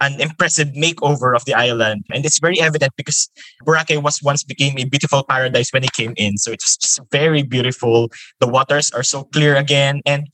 an 0.00 0.20
impressive 0.20 0.68
makeover 0.68 1.34
of 1.34 1.44
the 1.44 1.54
island, 1.54 2.04
and 2.12 2.24
it's 2.24 2.38
very 2.38 2.60
evident 2.60 2.92
because 2.96 3.30
Boracay 3.66 4.02
was 4.02 4.22
once 4.22 4.44
became 4.44 4.78
a 4.78 4.84
beautiful 4.84 5.24
paradise 5.24 5.70
when 5.72 5.84
it 5.84 5.92
came 5.92 6.14
in. 6.16 6.36
So 6.38 6.52
it's 6.52 6.76
just 6.76 7.00
very 7.10 7.42
beautiful. 7.42 8.10
The 8.40 8.46
waters 8.46 8.90
are 8.92 9.02
so 9.02 9.24
clear 9.24 9.56
again, 9.56 10.00
and 10.06 10.28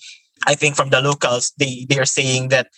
I 0.46 0.54
think 0.54 0.76
from 0.76 0.90
the 0.90 1.00
locals, 1.00 1.52
they 1.58 1.86
they 1.88 1.98
are 1.98 2.04
saying 2.08 2.48
that 2.48 2.68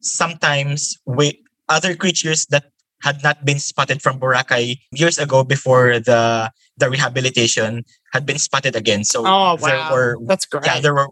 sometimes 0.00 0.96
we 1.04 1.42
other 1.68 1.94
creatures 1.96 2.46
that 2.46 2.70
had 3.02 3.22
not 3.22 3.44
been 3.44 3.58
spotted 3.58 4.00
from 4.00 4.18
Boracay 4.18 4.78
years 4.92 5.18
ago 5.18 5.44
before 5.44 5.98
the 5.98 6.50
the 6.78 6.90
rehabilitation 6.90 7.84
had 8.12 8.24
been 8.24 8.38
spotted 8.38 8.76
again. 8.76 9.04
So 9.04 9.24
oh 9.26 9.56
there 9.56 9.76
wow, 9.76 9.92
were 9.92 10.16
that's 10.26 10.46
great. 10.46 10.64
yeah 10.66 10.80
there 10.80 10.94
were 10.94 11.08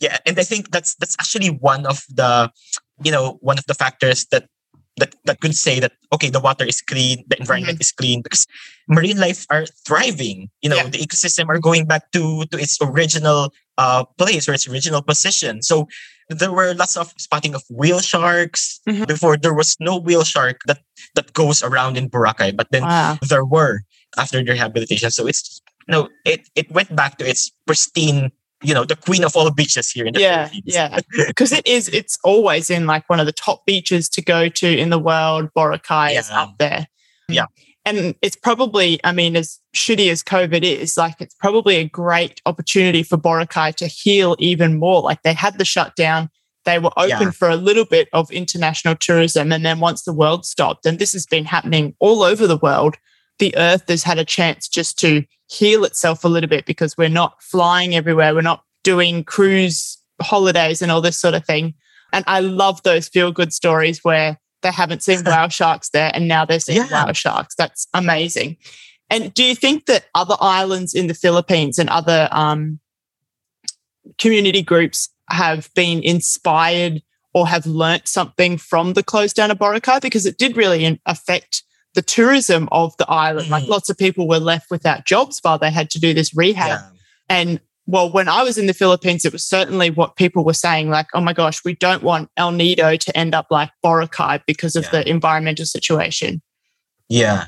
yeah 0.00 0.18
and 0.26 0.38
i 0.38 0.44
think 0.44 0.70
that's 0.70 0.94
that's 0.96 1.16
actually 1.18 1.48
one 1.48 1.86
of 1.86 2.02
the 2.08 2.50
you 3.02 3.10
know 3.10 3.38
one 3.40 3.58
of 3.58 3.66
the 3.66 3.74
factors 3.74 4.26
that 4.30 4.46
that 4.98 5.14
that 5.24 5.40
could 5.40 5.54
say 5.54 5.80
that 5.80 5.92
okay 6.12 6.30
the 6.30 6.40
water 6.40 6.64
is 6.64 6.80
clean 6.82 7.24
the 7.28 7.38
environment 7.38 7.80
is 7.80 7.92
clean 7.92 8.22
because 8.22 8.46
marine 8.88 9.18
life 9.18 9.46
are 9.50 9.66
thriving 9.86 10.48
you 10.62 10.68
know 10.68 10.76
Yeah. 10.76 10.88
the 10.90 10.98
ecosystem 10.98 11.48
are 11.48 11.58
going 11.58 11.86
back 11.86 12.10
to 12.12 12.44
to 12.50 12.56
its 12.58 12.78
original 12.82 13.52
uh 13.78 14.04
place 14.18 14.48
or 14.48 14.54
its 14.54 14.66
original 14.68 15.02
position 15.02 15.62
so 15.62 15.86
there 16.28 16.52
were 16.52 16.74
lots 16.74 16.96
of 16.96 17.12
spotting 17.16 17.54
of 17.54 17.62
whale 17.70 18.00
sharks 18.00 18.80
Mhm. 18.88 19.06
before 19.08 19.36
there 19.36 19.54
was 19.54 19.76
no 19.80 19.96
whale 19.96 20.24
shark 20.24 20.60
that 20.66 20.80
that 21.14 21.32
goes 21.32 21.62
around 21.62 21.96
in 21.96 22.10
boracay 22.10 22.50
but 22.54 22.68
then 22.70 22.82
wow. 22.84 23.16
there 23.22 23.44
were 23.44 23.80
after 24.16 24.42
the 24.42 24.52
rehabilitation. 24.52 25.10
So 25.12 25.26
it's 25.28 25.60
no, 25.88 26.08
it 26.24 26.48
it 26.56 26.70
went 26.72 26.96
back 26.96 27.16
to 27.18 27.28
its 27.28 27.52
pristine, 27.66 28.32
you 28.62 28.74
know, 28.74 28.84
the 28.84 28.96
queen 28.96 29.24
of 29.24 29.36
all 29.36 29.50
beaches 29.50 29.90
here 29.90 30.04
in 30.06 30.14
the 30.14 30.20
Yeah, 30.20 30.48
Philippines. 30.48 30.74
yeah. 30.74 30.98
Because 31.28 31.52
it 31.52 31.66
is, 31.66 31.88
it's 31.88 32.18
always 32.24 32.70
in 32.70 32.86
like 32.86 33.08
one 33.08 33.20
of 33.20 33.26
the 33.26 33.32
top 33.32 33.64
beaches 33.66 34.08
to 34.10 34.22
go 34.22 34.48
to 34.48 34.66
in 34.78 34.90
the 34.90 34.98
world. 34.98 35.50
Boracay 35.56 36.18
is 36.18 36.28
Yeah. 36.30 36.42
up 36.42 36.54
there. 36.58 36.86
Yeah. 37.28 37.46
And 37.84 38.14
it's 38.20 38.36
probably, 38.36 39.00
I 39.04 39.12
mean, 39.12 39.36
as 39.36 39.58
shitty 39.74 40.10
as 40.10 40.22
COVID 40.22 40.62
is, 40.62 40.96
like 40.96 41.14
it's 41.20 41.34
probably 41.36 41.76
a 41.76 41.84
great 41.88 42.42
opportunity 42.46 43.02
for 43.02 43.16
Boracay 43.16 43.74
to 43.76 43.86
heal 43.86 44.34
even 44.38 44.78
more. 44.78 45.00
Like 45.02 45.22
they 45.22 45.32
had 45.34 45.56
the 45.58 45.64
shutdown, 45.64 46.28
they 46.64 46.78
were 46.78 46.90
open 46.98 47.28
Yeah. 47.28 47.30
for 47.30 47.48
a 47.48 47.56
little 47.56 47.84
bit 47.86 48.08
of 48.12 48.30
international 48.30 48.96
tourism. 48.96 49.52
And 49.52 49.64
then 49.64 49.78
once 49.80 50.02
the 50.02 50.12
world 50.12 50.44
stopped, 50.44 50.84
and 50.84 50.98
this 50.98 51.12
has 51.12 51.24
been 51.26 51.44
happening 51.46 51.94
all 52.00 52.22
over 52.22 52.46
the 52.46 52.58
world, 52.58 52.96
the 53.38 53.56
earth 53.56 53.84
has 53.88 54.02
had 54.02 54.18
a 54.18 54.24
chance 54.24 54.68
just 54.68 54.98
to 54.98 55.22
heal 55.48 55.84
itself 55.84 56.24
a 56.24 56.28
little 56.28 56.48
bit 56.48 56.66
because 56.66 56.96
we're 56.96 57.08
not 57.08 57.42
flying 57.42 57.94
everywhere. 57.94 58.34
We're 58.34 58.40
not 58.42 58.62
doing 58.84 59.24
cruise 59.24 59.98
holidays 60.20 60.82
and 60.82 60.92
all 60.92 61.00
this 61.00 61.16
sort 61.18 61.34
of 61.34 61.44
thing. 61.44 61.74
And 62.12 62.24
I 62.26 62.40
love 62.40 62.82
those 62.82 63.08
feel 63.08 63.32
good 63.32 63.52
stories 63.52 64.04
where 64.04 64.38
they 64.62 64.70
haven't 64.70 65.02
seen 65.02 65.22
whale 65.26 65.48
sharks 65.48 65.90
there 65.90 66.10
and 66.14 66.28
now 66.28 66.44
they're 66.44 66.60
seeing 66.60 66.86
Yeah. 66.90 67.04
whale 67.06 67.12
sharks. 67.12 67.54
That's 67.54 67.86
amazing. 67.94 68.56
And 69.10 69.32
do 69.32 69.42
you 69.42 69.54
think 69.54 69.86
that 69.86 70.06
other 70.14 70.36
islands 70.40 70.94
in 70.94 71.06
the 71.06 71.14
Philippines 71.14 71.78
and 71.78 71.88
other 71.88 72.28
um, 72.30 72.78
community 74.18 74.62
groups 74.62 75.08
have 75.30 75.72
been 75.74 76.02
inspired 76.02 77.02
or 77.34 77.46
have 77.46 77.66
learnt 77.66 78.08
something 78.08 78.58
from 78.58 78.94
the 78.94 79.02
close 79.02 79.32
down 79.32 79.50
of 79.50 79.58
Boracay? 79.58 80.00
Because 80.00 80.26
it 80.26 80.36
did 80.38 80.56
really 80.56 81.00
affect 81.06 81.62
the 81.98 82.02
tourism 82.02 82.68
of 82.70 82.96
the 82.98 83.08
island. 83.10 83.50
Like 83.50 83.64
Mhm. 83.64 83.68
lots 83.74 83.88
of 83.90 83.98
people 83.98 84.28
were 84.28 84.38
left 84.38 84.70
without 84.70 85.04
jobs 85.04 85.40
while 85.42 85.58
they 85.58 85.72
had 85.72 85.90
to 85.90 85.98
do 85.98 86.14
this 86.14 86.32
rehab. 86.32 86.68
Yeah. 86.68 86.82
And 87.28 87.60
well, 87.86 88.08
when 88.12 88.28
I 88.28 88.42
was 88.44 88.56
in 88.56 88.66
the 88.66 88.74
Philippines, 88.82 89.24
it 89.24 89.32
was 89.32 89.44
certainly 89.44 89.90
what 89.90 90.14
people 90.14 90.44
were 90.44 90.54
saying, 90.66 90.90
like, 90.90 91.06
oh 91.14 91.20
my 91.28 91.32
gosh, 91.32 91.64
we 91.64 91.74
don't 91.74 92.04
want 92.04 92.30
El 92.36 92.52
Nido 92.52 92.94
to 92.96 93.16
end 93.16 93.34
up 93.34 93.46
like 93.50 93.70
Boracay 93.84 94.40
because 94.46 94.76
of 94.76 94.84
Yeah. 94.84 94.90
the 94.92 95.08
environmental 95.08 95.64
situation. 95.66 96.40
Yeah. 97.08 97.46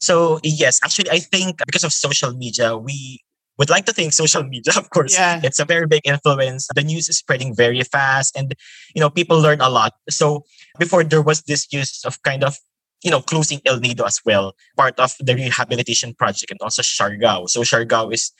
So 0.00 0.40
yes, 0.42 0.80
actually, 0.84 1.10
I 1.10 1.18
think 1.18 1.58
because 1.66 1.84
of 1.84 1.92
social 1.92 2.32
media, 2.32 2.76
we 2.78 3.20
would 3.58 3.68
like 3.68 3.84
to 3.86 3.92
think 3.92 4.12
social 4.14 4.42
media, 4.44 4.72
of 4.82 4.88
course, 4.90 5.12
Yeah. 5.14 5.40
it's 5.42 5.58
a 5.58 5.66
very 5.66 5.86
big 5.86 6.02
influence. 6.06 6.66
The 6.74 6.82
news 6.82 7.08
is 7.10 7.18
spreading 7.18 7.54
very 7.54 7.82
fast, 7.82 8.36
and 8.38 8.54
you 8.94 9.00
know 9.02 9.10
people 9.10 9.38
learn 9.38 9.60
a 9.60 9.68
lot. 9.68 9.92
So 10.08 10.44
before 10.78 11.04
there 11.04 11.20
was 11.30 11.42
this 11.42 11.66
use 11.70 12.04
of 12.08 12.22
kind 12.22 12.42
of 12.44 12.56
you 13.02 13.10
know 13.10 13.20
closing 13.20 13.60
El 13.66 13.80
Nido 13.80 14.04
as 14.04 14.20
well, 14.24 14.54
part 14.76 14.98
of 14.98 15.14
the 15.20 15.34
rehabilitation 15.34 16.14
project, 16.14 16.50
and 16.50 16.60
also 16.62 16.82
Siargao. 16.82 17.48
So 17.48 17.62
Siargao 17.62 18.12
is 18.12 18.32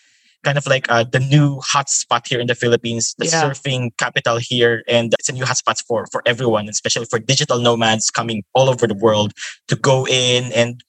kind 0.45 0.59
of 0.59 0.67
like 0.67 0.91
uh, 0.91 1.05
the 1.05 1.21
new 1.21 1.61
hotspot 1.73 2.27
here 2.27 2.41
in 2.41 2.47
the 2.49 2.55
Philippines, 2.57 3.15
the 3.19 3.27
Yeah. 3.27 3.43
surfing 3.45 3.91
capital 3.99 4.39
here, 4.39 4.83
and 4.89 5.15
it's 5.19 5.29
a 5.29 5.33
new 5.33 5.45
hotspot 5.45 5.79
for 5.87 6.07
for 6.13 6.23
everyone, 6.27 6.69
especially 6.69 7.07
for 7.07 7.19
digital 7.19 7.59
nomads 7.61 8.11
coming 8.11 8.43
all 8.55 8.69
over 8.69 8.87
the 8.87 8.95
world 8.99 9.33
to 9.69 9.77
go 9.77 10.07
in 10.07 10.53
and 10.53 10.83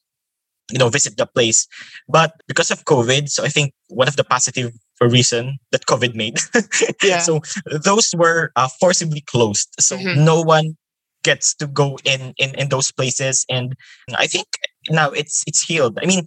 you 0.72 0.80
know 0.80 0.88
visit 0.90 1.18
the 1.18 1.28
place 1.28 1.68
but 2.08 2.32
because 2.48 2.72
of 2.72 2.86
covid 2.86 3.28
so 3.30 3.44
i 3.44 3.50
think 3.50 3.74
one 3.90 4.08
of 4.08 4.16
the 4.16 4.24
positive 4.24 4.72
reason 5.02 5.60
that 5.74 5.86
covid 5.86 6.16
made 6.16 6.38
Yeah. 7.04 7.20
so 7.20 7.42
those 7.84 8.16
were 8.16 8.52
uh, 8.56 8.70
forcibly 8.80 9.20
closed 9.28 9.68
so 9.80 9.98
Mhm. 9.98 10.24
no 10.24 10.42
one 10.42 10.78
gets 11.24 11.56
to 11.56 11.68
go 11.68 11.98
in, 12.06 12.34
in 12.38 12.54
in 12.56 12.70
those 12.70 12.92
places 12.92 13.46
and 13.50 13.76
i 14.18 14.28
think 14.28 14.48
now 14.90 15.10
it's 15.12 15.44
it's 15.48 15.62
healed 15.62 15.98
i 16.02 16.06
mean 16.06 16.26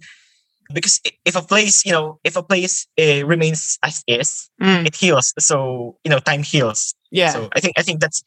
because 0.73 0.99
if 1.25 1.35
a 1.35 1.41
place 1.41 1.85
you 1.85 1.91
know 1.91 2.19
if 2.23 2.35
a 2.35 2.43
place 2.43 2.87
uh, 2.99 3.25
remains 3.25 3.77
as 3.83 4.03
is 4.07 4.49
Mm, 4.61 4.87
it 4.87 4.95
heals 4.95 5.33
so 5.39 5.95
you 6.03 6.09
know 6.09 6.19
time 6.19 6.43
heals 6.43 6.95
yeah. 7.11 7.29
so 7.29 7.47
I 7.55 7.59
think 7.61 7.73
I 7.77 7.83
think 7.83 8.01
that's 8.01 8.23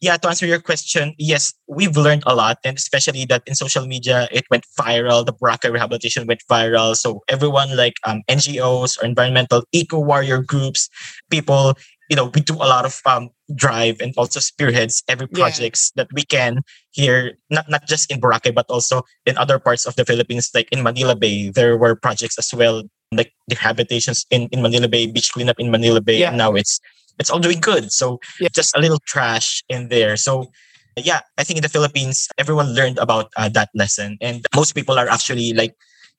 yeah, 0.00 0.16
to 0.16 0.28
answer 0.28 0.46
your 0.46 0.60
question, 0.60 1.14
yes, 1.18 1.52
we've 1.66 1.96
learned 1.96 2.22
a 2.24 2.34
lot, 2.34 2.58
and 2.64 2.76
especially 2.76 3.24
that 3.26 3.42
in 3.46 3.54
social 3.56 3.84
media 3.86 4.28
it 4.30 4.44
went 4.50 4.64
viral. 4.78 5.26
The 5.26 5.32
Boracay 5.32 5.72
rehabilitation 5.72 6.26
went 6.26 6.42
viral. 6.48 6.94
So 6.94 7.22
everyone 7.28 7.76
like 7.76 7.94
um, 8.06 8.22
NGOs 8.28 8.96
or 9.02 9.06
environmental 9.06 9.64
eco 9.72 9.98
warrior 9.98 10.40
groups, 10.42 10.88
people, 11.30 11.74
you 12.08 12.16
know, 12.16 12.30
we 12.34 12.40
do 12.40 12.54
a 12.54 12.68
lot 12.68 12.84
of 12.84 13.00
um, 13.06 13.30
drive 13.54 14.00
and 14.00 14.14
also 14.16 14.40
spearheads 14.40 15.02
every 15.08 15.28
Yeah. 15.32 15.44
projects 15.44 15.92
that 15.96 16.08
we 16.12 16.24
can 16.24 16.60
here, 16.90 17.36
not 17.50 17.68
not 17.68 17.86
just 17.86 18.10
in 18.10 18.20
Boracay 18.20 18.54
but 18.54 18.66
also 18.68 19.02
in 19.26 19.36
other 19.36 19.58
parts 19.58 19.84
of 19.86 19.94
the 19.96 20.04
Philippines, 20.04 20.50
like 20.54 20.68
in 20.72 20.82
Manila 20.82 21.14
Bay. 21.16 21.50
There 21.50 21.76
were 21.76 21.94
projects 21.96 22.38
as 22.38 22.48
well, 22.54 22.82
like 23.12 23.32
the 23.48 23.56
habitations 23.56 24.24
in 24.30 24.48
in 24.52 24.62
Manila 24.62 24.88
Bay, 24.88 25.06
beach 25.06 25.32
cleanup 25.32 25.60
in 25.60 25.70
Manila 25.70 26.00
Bay. 26.00 26.18
Yeah. 26.24 26.32
Now 26.34 26.54
it's 26.56 26.80
it's 27.20 27.30
all 27.30 27.40
doing 27.40 27.60
good. 27.60 27.92
So 27.92 28.20
Yeah. 28.40 28.48
just 28.54 28.76
a 28.76 28.80
little 28.80 29.00
trash 29.04 29.62
in 29.68 29.88
there. 29.88 30.16
So 30.16 30.48
yeah, 30.96 31.20
I 31.38 31.44
think 31.44 31.58
in 31.58 31.62
the 31.62 31.70
Philippines, 31.70 32.26
everyone 32.42 32.74
learned 32.74 32.98
about 32.98 33.30
uh, 33.38 33.48
that 33.54 33.70
lesson, 33.74 34.18
and 34.20 34.42
most 34.56 34.74
people 34.74 34.98
are 34.98 35.06
actually 35.06 35.52
like, 35.54 35.76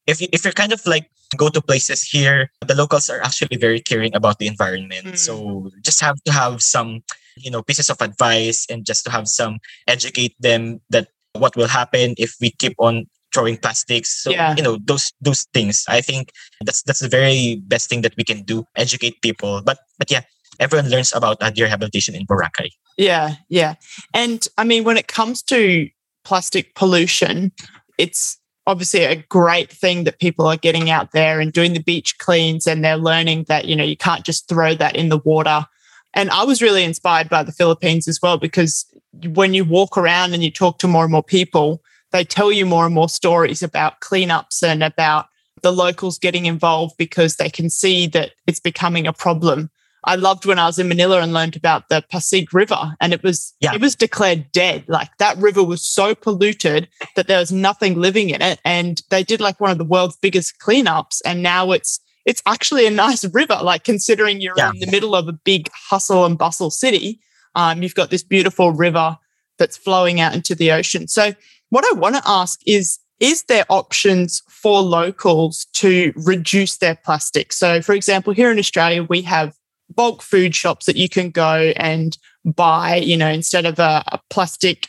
if 0.09 0.21
you, 0.21 0.27
if 0.33 0.43
you're 0.43 0.53
kind 0.53 0.73
of 0.73 0.81
like 0.85 1.09
go 1.37 1.49
to 1.49 1.61
places 1.61 2.03
here, 2.03 2.49
the 2.65 2.75
locals 2.75 3.09
are 3.09 3.21
actually 3.21 3.57
very 3.57 3.79
caring 3.79 4.15
about 4.15 4.39
the 4.39 4.47
environment. 4.47 5.05
Mm. 5.05 5.17
So 5.17 5.69
just 5.85 6.01
have 6.01 6.17
to 6.25 6.31
have 6.31 6.61
some, 6.61 7.01
you 7.37 7.51
know, 7.51 7.61
pieces 7.61 7.89
of 7.89 8.01
advice, 8.01 8.65
and 8.69 8.85
just 8.85 9.05
to 9.05 9.11
have 9.11 9.27
some 9.27 9.59
educate 9.87 10.35
them 10.39 10.81
that 10.89 11.07
what 11.33 11.55
will 11.55 11.67
happen 11.69 12.15
if 12.17 12.35
we 12.41 12.51
keep 12.51 12.73
on 12.79 13.05
throwing 13.31 13.57
plastics 13.57 14.23
so 14.23 14.31
Yeah. 14.31 14.55
you 14.57 14.63
know 14.63 14.79
those 14.83 15.13
those 15.21 15.45
things 15.53 15.85
i 15.87 16.01
think 16.01 16.31
that's 16.65 16.81
that's 16.81 16.97
the 16.97 17.07
very 17.07 17.61
best 17.69 17.87
thing 17.87 18.01
that 18.01 18.17
we 18.17 18.23
can 18.25 18.41
do 18.41 18.65
educate 18.75 19.21
people 19.21 19.61
but 19.61 19.77
but 19.99 20.09
yeah 20.09 20.25
everyone 20.59 20.89
learns 20.89 21.13
about 21.13 21.37
uh, 21.41 21.51
rehabilitation 21.57 22.15
in 22.15 22.25
Boracay. 22.25 22.69
Yeah, 22.97 23.35
yeah. 23.47 23.75
And 24.13 24.45
I 24.57 24.63
mean, 24.63 24.83
when 24.83 24.97
it 24.97 25.07
comes 25.07 25.41
to 25.43 25.89
plastic 26.25 26.75
pollution, 26.75 27.51
it's 27.97 28.37
obviously 28.69 29.03
a 29.03 29.15
great 29.15 29.71
thing 29.71 30.03
that 30.03 30.19
people 30.19 30.45
are 30.45 30.55
getting 30.55 30.91
out 30.91 31.11
there 31.11 31.39
and 31.39 31.51
doing 31.51 31.73
the 31.73 31.81
beach 31.81 32.19
cleans 32.19 32.67
and 32.67 32.85
they're 32.85 32.97
learning 32.97 33.45
that, 33.47 33.65
you 33.65 33.75
know, 33.75 33.83
you 33.83 33.97
can't 33.97 34.23
just 34.23 34.47
throw 34.47 34.75
that 34.75 34.95
in 34.95 35.09
the 35.09 35.17
water. 35.17 35.65
And 36.13 36.29
I 36.29 36.43
was 36.43 36.61
really 36.61 36.83
inspired 36.83 37.29
by 37.29 37.41
the 37.41 37.51
Philippines 37.51 38.07
as 38.07 38.21
well 38.21 38.37
because 38.37 38.85
when 39.33 39.55
you 39.55 39.65
walk 39.65 39.97
around 39.97 40.35
and 40.35 40.43
you 40.43 40.51
talk 40.51 40.77
to 40.79 40.87
more 40.87 41.03
and 41.03 41.11
more 41.11 41.23
people, 41.23 41.81
they 42.11 42.23
tell 42.23 42.51
you 42.51 42.63
more 42.63 42.85
and 42.85 42.93
more 42.93 43.09
stories 43.09 43.63
about 43.63 44.01
cleanups 44.01 44.61
and 44.61 44.83
about 44.83 45.29
the 45.63 45.71
locals 45.71 46.19
getting 46.19 46.45
involved 46.45 46.95
because 46.97 47.37
they 47.37 47.49
can 47.49 47.71
see 47.71 48.05
that 48.05 48.33
it's 48.45 48.59
becoming 48.59 49.07
a 49.07 49.13
problem 49.13 49.71
I 50.05 50.15
loved 50.15 50.45
when 50.45 50.59
I 50.59 50.65
was 50.65 50.79
in 50.79 50.87
Manila 50.87 51.21
and 51.21 51.33
learned 51.33 51.55
about 51.55 51.89
the 51.89 52.03
Pasig 52.09 52.53
River 52.53 52.95
and 53.01 53.13
it 53.13 53.21
was 53.23 53.53
Yeah. 53.59 53.73
it 53.73 53.81
was 53.81 53.95
declared 53.95 54.51
dead. 54.51 54.85
Like 54.87 55.09
that 55.19 55.37
river 55.37 55.63
was 55.63 55.81
so 55.85 56.15
polluted 56.15 56.87
that 57.15 57.27
there 57.27 57.39
was 57.39 57.51
nothing 57.51 57.95
living 57.99 58.29
in 58.29 58.41
it. 58.41 58.59
And 58.63 59.01
they 59.09 59.23
did 59.23 59.41
like 59.41 59.59
one 59.59 59.71
of 59.71 59.77
the 59.77 59.85
world's 59.85 60.17
biggest 60.17 60.59
cleanups. 60.59 61.21
And 61.25 61.43
now 61.43 61.71
it's 61.71 61.99
it's 62.25 62.41
actually 62.45 62.85
a 62.85 62.91
nice 63.07 63.25
river, 63.33 63.59
like 63.61 63.83
considering 63.83 64.39
you're 64.41 64.53
Yeah. 64.57 64.71
in 64.73 64.79
the 64.79 64.91
middle 64.91 65.15
of 65.15 65.27
a 65.27 65.33
big 65.33 65.69
hustle 65.89 66.25
and 66.25 66.37
bustle 66.37 66.71
city. 66.71 67.19
Um, 67.55 67.81
you've 67.83 67.95
got 67.95 68.09
this 68.09 68.23
beautiful 68.23 68.71
river 68.71 69.17
that's 69.57 69.75
flowing 69.75 70.21
out 70.21 70.33
into 70.33 70.55
the 70.55 70.71
ocean. 70.71 71.07
So 71.07 71.33
what 71.69 71.83
I 71.85 71.97
want 71.97 72.15
to 72.15 72.21
ask 72.25 72.59
is 72.65 72.99
is 73.19 73.43
there 73.49 73.65
options 73.67 74.41
for 74.47 74.81
locals 74.81 75.65
to 75.73 76.13
reduce 76.15 76.77
their 76.77 76.95
plastic? 76.95 77.51
So, 77.51 77.81
for 77.81 77.93
example, 77.93 78.31
here 78.31 78.49
in 78.49 78.57
Australia, 78.57 79.03
we 79.03 79.21
have 79.23 79.53
bulk 79.95 80.21
food 80.21 80.55
shops 80.55 80.85
that 80.85 80.95
you 80.95 81.09
can 81.09 81.29
go 81.29 81.73
and 81.75 82.17
buy, 82.45 82.95
you 82.95 83.17
know, 83.17 83.29
instead 83.29 83.65
of 83.65 83.79
a, 83.79 84.03
a 84.07 84.19
plastic 84.29 84.87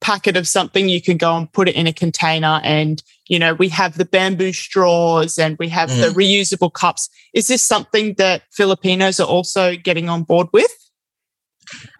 packet 0.00 0.36
of 0.36 0.48
something, 0.48 0.88
you 0.88 1.00
can 1.00 1.16
go 1.16 1.36
and 1.36 1.52
put 1.52 1.68
it 1.68 1.74
in 1.74 1.86
a 1.86 1.92
container. 1.92 2.60
And, 2.64 3.02
you 3.28 3.38
know, 3.38 3.54
we 3.54 3.68
have 3.68 3.98
the 3.98 4.04
bamboo 4.04 4.52
straws 4.52 5.38
and 5.38 5.56
we 5.58 5.68
have 5.68 5.90
the 5.90 6.08
mm. 6.08 6.14
reusable 6.14 6.72
cups. 6.72 7.08
Is 7.34 7.46
this 7.48 7.62
something 7.62 8.14
that 8.14 8.42
Filipinos 8.50 9.20
are 9.20 9.26
also 9.26 9.76
getting 9.76 10.08
on 10.08 10.22
board 10.22 10.48
with? 10.52 10.70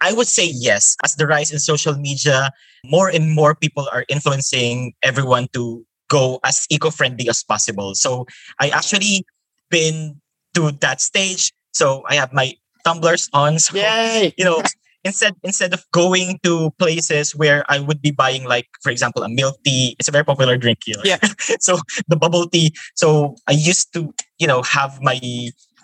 I 0.01 0.13
would 0.13 0.27
say 0.27 0.51
yes. 0.53 0.97
As 1.03 1.15
the 1.15 1.27
rise 1.27 1.51
in 1.51 1.59
social 1.59 1.95
media, 1.95 2.51
more 2.85 3.09
and 3.09 3.31
more 3.31 3.55
people 3.55 3.87
are 3.93 4.05
influencing 4.09 4.93
everyone 5.03 5.47
to 5.53 5.85
go 6.09 6.39
as 6.43 6.65
eco-friendly 6.69 7.29
as 7.29 7.43
possible. 7.43 7.95
So 7.95 8.25
I 8.59 8.69
actually 8.69 9.25
been 9.69 10.19
to 10.55 10.71
that 10.81 10.99
stage. 10.99 11.53
So 11.73 12.03
I 12.07 12.15
have 12.15 12.33
my 12.33 12.53
tumblers 12.83 13.29
on. 13.33 13.59
So 13.59 13.77
Yay. 13.77 14.33
you 14.37 14.45
know, 14.45 14.61
instead 15.03 15.35
instead 15.43 15.73
of 15.73 15.83
going 15.91 16.39
to 16.43 16.71
places 16.77 17.35
where 17.35 17.63
I 17.69 17.79
would 17.79 18.01
be 18.01 18.11
buying 18.11 18.45
like, 18.45 18.67
for 18.81 18.91
example, 18.91 19.23
a 19.23 19.29
milk 19.29 19.57
tea. 19.65 19.95
It's 19.99 20.07
a 20.07 20.11
very 20.11 20.25
popular 20.25 20.57
drink 20.57 20.79
here. 20.85 21.01
Yeah. 21.03 21.17
so 21.59 21.79
the 22.07 22.15
bubble 22.15 22.47
tea. 22.47 22.73
So 22.95 23.35
I 23.47 23.53
used 23.53 23.93
to, 23.93 24.13
you 24.39 24.47
know, 24.47 24.61
have 24.63 24.99
my 25.01 25.19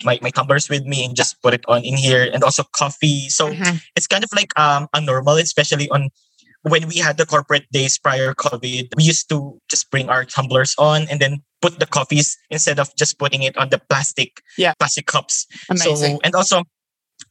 my, 0.03 0.19
my 0.21 0.29
tumblers 0.29 0.69
with 0.69 0.85
me 0.85 1.03
and 1.03 1.15
just 1.15 1.41
put 1.41 1.55
it 1.55 1.65
on 1.67 1.83
in 1.83 1.97
here 1.97 2.29
and 2.31 2.43
also 2.43 2.63
coffee. 2.75 3.29
So 3.29 3.49
Mhm. 3.51 3.81
it's 3.95 4.05
kind 4.07 4.23
of 4.23 4.29
like 4.35 4.53
um 4.59 4.87
a 4.93 5.01
normal, 5.01 5.35
especially 5.37 5.89
on 5.89 6.09
when 6.61 6.87
we 6.87 6.97
had 6.97 7.17
the 7.17 7.25
corporate 7.25 7.65
days 7.71 7.97
prior 7.97 8.33
COVID, 8.33 8.93
we 8.97 9.03
used 9.03 9.29
to 9.29 9.57
just 9.69 9.89
bring 9.89 10.09
our 10.09 10.25
tumblers 10.25 10.75
on 10.77 11.07
and 11.09 11.19
then 11.19 11.41
put 11.61 11.79
the 11.79 11.85
coffees 11.85 12.37
instead 12.49 12.79
of 12.79 12.93
just 12.95 13.17
putting 13.19 13.43
it 13.43 13.57
on 13.57 13.69
the 13.69 13.79
plastic 13.89 14.41
Yeah. 14.57 14.73
plastic 14.79 15.05
cups. 15.07 15.47
Amazing. 15.69 15.95
So 16.15 16.19
and 16.23 16.35
also 16.35 16.63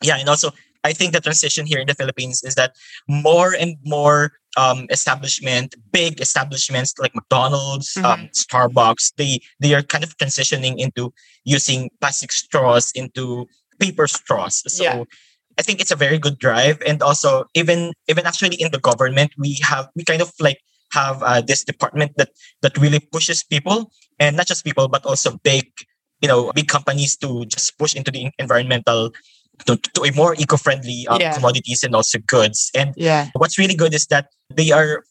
yeah, 0.03 0.17
and 0.17 0.29
also 0.29 0.51
I 0.85 0.93
think 0.93 1.13
the 1.13 1.21
transition 1.21 1.67
here 1.67 1.81
in 1.81 1.87
the 1.87 1.95
Philippines 1.95 2.43
is 2.45 2.55
that 2.55 2.77
more 3.09 3.53
and 3.55 3.77
more 3.85 4.33
um, 4.57 4.87
establishment, 4.91 5.75
big 5.93 6.21
establishments 6.21 6.95
like 6.99 7.15
McDonald's, 7.15 7.97
um, 7.99 8.31
Starbucks, 8.33 9.13
they 9.17 9.41
they 9.61 9.75
are 9.75 9.83
kind 9.83 10.05
of 10.05 10.17
transitioning 10.17 10.79
into 10.79 11.13
using 11.45 11.91
plastic 12.01 12.33
straws 12.33 12.93
into 12.95 13.47
paper 13.81 14.07
straws. 14.07 14.63
So 14.73 14.83
Yeah. 14.85 15.05
I 15.59 15.63
think 15.63 15.81
it's 15.81 15.91
a 15.91 15.97
very 15.97 16.19
good 16.19 16.39
drive, 16.39 16.83
and 16.87 17.03
also 17.03 17.45
even 17.55 17.93
even 18.09 18.27
actually 18.27 18.57
in 18.57 18.71
the 18.73 18.79
government, 18.79 19.33
we 19.39 19.59
have 19.63 19.89
we 19.97 20.05
kind 20.05 20.21
of 20.21 20.31
like 20.39 20.61
have 20.93 21.23
uh, 21.23 21.41
this 21.41 21.65
department 21.65 22.13
that 22.19 22.31
that 22.63 22.77
really 22.79 23.01
pushes 23.01 23.43
people, 23.43 23.91
and 24.19 24.37
not 24.37 24.47
just 24.47 24.65
people, 24.65 24.89
but 24.89 25.05
also 25.07 25.39
big 25.43 25.67
you 26.23 26.29
know 26.29 26.51
big 26.55 26.69
companies 26.69 27.17
to 27.19 27.45
just 27.47 27.77
push 27.79 27.95
into 27.95 28.11
the 28.11 28.31
environmental 28.39 29.13
to, 29.67 29.77
to 29.77 30.03
a 30.05 30.13
more 30.13 30.35
eco-friendly 30.35 31.07
uh, 31.09 31.19
Yeah. 31.21 31.35
commodities 31.35 31.83
and 31.85 31.95
also 31.95 32.19
goods 32.27 32.71
and 32.75 32.95
Yeah. 32.97 33.29
what's 33.37 33.59
really 33.59 33.75
good 33.75 33.93
is 33.93 34.07
that 34.09 34.29
they 34.49 34.71
are 34.73 35.05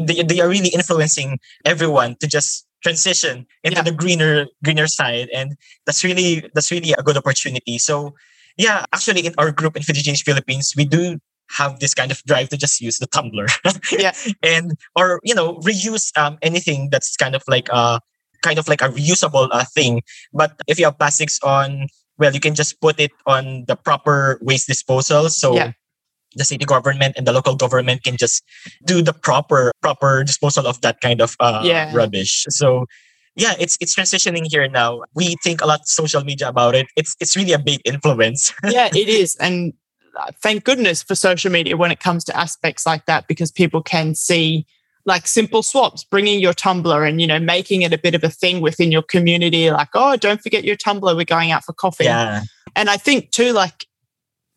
they, 0.00 0.22
they 0.22 0.40
are 0.40 0.48
really 0.48 0.70
influencing 0.70 1.38
everyone 1.64 2.16
to 2.20 2.26
just 2.26 2.66
transition 2.82 3.46
into 3.64 3.76
Yeah. 3.78 3.82
the 3.84 3.92
greener 3.92 4.46
greener 4.64 4.86
side 4.86 5.28
and 5.34 5.56
that's 5.84 6.02
really 6.04 6.48
that's 6.54 6.70
really 6.70 6.92
a 6.96 7.02
good 7.02 7.16
opportunity 7.18 7.76
so 7.78 8.14
yeah 8.56 8.86
actually 8.94 9.26
in 9.26 9.34
our 9.36 9.52
group 9.52 9.76
in 9.76 9.82
Feeding 9.82 10.02
Change 10.04 10.24
Philippines 10.24 10.72
we 10.76 10.84
do 10.86 11.18
have 11.58 11.80
this 11.80 11.92
kind 11.92 12.10
of 12.10 12.22
drive 12.24 12.48
to 12.48 12.56
just 12.56 12.80
use 12.80 12.96
the 12.96 13.06
tumbler 13.06 13.46
Yeah. 13.92 14.12
and 14.42 14.72
or 14.96 15.20
you 15.22 15.34
know 15.34 15.56
reuse 15.60 16.16
um 16.16 16.38
anything 16.40 16.88
that's 16.90 17.16
kind 17.16 17.34
of 17.36 17.42
like 17.46 17.68
uh 17.72 18.00
kind 18.42 18.58
of 18.58 18.68
like 18.68 18.82
a 18.82 18.88
reusable 18.88 19.48
uh, 19.52 19.64
thing 19.74 20.02
but 20.32 20.52
if 20.66 20.78
you 20.78 20.84
have 20.84 20.98
plastics 20.98 21.38
on 21.42 21.86
well 22.18 22.32
you 22.32 22.40
can 22.40 22.54
just 22.54 22.80
put 22.80 22.98
it 23.00 23.10
on 23.26 23.64
the 23.68 23.76
proper 23.76 24.38
waste 24.42 24.66
disposal 24.66 25.28
so 25.28 25.54
Yeah. 25.54 25.72
the 26.36 26.44
city 26.44 26.64
government 26.64 27.14
and 27.16 27.26
the 27.26 27.32
local 27.32 27.56
government 27.56 28.04
can 28.04 28.16
just 28.16 28.42
do 28.86 29.02
the 29.02 29.12
proper 29.12 29.72
proper 29.82 30.22
disposal 30.24 30.66
of 30.66 30.80
that 30.82 31.00
kind 31.00 31.20
of 31.20 31.36
uh, 31.40 31.62
Yeah. 31.64 31.90
rubbish 31.94 32.44
so 32.48 32.86
yeah 33.36 33.54
it's 33.58 33.76
it's 33.80 33.94
transitioning 33.94 34.46
here 34.50 34.68
now 34.68 35.02
we 35.14 35.34
think 35.42 35.60
a 35.60 35.66
lot 35.66 35.86
social 35.86 36.22
media 36.24 36.48
about 36.48 36.74
it 36.74 36.86
it's 36.96 37.16
it's 37.20 37.36
really 37.36 37.52
a 37.52 37.58
big 37.58 37.80
influence 37.84 38.52
yeah, 38.64 38.88
it 38.94 39.08
is. 39.08 39.36
And 39.36 39.72
uh, 40.18 40.30
thank 40.42 40.64
goodness 40.64 41.02
for 41.02 41.14
social 41.14 41.50
media 41.52 41.76
when 41.76 41.92
it 41.92 42.00
comes 42.00 42.24
to 42.24 42.36
aspects 42.36 42.84
like 42.84 43.06
that, 43.06 43.28
because 43.28 43.50
people 43.52 43.80
can 43.80 44.14
see 44.14 44.66
like 45.06 45.26
simple 45.26 45.62
swaps, 45.62 46.04
bringing 46.04 46.40
your 46.40 46.52
tumbler 46.52 47.04
and, 47.04 47.20
you 47.20 47.26
know, 47.26 47.38
making 47.38 47.82
it 47.82 47.92
a 47.92 47.98
bit 47.98 48.14
of 48.14 48.22
a 48.22 48.28
thing 48.28 48.60
within 48.60 48.92
your 48.92 49.02
community. 49.02 49.70
Like, 49.70 49.88
oh, 49.94 50.16
don't 50.16 50.42
forget 50.42 50.64
your 50.64 50.76
tumbler. 50.76 51.16
We're 51.16 51.24
going 51.24 51.50
out 51.50 51.64
for 51.64 51.72
coffee. 51.72 52.04
yeah 52.04 52.42
And 52.76 52.90
I 52.90 52.96
think 52.96 53.30
too, 53.30 53.52
like, 53.52 53.86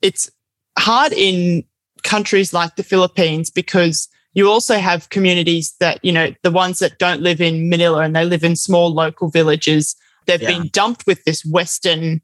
it's 0.02 0.30
hard 0.78 1.14
in 1.14 1.64
countries 2.04 2.54
like 2.54 2.76
the 2.76 2.84
Philippines 2.84 3.50
because 3.50 4.10
you 4.34 4.50
also 4.50 4.78
have 4.80 5.10
communities 5.10 5.76
that, 5.80 6.04
you 6.04 6.12
know, 6.12 6.34
the 6.44 6.52
ones 6.52 6.80
that 6.80 7.00
don't 7.00 7.22
live 7.22 7.40
in 7.40 7.70
Manila 7.70 8.02
and 8.02 8.16
they 8.16 8.26
live 8.26 8.44
in 8.44 8.56
small 8.56 8.94
local 8.94 9.30
villages. 9.30 9.96
They've 10.26 10.42
Yeah. 10.42 10.58
been 10.58 10.70
dumped 10.74 11.08
with 11.08 11.24
this 11.24 11.46
Western 11.46 12.22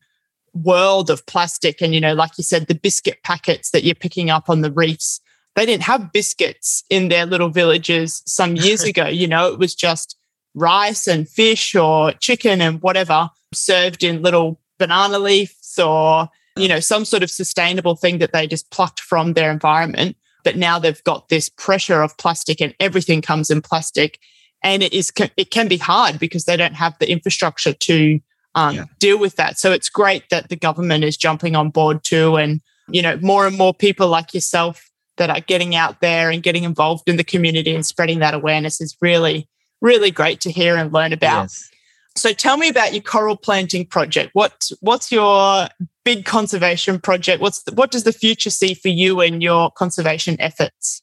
world 0.54 1.10
of 1.10 1.26
plastic. 1.28 1.82
And, 1.82 1.94
you 1.94 2.02
know, 2.02 2.14
like 2.14 2.32
you 2.38 2.44
said, 2.44 2.68
the 2.68 2.76
biscuit 2.76 3.20
packets 3.24 3.70
that 3.72 3.84
you're 3.84 3.96
picking 3.96 4.30
up 4.30 4.50
on 4.50 4.62
the 4.62 4.72
reefs, 4.72 5.22
they 5.60 5.66
didn't 5.66 5.84
have 5.84 6.14
biscuits 6.14 6.86
in 6.90 7.10
their 7.10 7.26
little 7.26 7.50
villages 7.50 8.24
some 8.26 8.56
years 8.56 8.82
ago. 8.92 9.08
You 9.08 9.28
know, 9.28 9.52
it 9.52 9.60
was 9.60 9.76
just 9.76 10.16
rice 10.56 11.06
and 11.06 11.28
fish 11.28 11.76
or 11.76 12.14
chicken 12.14 12.62
and 12.62 12.82
whatever 12.82 13.30
served 13.54 14.02
in 14.02 14.22
little 14.22 14.62
banana 14.78 15.20
leaves 15.20 15.78
or, 15.78 16.30
you 16.56 16.70
know, 16.70 16.80
some 16.80 17.04
sort 17.04 17.24
of 17.24 17.30
sustainable 17.30 17.98
thing 17.98 18.20
that 18.20 18.32
they 18.32 18.48
just 18.48 18.72
plucked 18.72 19.02
from 19.02 19.34
their 19.34 19.52
environment. 19.52 20.16
But 20.46 20.56
now 20.56 20.80
they've 20.80 21.04
got 21.04 21.28
this 21.28 21.50
pressure 21.50 22.02
of 22.02 22.18
plastic 22.18 22.62
and 22.62 22.74
everything 22.80 23.22
comes 23.22 23.50
in 23.50 23.62
plastic. 23.62 24.18
And 24.64 24.82
it 24.82 24.94
is 24.94 25.12
it 25.36 25.52
can 25.52 25.68
be 25.68 25.78
hard 25.78 26.20
because 26.20 26.46
they 26.46 26.56
don't 26.56 26.76
have 26.76 26.98
the 27.00 27.12
infrastructure 27.12 27.74
to 27.74 28.20
um, 28.56 28.76
Yeah. 28.76 28.86
deal 28.98 29.20
with 29.20 29.36
that. 29.36 29.60
So 29.60 29.74
it's 29.74 29.90
great 29.90 30.30
that 30.30 30.48
the 30.48 30.56
government 30.56 31.04
is 31.04 31.18
jumping 31.18 31.58
on 31.58 31.70
board 31.70 32.04
too, 32.06 32.38
and 32.38 32.62
you 32.90 33.02
know 33.02 33.18
more 33.22 33.46
and 33.46 33.58
more 33.58 33.74
people 33.74 34.08
like 34.08 34.34
yourself 34.34 34.89
that 35.20 35.30
are 35.30 35.42
getting 35.42 35.76
out 35.76 36.02
there 36.02 36.32
and 36.32 36.42
getting 36.42 36.64
involved 36.64 37.08
in 37.08 37.18
the 37.18 37.24
community 37.24 37.76
and 37.76 37.86
spreading 37.86 38.20
that 38.20 38.34
awareness 38.34 38.82
is 38.82 38.98
really 39.02 39.48
really 39.82 40.12
great 40.12 40.42
to 40.42 40.52
hear 40.52 40.76
and 40.76 40.92
learn 40.92 41.14
about. 41.14 41.44
Yes. 41.44 41.70
So 42.16 42.34
tell 42.34 42.58
me 42.58 42.68
about 42.68 42.94
your 42.94 43.04
coral 43.04 43.38
planting 43.38 43.86
project. 43.86 44.32
What 44.34 44.70
what's 44.82 45.12
your 45.12 45.68
big 46.04 46.26
conservation 46.26 47.00
project? 47.00 47.42
What's 47.42 47.64
the, 47.64 47.74
what 47.74 47.92
does 47.92 48.04
the 48.04 48.12
future 48.12 48.50
see 48.50 48.74
for 48.74 48.90
you 48.90 49.22
and 49.22 49.44
your 49.44 49.72
conservation 49.72 50.36
efforts? 50.40 51.02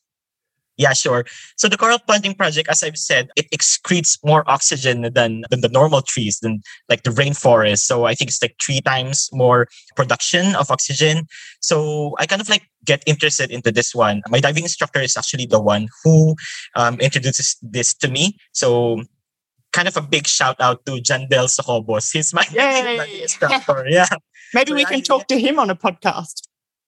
Yeah, 0.79 0.93
sure. 0.93 1.25
So 1.57 1.69
the 1.69 1.77
coral 1.79 1.99
planting 1.99 2.35
project, 2.35 2.69
as 2.69 2.83
I've 2.83 2.99
said, 2.99 3.29
it 3.35 3.51
excretes 3.51 4.19
more 4.25 4.45
oxygen 4.47 5.11
than, 5.15 5.45
than 5.51 5.63
the 5.63 5.71
normal 5.71 6.03
trees, 6.03 6.39
than 6.41 6.61
like 6.91 7.03
the 7.03 7.11
rainforest. 7.11 7.79
So 7.81 8.05
I 8.05 8.15
think 8.15 8.29
it's 8.31 8.43
like 8.43 8.57
three 8.63 8.81
times 8.83 9.31
more 9.33 9.69
production 9.97 10.55
of 10.55 10.71
oxygen. 10.71 11.27
So 11.61 12.15
I 12.19 12.27
kind 12.27 12.43
of 12.43 12.49
like 12.51 12.63
get 12.85 13.03
interested 13.07 13.51
into 13.51 13.73
this 13.73 13.95
one. 13.95 14.23
My 14.29 14.39
diving 14.39 14.65
instructor 14.65 15.01
is 15.01 15.17
actually 15.17 15.47
the 15.47 15.61
one 15.61 15.89
who 16.05 16.37
um, 16.75 17.01
introduces 17.01 17.57
this 17.63 17.95
to 17.95 18.09
me. 18.09 18.37
So 18.53 19.03
kind 19.73 19.89
of 19.89 19.97
a 19.97 20.03
big 20.03 20.27
shout 20.27 20.61
out 20.61 20.85
to 20.87 21.01
Jan 21.01 21.27
Del 21.31 21.47
Socobos. 21.49 22.13
He's 22.13 22.33
my 22.35 22.45
instructor. 23.23 23.87
Yeah. 23.89 24.09
Maybe 24.55 24.71
So 24.71 24.75
we 24.77 24.85
I- 24.85 24.91
can 24.91 25.03
talk 25.03 25.27
to 25.29 25.39
him 25.41 25.59
on 25.59 25.71
a 25.71 25.75
podcast. 25.77 26.46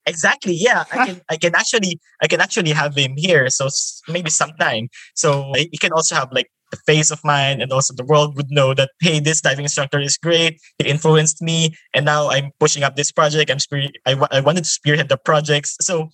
Exactly. 0.08 0.54
Yeah, 0.54 0.84
I 0.92 0.96
can. 1.06 1.20
I 1.30 1.36
can 1.36 1.54
actually. 1.54 2.00
I 2.22 2.26
can 2.26 2.40
actually 2.40 2.72
have 2.72 2.96
him 2.96 3.14
here. 3.16 3.48
So 3.50 3.68
maybe 4.08 4.30
sometime. 4.30 4.88
So 5.14 5.52
he 5.54 5.78
can 5.78 5.92
also 5.92 6.14
have 6.14 6.32
like 6.32 6.50
the 6.70 6.78
face 6.86 7.10
of 7.10 7.20
mine, 7.24 7.60
and 7.60 7.72
also 7.72 7.94
the 7.94 8.04
world 8.04 8.36
would 8.36 8.50
know 8.50 8.74
that 8.74 8.90
hey, 9.00 9.20
this 9.20 9.40
diving 9.40 9.64
instructor 9.64 10.00
is 10.00 10.16
great. 10.16 10.60
It 10.78 10.86
influenced 10.86 11.40
me, 11.42 11.74
and 11.94 12.04
now 12.04 12.28
I'm 12.30 12.50
pushing 12.58 12.82
up 12.82 12.96
this 12.96 13.12
project. 13.12 13.50
I'm 13.50 13.58
spear. 13.58 13.88
I, 14.06 14.16
I 14.30 14.40
wanted 14.40 14.64
to 14.64 14.70
spearhead 14.70 15.08
the 15.08 15.18
projects. 15.18 15.76
So 15.80 16.08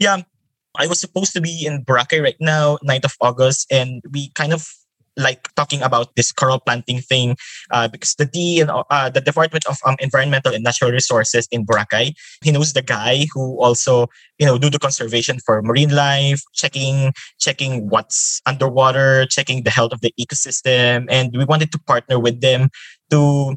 yeah, 0.00 0.22
I 0.76 0.86
was 0.86 1.00
supposed 1.00 1.32
to 1.34 1.40
be 1.40 1.64
in 1.66 1.84
Boracay 1.84 2.22
right 2.22 2.36
now, 2.40 2.78
9th 2.88 3.04
of 3.04 3.14
August, 3.20 3.66
and 3.70 4.02
we 4.10 4.30
kind 4.34 4.52
of 4.52 4.66
like 5.16 5.48
talking 5.54 5.82
about 5.82 6.14
this 6.16 6.32
coral 6.32 6.58
planting 6.58 7.00
thing 7.00 7.36
uh, 7.70 7.88
because 7.88 8.14
the 8.14 8.24
D 8.24 8.60
and 8.60 8.70
uh, 8.70 9.10
the 9.10 9.20
Department 9.20 9.64
of 9.66 9.78
um, 9.86 9.96
Environmental 10.00 10.54
and 10.54 10.64
Natural 10.64 10.90
Resources 10.90 11.48
in 11.50 11.64
Boracay, 11.64 12.12
he 12.42 12.50
knows 12.50 12.72
the 12.72 12.82
guy 12.82 13.26
who 13.32 13.60
also 13.62 14.08
you 14.38 14.46
know 14.46 14.58
do 14.58 14.70
the 14.70 14.78
conservation 14.78 15.38
for 15.44 15.62
marine 15.62 15.94
life, 15.94 16.42
checking 16.52 17.12
checking 17.38 17.88
what's 17.88 18.40
underwater, 18.46 19.26
checking 19.26 19.62
the 19.62 19.70
health 19.70 19.92
of 19.92 20.00
the 20.00 20.12
ecosystem, 20.20 21.06
and 21.08 21.36
we 21.36 21.44
wanted 21.44 21.70
to 21.72 21.78
partner 21.78 22.18
with 22.18 22.40
them 22.40 22.68
to 23.10 23.56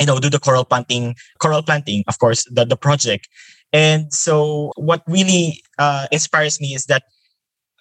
you 0.00 0.06
know 0.06 0.18
do 0.18 0.30
the 0.30 0.38
coral 0.38 0.64
planting 0.64 1.14
coral 1.40 1.62
planting 1.62 2.04
of 2.08 2.18
course 2.18 2.44
the, 2.50 2.64
the 2.64 2.76
project. 2.76 3.28
And 3.72 4.12
so 4.12 4.72
what 4.76 5.02
really 5.06 5.62
uh, 5.78 6.06
inspires 6.12 6.60
me 6.60 6.74
is 6.74 6.86
that 6.86 7.02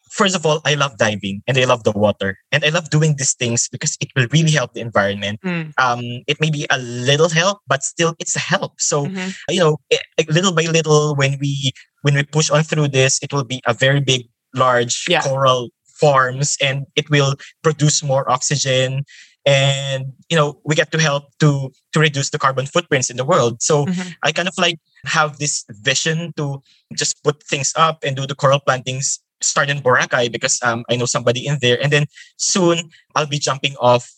first 0.10 0.36
of 0.36 0.46
all, 0.46 0.62
I 0.66 0.76
love 0.76 0.98
diving 0.98 1.42
and 1.48 1.58
I 1.58 1.66
love 1.66 1.84
the 1.84 1.92
water 1.92 2.38
and 2.52 2.64
I 2.64 2.70
love 2.70 2.90
doing 2.90 3.16
these 3.18 3.34
things 3.34 3.68
because 3.70 3.98
it 4.00 4.10
will 4.16 4.28
really 4.32 4.52
help 4.52 4.74
the 4.74 4.82
environment. 4.82 5.40
Mm. 5.44 5.74
Um, 5.78 6.02
it 6.28 6.40
may 6.40 6.50
be 6.50 6.66
a 6.70 6.78
little 6.78 7.30
help, 7.30 7.60
but 7.68 7.84
still 7.84 8.16
it's 8.20 8.36
a 8.36 8.40
help. 8.40 8.80
So 8.80 9.06
Mhm. 9.08 9.36
you 9.50 9.60
know, 9.60 9.78
it, 9.90 10.02
it- 10.18 10.30
little 10.30 10.54
by 10.54 10.64
little, 10.64 11.16
when 11.16 11.38
we 11.40 11.72
when 12.02 12.14
we 12.16 12.24
push 12.24 12.50
on 12.50 12.64
through 12.64 12.90
this, 12.90 13.20
it 13.24 13.34
will 13.34 13.44
be 13.44 13.62
a 13.66 13.74
very 13.74 14.00
big, 14.00 14.28
large 14.54 15.06
Yeah. 15.10 15.22
coral 15.22 15.70
farms, 16.00 16.58
and 16.62 16.86
it 16.96 17.10
will 17.10 17.36
produce 17.64 18.04
more 18.04 18.30
oxygen. 18.30 19.04
And 19.46 20.14
you 20.30 20.36
know, 20.38 20.60
we 20.66 20.76
get 20.76 20.92
to 20.92 21.00
help 21.00 21.26
to 21.40 21.72
to 21.94 22.00
reduce 22.00 22.30
the 22.32 22.40
carbon 22.40 22.66
footprints 22.66 23.10
in 23.10 23.18
the 23.18 23.26
world. 23.26 23.62
So 23.62 23.86
Mhm. 23.86 24.16
I 24.24 24.32
kind 24.32 24.48
of 24.48 24.58
like 24.58 24.78
have 25.06 25.38
this 25.38 25.64
vision 25.70 26.34
to 26.38 26.62
just 26.96 27.22
put 27.24 27.44
things 27.44 27.74
up 27.76 28.04
and 28.04 28.16
do 28.16 28.26
the 28.26 28.36
coral 28.36 28.60
plantings 28.60 29.20
start 29.46 29.70
in 29.70 29.80
Boracay 29.80 30.32
because 30.32 30.60
um, 30.64 30.84
I 30.90 30.96
know 30.96 31.06
somebody 31.06 31.46
in 31.46 31.60
there. 31.62 31.82
And 31.82 31.92
then 31.92 32.06
soon 32.38 32.90
I'll 33.16 33.28
be 33.30 33.40
jumping 33.40 33.76
off 33.80 34.10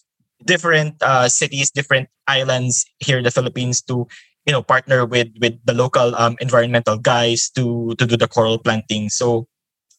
different 0.46 1.02
uh, 1.02 1.30
cities, 1.30 1.72
different 1.72 2.10
islands 2.28 2.86
here 3.00 3.18
in 3.18 3.24
the 3.24 3.32
Philippines 3.32 3.82
to 3.84 4.08
you 4.46 4.54
know 4.54 4.62
partner 4.64 5.06
with 5.06 5.28
with 5.42 5.60
the 5.66 5.74
local 5.74 6.16
um, 6.16 6.38
environmental 6.40 6.98
guys 6.98 7.50
to 7.56 7.94
to 7.98 8.06
do 8.06 8.18
the 8.18 8.28
coral 8.28 8.58
planting. 8.58 9.10
So 9.10 9.48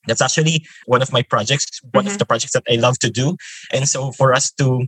that's 0.06 0.22
actually 0.22 0.66
one 0.86 1.02
of 1.02 1.12
my 1.12 1.22
projects, 1.22 1.66
one 1.92 2.06
of 2.06 2.14
Mhm. 2.14 2.18
the 2.18 2.26
projects 2.26 2.52
that 2.54 2.64
I 2.70 2.76
love 2.76 2.98
to 3.00 3.10
do. 3.10 3.36
And 3.72 3.88
so 3.88 4.12
for 4.12 4.32
us 4.32 4.50
to, 4.58 4.86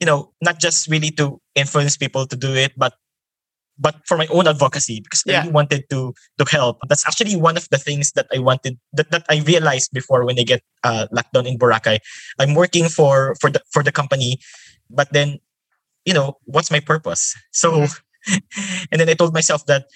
you 0.00 0.06
know, 0.06 0.32
not 0.40 0.60
just 0.60 0.88
really 0.88 1.10
to 1.18 1.40
influence 1.54 1.96
people 1.96 2.26
to 2.26 2.36
do 2.36 2.54
it, 2.54 2.72
but 2.76 2.94
but 3.78 3.96
for 4.06 4.16
my 4.16 4.26
own 4.28 4.46
advocacy 4.46 5.00
because 5.00 5.22
I 5.28 5.40
really 5.40 5.52
wanted 5.52 5.84
to 5.90 6.14
to 6.38 6.44
help. 6.48 6.78
That's 6.88 7.06
actually 7.06 7.36
one 7.36 7.56
of 7.56 7.68
the 7.70 7.78
things 7.78 8.12
that 8.12 8.26
I 8.32 8.38
wanted 8.38 8.78
that, 8.92 9.10
that 9.10 9.24
I 9.28 9.40
realized 9.40 9.92
before 9.92 10.24
when 10.24 10.38
I 10.38 10.44
get 10.44 10.62
uh, 10.82 11.06
locked 11.10 11.32
down 11.32 11.46
in 11.46 11.58
Boracay. 11.58 11.98
I'm 12.38 12.54
working 12.54 12.88
for 12.88 13.34
for 13.40 13.50
the 13.50 13.60
for 13.72 13.82
the 13.82 13.92
company, 13.92 14.38
but 14.90 15.12
then 15.12 15.38
you 16.04 16.14
know 16.14 16.38
what's 16.44 16.70
my 16.70 16.80
purpose? 16.80 17.34
So, 17.52 17.86
and 18.90 19.00
then 19.00 19.08
I 19.08 19.14
told 19.14 19.34
myself 19.34 19.66
that 19.66 19.86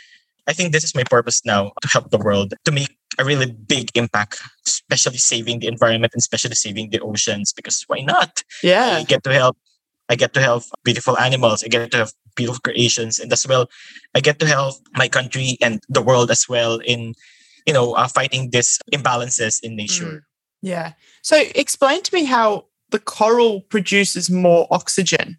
I 0.49 0.53
think 0.53 0.73
this 0.73 0.85
is 0.85 0.95
my 0.95 1.05
purpose 1.05 1.45
now 1.45 1.73
to 1.83 1.89
help 1.89 2.11
the 2.11 2.19
world 2.19 2.55
to 2.65 2.73
make 2.73 2.97
a 3.19 3.25
really 3.25 3.53
big 3.53 3.91
impact, 3.95 4.41
especially 4.67 5.19
saving 5.19 5.61
the 5.61 5.67
environment 5.67 6.15
and 6.15 6.21
especially 6.21 6.55
saving 6.55 6.91
the 6.91 7.01
oceans. 7.01 7.53
Because 7.53 7.85
why 7.87 8.01
not? 8.01 8.43
Yeah. 8.63 8.97
I 8.97 9.05
get 9.05 9.23
to 9.25 9.33
help. 9.33 9.59
I 10.09 10.17
get 10.17 10.33
to 10.35 10.41
help 10.41 10.65
beautiful 10.85 11.19
animals. 11.19 11.63
I 11.63 11.69
get 11.69 11.91
to 11.91 11.97
have 11.99 12.13
beautiful 12.35 12.61
creations, 12.61 13.19
and 13.19 13.33
as 13.33 13.47
well, 13.47 13.69
I 14.15 14.21
get 14.21 14.39
to 14.41 14.47
help 14.47 14.77
my 14.95 15.09
country 15.09 15.59
and 15.61 15.83
the 15.89 16.03
world 16.03 16.31
as 16.31 16.49
well 16.49 16.79
in, 16.79 17.15
you 17.67 17.73
know, 17.73 17.93
uh, 17.95 18.09
fighting 18.09 18.51
these 18.51 18.79
imbalances 18.93 19.61
in 19.63 19.77
nature. 19.77 20.25
Yeah. 20.63 20.93
So 21.23 21.45
explain 21.55 22.03
to 22.03 22.15
me 22.15 22.25
how 22.25 22.67
the 22.91 22.99
coral 22.99 23.61
produces 23.63 24.31
more 24.31 24.67
oxygen. 24.71 25.39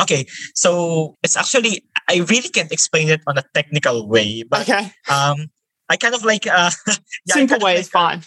Okay, 0.00 0.24
so 0.54 1.16
it's 1.22 1.36
actually 1.36 1.84
I 2.08 2.24
really 2.28 2.48
can't 2.48 2.72
explain 2.72 3.08
it 3.10 3.20
on 3.26 3.36
a 3.36 3.44
technical 3.54 4.08
way, 4.08 4.42
but 4.42 4.62
Okay. 4.62 4.90
um, 5.08 5.51
I 5.92 5.96
kind 5.96 6.14
of 6.14 6.24
like 6.24 6.46
uh, 6.46 6.70
yeah, 7.28 7.34
Simple 7.34 7.58
way 7.58 7.74
like, 7.74 7.80
is 7.80 7.88
fine. 7.90 8.22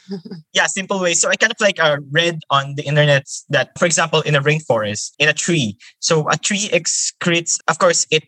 yeah, 0.53 0.67
simple 0.67 0.99
way. 0.99 1.13
So 1.15 1.29
I 1.29 1.35
kind 1.35 1.51
of 1.51 1.57
like 1.59 1.79
uh, 1.79 1.97
read 2.11 2.37
on 2.51 2.75
the 2.77 2.83
internet 2.83 3.25
that, 3.49 3.67
for 3.79 3.85
example, 3.85 4.21
in 4.21 4.35
a 4.35 4.41
rainforest, 4.41 5.13
in 5.17 5.27
a 5.27 5.33
tree, 5.33 5.77
so 5.99 6.29
a 6.29 6.37
tree 6.37 6.69
excretes, 6.71 7.57
of 7.67 7.79
course, 7.79 8.05
it 8.11 8.23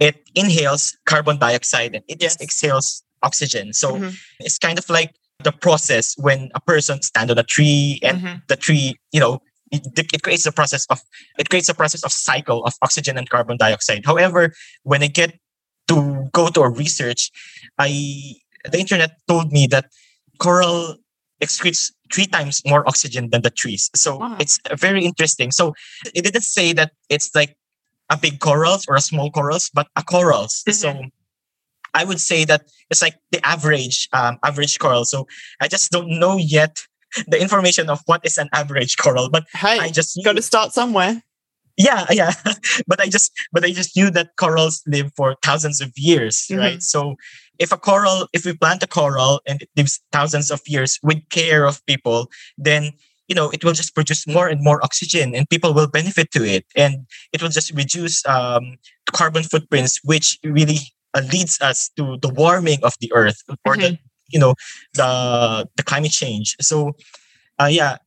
it 0.00 0.14
inhales 0.36 0.96
carbon 1.06 1.36
dioxide 1.38 1.92
and 1.96 2.04
it 2.06 2.20
just 2.20 2.40
exhales 2.40 3.02
oxygen. 3.24 3.72
So 3.72 3.88
Mhm. 3.98 4.14
it's 4.38 4.58
kind 4.66 4.78
of 4.78 4.86
like 4.88 5.10
the 5.42 5.50
process 5.50 6.14
when 6.26 6.50
a 6.54 6.60
person 6.60 7.02
stand 7.02 7.30
on 7.32 7.38
a 7.38 7.42
tree 7.54 7.98
and 8.06 8.16
Mhm. 8.22 8.42
the 8.46 8.56
tree, 8.56 8.94
you 9.10 9.18
know, 9.18 9.42
it, 9.72 9.82
it 10.14 10.22
creates 10.22 10.46
a 10.46 10.52
process 10.52 10.86
of 10.86 10.98
it 11.40 11.50
creates 11.50 11.68
a 11.68 11.74
process 11.74 12.02
of 12.04 12.12
cycle 12.12 12.64
of 12.64 12.74
oxygen 12.86 13.18
and 13.18 13.26
carbon 13.28 13.56
dioxide. 13.58 14.02
However, 14.06 14.54
when 14.84 15.02
I 15.02 15.08
get 15.20 15.30
to 15.88 15.96
go 16.32 16.48
to 16.54 16.60
a 16.62 16.70
research, 16.70 17.30
I 17.78 17.90
the 18.72 18.78
internet 18.78 19.10
told 19.28 19.52
me 19.52 19.66
that 19.68 19.86
coral 20.38 20.96
excretes 21.42 21.92
three 22.12 22.26
times 22.26 22.62
more 22.66 22.86
oxygen 22.88 23.30
than 23.30 23.42
the 23.42 23.50
trees. 23.50 23.90
So 23.94 24.18
Wow. 24.18 24.36
it's 24.40 24.58
very 24.76 25.04
interesting. 25.04 25.52
So 25.52 25.74
it 26.14 26.22
didn't 26.24 26.42
say 26.44 26.72
that 26.74 26.92
it's 27.08 27.30
like 27.34 27.56
a 28.10 28.16
big 28.16 28.40
corals 28.40 28.86
or 28.88 28.96
a 28.96 29.00
small 29.00 29.30
corals, 29.30 29.70
but 29.72 29.86
a 29.96 30.02
corals. 30.02 30.62
Mhm. 30.66 30.74
So 30.74 31.04
I 31.94 32.04
would 32.04 32.20
say 32.20 32.44
that 32.44 32.62
it's 32.90 33.02
like 33.02 33.16
the 33.32 33.44
average 33.46 34.08
um, 34.12 34.38
average 34.44 34.78
coral. 34.78 35.04
So 35.04 35.26
I 35.60 35.68
just 35.68 35.90
don't 35.90 36.18
know 36.18 36.36
yet 36.38 36.78
the 37.28 37.40
information 37.40 37.88
of 37.88 38.00
what 38.06 38.20
is 38.24 38.36
an 38.38 38.48
average 38.52 38.96
coral, 38.98 39.30
but 39.30 39.44
Hey, 39.54 39.78
I 39.78 39.88
just 39.90 40.18
got 40.24 40.36
to 40.36 40.42
start 40.42 40.72
somewhere. 40.72 41.22
yeah 41.80 42.06
yeah 42.20 42.32
but 42.90 42.98
i 43.00 43.06
just 43.16 43.30
but 43.54 43.62
i 43.64 43.70
just 43.80 43.94
knew 43.96 44.10
that 44.10 44.28
corals 44.42 44.82
live 44.94 45.08
for 45.18 45.36
thousands 45.46 45.78
of 45.80 45.90
years 45.94 46.36
Mhm. 46.50 46.58
right 46.58 46.82
so 46.82 47.14
if 47.58 47.72
a 47.72 47.76
coral 47.76 48.28
if 48.32 48.44
we 48.44 48.54
plant 48.54 48.82
a 48.82 48.86
coral 48.86 49.40
and 49.46 49.62
it 49.62 49.70
lives 49.76 50.00
thousands 50.12 50.50
of 50.50 50.60
years 50.66 50.98
with 51.02 51.28
care 51.30 51.64
of 51.64 51.84
people 51.86 52.30
then 52.56 52.92
you 53.28 53.34
know 53.34 53.50
it 53.50 53.62
will 53.62 53.72
just 53.72 53.94
produce 53.94 54.26
more 54.26 54.48
and 54.48 54.62
more 54.64 54.82
oxygen 54.82 55.34
and 55.34 55.48
people 55.48 55.72
will 55.72 55.86
benefit 55.86 56.30
to 56.32 56.44
it. 56.44 56.64
And 56.74 57.06
it 57.32 57.42
will 57.42 57.50
just 57.50 57.70
reduce 57.72 58.26
um, 58.26 58.76
carbon 59.12 59.44
footprints 59.44 60.00
which 60.02 60.38
really 60.42 60.78
uh, 61.14 61.22
leads 61.30 61.60
us 61.60 61.90
to 61.96 62.16
the 62.20 62.30
warming 62.30 62.80
of 62.82 62.94
the 63.00 63.12
earth 63.14 63.42
or 63.64 63.76
the 63.76 63.98
you 64.28 64.40
know 64.40 64.54
the 64.94 65.68
the 65.76 65.82
climate 65.82 66.12
change. 66.12 66.56
So 66.60 66.96
uh, 67.58 67.68
yeah 67.70 67.98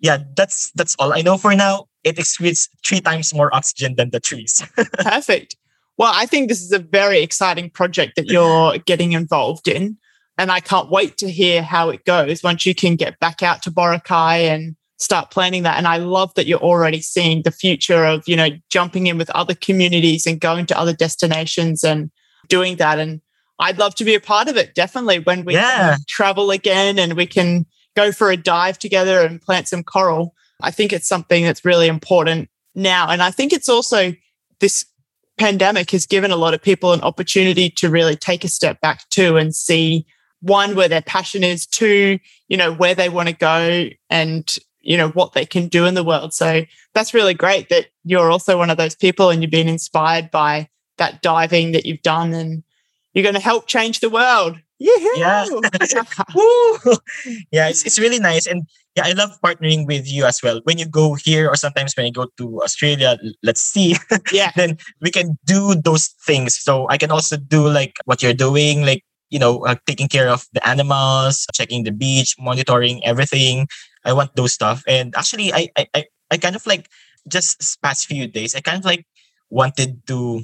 yeah 0.00 0.18
that's 0.36 0.70
that's 0.72 0.94
all 0.98 1.12
i 1.14 1.22
know 1.22 1.38
for 1.38 1.54
now. 1.54 1.86
It 2.04 2.16
excretes 2.16 2.68
three 2.86 3.00
times 3.00 3.34
more 3.34 3.52
oxygen 3.54 3.96
than 3.96 4.10
the 4.10 4.20
trees. 4.20 4.62
Perfect. 4.76 5.56
Well, 5.98 6.12
I 6.14 6.26
think 6.26 6.48
this 6.48 6.60
is 6.60 6.72
a 6.72 6.78
very 6.78 7.20
exciting 7.22 7.70
project 7.70 8.16
that 8.16 8.26
you're 8.26 8.78
getting 8.78 9.12
involved 9.12 9.68
in. 9.68 9.96
And 10.38 10.52
I 10.52 10.60
can't 10.60 10.90
wait 10.90 11.16
to 11.18 11.30
hear 11.30 11.62
how 11.62 11.88
it 11.88 12.04
goes 12.04 12.42
once 12.42 12.66
you 12.66 12.74
can 12.74 12.96
get 12.96 13.18
back 13.20 13.42
out 13.42 13.62
to 13.62 13.70
Boracay 13.70 14.42
and 14.48 14.76
start 14.98 15.30
planning 15.30 15.62
that. 15.62 15.78
And 15.78 15.88
I 15.88 15.96
love 15.96 16.34
that 16.34 16.46
you're 16.46 16.58
already 16.58 17.00
seeing 17.00 17.42
the 17.42 17.50
future 17.50 18.04
of, 18.04 18.22
you 18.26 18.36
know, 18.36 18.50
jumping 18.70 19.06
in 19.06 19.16
with 19.16 19.30
other 19.30 19.54
communities 19.54 20.26
and 20.26 20.38
going 20.38 20.66
to 20.66 20.78
other 20.78 20.92
destinations 20.92 21.82
and 21.82 22.10
doing 22.48 22.76
that. 22.76 22.98
And 22.98 23.22
I'd 23.58 23.78
love 23.78 23.94
to 23.94 24.04
be 24.04 24.14
a 24.14 24.20
part 24.20 24.48
of 24.48 24.58
it, 24.58 24.74
definitely, 24.74 25.20
when 25.20 25.46
we 25.46 25.54
Yeah. 25.54 25.96
travel 26.06 26.50
again 26.50 26.98
and 26.98 27.14
we 27.14 27.26
can 27.26 27.64
go 27.94 28.12
for 28.12 28.30
a 28.30 28.36
dive 28.36 28.78
together 28.78 29.22
and 29.22 29.40
plant 29.40 29.68
some 29.68 29.82
coral. 29.82 30.34
I 30.60 30.70
think 30.70 30.92
it's 30.92 31.08
something 31.08 31.44
that's 31.44 31.64
really 31.64 31.86
important 31.88 32.50
now. 32.74 33.08
And 33.08 33.22
I 33.22 33.30
think 33.30 33.54
it's 33.54 33.70
also 33.70 34.12
this 34.60 34.84
pandemic 35.38 35.90
has 35.90 36.06
given 36.06 36.30
a 36.30 36.36
lot 36.36 36.54
of 36.54 36.62
people 36.62 36.92
an 36.92 37.00
opportunity 37.02 37.70
to 37.70 37.90
really 37.90 38.16
take 38.16 38.44
a 38.44 38.48
step 38.48 38.80
back 38.80 39.08
too 39.10 39.36
and 39.36 39.54
see 39.54 40.06
one 40.40 40.76
where 40.76 40.88
their 40.88 41.02
passion 41.02 41.42
is, 41.42 41.66
two, 41.66 42.18
you 42.48 42.56
know, 42.56 42.72
where 42.72 42.94
they 42.94 43.08
want 43.08 43.28
to 43.28 43.34
go 43.34 43.88
and 44.10 44.56
you 44.86 44.96
know 44.96 45.08
what 45.10 45.32
they 45.32 45.44
can 45.44 45.66
do 45.68 45.84
in 45.84 45.94
the 45.94 46.04
world. 46.04 46.32
So 46.32 46.62
that's 46.94 47.12
really 47.12 47.34
great 47.34 47.68
that 47.70 47.86
you're 48.04 48.30
also 48.30 48.56
one 48.56 48.70
of 48.70 48.76
those 48.76 48.94
people 48.94 49.30
and 49.30 49.42
you've 49.42 49.50
been 49.50 49.68
inspired 49.68 50.30
by 50.30 50.68
that 50.98 51.22
diving 51.22 51.72
that 51.72 51.84
you've 51.84 52.02
done 52.02 52.32
and 52.32 52.62
you're 53.12 53.24
going 53.24 53.34
to 53.34 53.40
help 53.40 53.66
change 53.66 54.00
the 54.00 54.10
world. 54.10 54.58
Yeah. 54.78 55.46
Woo! 56.34 56.78
yeah 57.50 57.68
it's, 57.68 57.84
it's 57.84 57.98
really 57.98 58.18
nice 58.18 58.46
and 58.46 58.62
yeah 58.96 59.04
i 59.06 59.12
love 59.12 59.30
partnering 59.44 59.86
with 59.86 60.08
you 60.10 60.24
as 60.24 60.40
well. 60.42 60.60
When 60.64 60.78
you 60.78 60.86
go 60.88 61.14
here 61.14 61.48
or 61.48 61.56
sometimes 61.56 61.94
when 61.96 62.06
i 62.06 62.10
go 62.10 62.26
to 62.38 62.62
australia 62.62 63.18
let's 63.42 63.62
see. 63.62 63.96
Yeah. 64.32 64.52
then 64.56 64.78
we 65.00 65.10
can 65.10 65.38
do 65.44 65.74
those 65.74 66.08
things. 66.26 66.56
So 66.56 66.88
i 66.88 66.96
can 66.98 67.10
also 67.10 67.36
do 67.36 67.68
like 67.68 67.96
what 68.04 68.22
you're 68.22 68.34
doing 68.36 68.82
like 68.82 69.02
you 69.30 69.38
know 69.38 69.64
uh, 69.66 69.74
taking 69.86 70.08
care 70.08 70.28
of 70.28 70.46
the 70.54 70.62
animals 70.66 71.46
checking 71.54 71.84
the 71.84 71.92
beach 71.92 72.34
monitoring 72.38 73.04
everything. 73.04 73.66
I 74.04 74.12
want 74.12 74.34
those 74.36 74.52
stuff. 74.54 74.82
And 74.88 75.14
actually 75.16 75.52
i 75.52 75.68
i 75.76 75.86
i, 75.94 76.00
I 76.30 76.36
kind 76.38 76.56
of 76.56 76.66
like 76.66 76.88
just 77.28 77.58
past 77.82 78.06
few 78.06 78.26
days 78.28 78.54
i 78.54 78.60
kind 78.60 78.78
of 78.78 78.84
like 78.86 79.04
wanted 79.50 80.06
to 80.06 80.42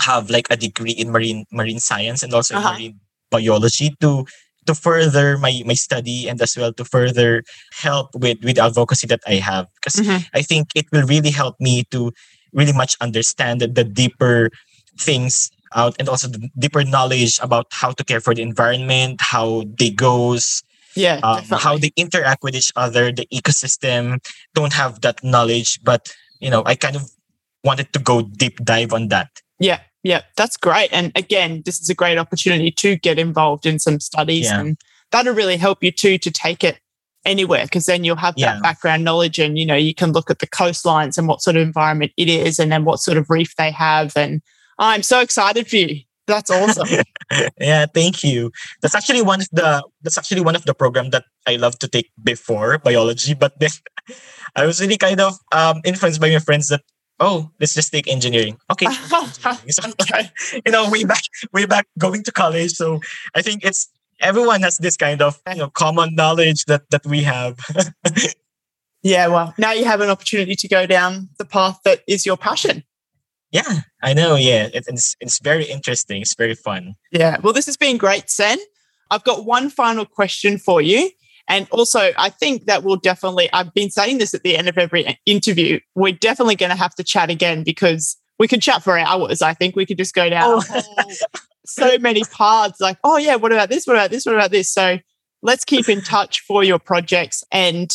have 0.00 0.30
like 0.30 0.46
a 0.50 0.56
degree 0.56 0.92
in 0.92 1.10
marine 1.10 1.44
marine 1.52 1.80
science 1.80 2.22
and 2.22 2.32
also 2.34 2.54
in 2.54 2.60
Uh-huh. 2.60 2.72
marine 2.74 3.00
biology 3.30 3.92
to 4.00 4.24
to 4.66 4.74
further 4.74 5.38
my 5.38 5.62
my 5.64 5.74
study 5.74 6.28
and 6.28 6.40
as 6.42 6.56
well 6.56 6.72
to 6.72 6.84
further 6.84 7.42
help 7.78 8.10
with 8.14 8.38
with 8.44 8.58
advocacy 8.58 9.06
that 9.08 9.20
I 9.26 9.38
have 9.42 9.66
because 9.78 9.96
Mhm. 10.02 10.26
I 10.34 10.42
think 10.42 10.68
it 10.74 10.86
will 10.92 11.06
really 11.06 11.30
help 11.30 11.56
me 11.60 11.84
to 11.90 12.12
really 12.52 12.72
much 12.72 12.96
understand 13.00 13.60
the, 13.60 13.68
the 13.68 13.84
deeper 13.84 14.50
things 14.98 15.50
out 15.74 15.94
and 15.98 16.08
also 16.08 16.28
the 16.28 16.48
deeper 16.58 16.84
knowledge 16.84 17.38
about 17.42 17.66
how 17.70 17.90
to 17.92 18.04
care 18.04 18.20
for 18.20 18.34
the 18.34 18.42
environment, 18.42 19.20
how 19.20 19.64
they 19.78 19.90
goes, 19.90 20.62
Yeah, 20.96 21.20
um, 21.22 21.44
how 21.52 21.76
they 21.76 21.92
interact 21.96 22.40
with 22.42 22.56
each 22.56 22.72
other, 22.76 23.12
the 23.12 23.26
ecosystem. 23.28 24.24
Don't 24.54 24.72
have 24.72 25.02
that 25.04 25.20
knowledge, 25.22 25.78
but 25.84 26.08
you 26.40 26.48
know, 26.48 26.62
I 26.64 26.74
kind 26.76 26.96
of 26.96 27.04
wanted 27.64 27.92
to 27.92 27.98
go 27.98 28.22
deep 28.22 28.56
dive 28.64 28.92
on 28.96 29.08
that. 29.08 29.28
Yeah, 29.58 29.80
yeah, 30.06 30.22
that's 30.36 30.56
great. 30.56 30.90
And 30.92 31.12
again, 31.16 31.62
this 31.64 31.80
is 31.80 31.90
a 31.90 31.94
great 31.94 32.18
opportunity 32.18 32.70
to 32.72 32.96
get 32.96 33.18
involved 33.18 33.66
in 33.66 33.78
some 33.78 34.00
studies, 34.00 34.46
Yeah. 34.46 34.60
and 34.60 34.78
that'll 35.10 35.34
really 35.34 35.56
help 35.56 35.82
you 35.82 35.90
too 35.90 36.18
to 36.18 36.30
take 36.30 36.62
it 36.64 36.78
anywhere 37.24 37.64
because 37.64 37.86
then 37.86 38.04
you'll 38.04 38.16
have 38.16 38.34
Yeah. 38.36 38.54
that 38.54 38.62
background 38.62 39.02
knowledge, 39.04 39.38
and 39.38 39.58
you 39.58 39.66
know 39.66 39.74
you 39.76 39.94
can 39.94 40.12
look 40.12 40.30
at 40.30 40.38
the 40.38 40.46
coastlines 40.46 41.18
and 41.18 41.26
what 41.28 41.42
sort 41.42 41.56
of 41.56 41.62
environment 41.62 42.12
it 42.16 42.28
is, 42.28 42.58
and 42.58 42.70
then 42.70 42.84
what 42.84 43.00
sort 43.00 43.18
of 43.18 43.28
reef 43.28 43.54
they 43.56 43.70
have. 43.70 44.16
And 44.16 44.42
I'm 44.78 45.02
so 45.02 45.20
excited 45.20 45.68
for 45.68 45.76
you. 45.76 46.00
That's 46.26 46.50
awesome. 46.50 46.88
yeah, 47.60 47.86
thank 47.86 48.24
you. 48.24 48.50
That's 48.82 48.94
actually 48.96 49.22
one 49.22 49.40
of 49.40 49.48
the 49.52 49.82
that's 50.02 50.18
actually 50.18 50.40
one 50.42 50.56
of 50.56 50.64
the 50.64 50.74
program 50.74 51.10
that 51.10 51.24
I 51.46 51.56
love 51.56 51.78
to 51.80 51.88
take 51.88 52.10
before 52.22 52.78
biology, 52.78 53.34
but 53.34 53.58
then 53.60 53.70
I 54.56 54.66
was 54.66 54.80
really 54.80 54.96
kind 54.96 55.20
of 55.20 55.34
um, 55.52 55.80
influenced 55.84 56.20
by 56.20 56.30
my 56.30 56.38
friends 56.40 56.68
that 56.68 56.82
oh, 57.20 57.50
let's 57.60 57.74
just 57.74 57.92
take 57.92 58.08
engineering. 58.08 58.58
Okay. 58.70 58.86
okay. 59.42 60.30
you 60.64 60.72
know, 60.72 60.90
way 60.90 61.04
back, 61.04 61.22
way 61.52 61.66
back 61.66 61.86
going 61.98 62.22
to 62.24 62.32
college. 62.32 62.72
So 62.72 63.00
I 63.34 63.42
think 63.42 63.64
it's 63.64 63.88
everyone 64.20 64.62
has 64.62 64.78
this 64.78 64.96
kind 64.96 65.22
of 65.22 65.40
you 65.48 65.56
know 65.56 65.70
common 65.70 66.14
knowledge 66.14 66.64
that 66.66 66.88
that 66.90 67.04
we 67.06 67.22
have. 67.22 67.58
Yeah, 69.06 69.28
well, 69.28 69.54
now 69.56 69.70
you 69.70 69.84
have 69.84 70.00
an 70.00 70.10
opportunity 70.10 70.56
to 70.56 70.66
go 70.66 70.84
down 70.84 71.28
the 71.38 71.44
path 71.44 71.78
that 71.84 72.00
is 72.08 72.26
your 72.26 72.36
passion. 72.36 72.82
yeah, 73.52 73.82
I 74.02 74.14
know. 74.14 74.34
Yeah, 74.34 74.68
it, 74.74 74.84
it's 74.88 75.14
it's 75.20 75.38
very 75.38 75.64
interesting. 75.64 76.22
It's 76.22 76.34
very 76.34 76.56
fun. 76.56 76.94
Yeah. 77.12 77.36
Well, 77.40 77.52
this 77.52 77.66
has 77.66 77.76
been 77.76 77.98
great, 77.98 78.28
Sen. 78.28 78.58
I've 79.12 79.22
got 79.22 79.44
one 79.44 79.70
final 79.70 80.06
question 80.06 80.58
for 80.58 80.82
you. 80.82 81.10
And 81.48 81.68
also, 81.70 82.10
I 82.18 82.28
think 82.28 82.66
that 82.66 82.82
we'll 82.82 82.96
definitely, 82.96 83.48
I've 83.52 83.72
been 83.72 83.90
saying 83.90 84.18
this 84.18 84.34
at 84.34 84.42
the 84.42 84.56
end 84.56 84.68
of 84.68 84.76
every 84.78 85.18
interview, 85.26 85.78
we're 85.94 86.12
definitely 86.12 86.56
going 86.56 86.70
to 86.70 86.76
have 86.76 86.94
to 86.96 87.04
chat 87.04 87.30
again 87.30 87.62
because 87.62 88.16
we 88.38 88.48
could 88.48 88.60
chat 88.62 88.82
for 88.82 88.98
hours. 88.98 89.42
I 89.42 89.54
think 89.54 89.76
we 89.76 89.86
could 89.86 89.98
just 89.98 90.14
go 90.14 90.28
down 90.28 90.60
Oh. 90.68 91.14
so 91.66 91.98
many 91.98 92.22
paths 92.24 92.80
like, 92.80 92.98
oh, 93.04 93.16
yeah, 93.16 93.36
what 93.36 93.52
about 93.52 93.68
this? 93.68 93.86
What 93.86 93.96
about 93.96 94.10
this? 94.10 94.26
What 94.26 94.34
about 94.34 94.50
this? 94.50 94.72
So 94.72 94.98
let's 95.42 95.64
keep 95.64 95.88
in 95.88 96.00
touch 96.00 96.40
for 96.40 96.62
your 96.64 96.78
projects. 96.78 97.42
And 97.52 97.94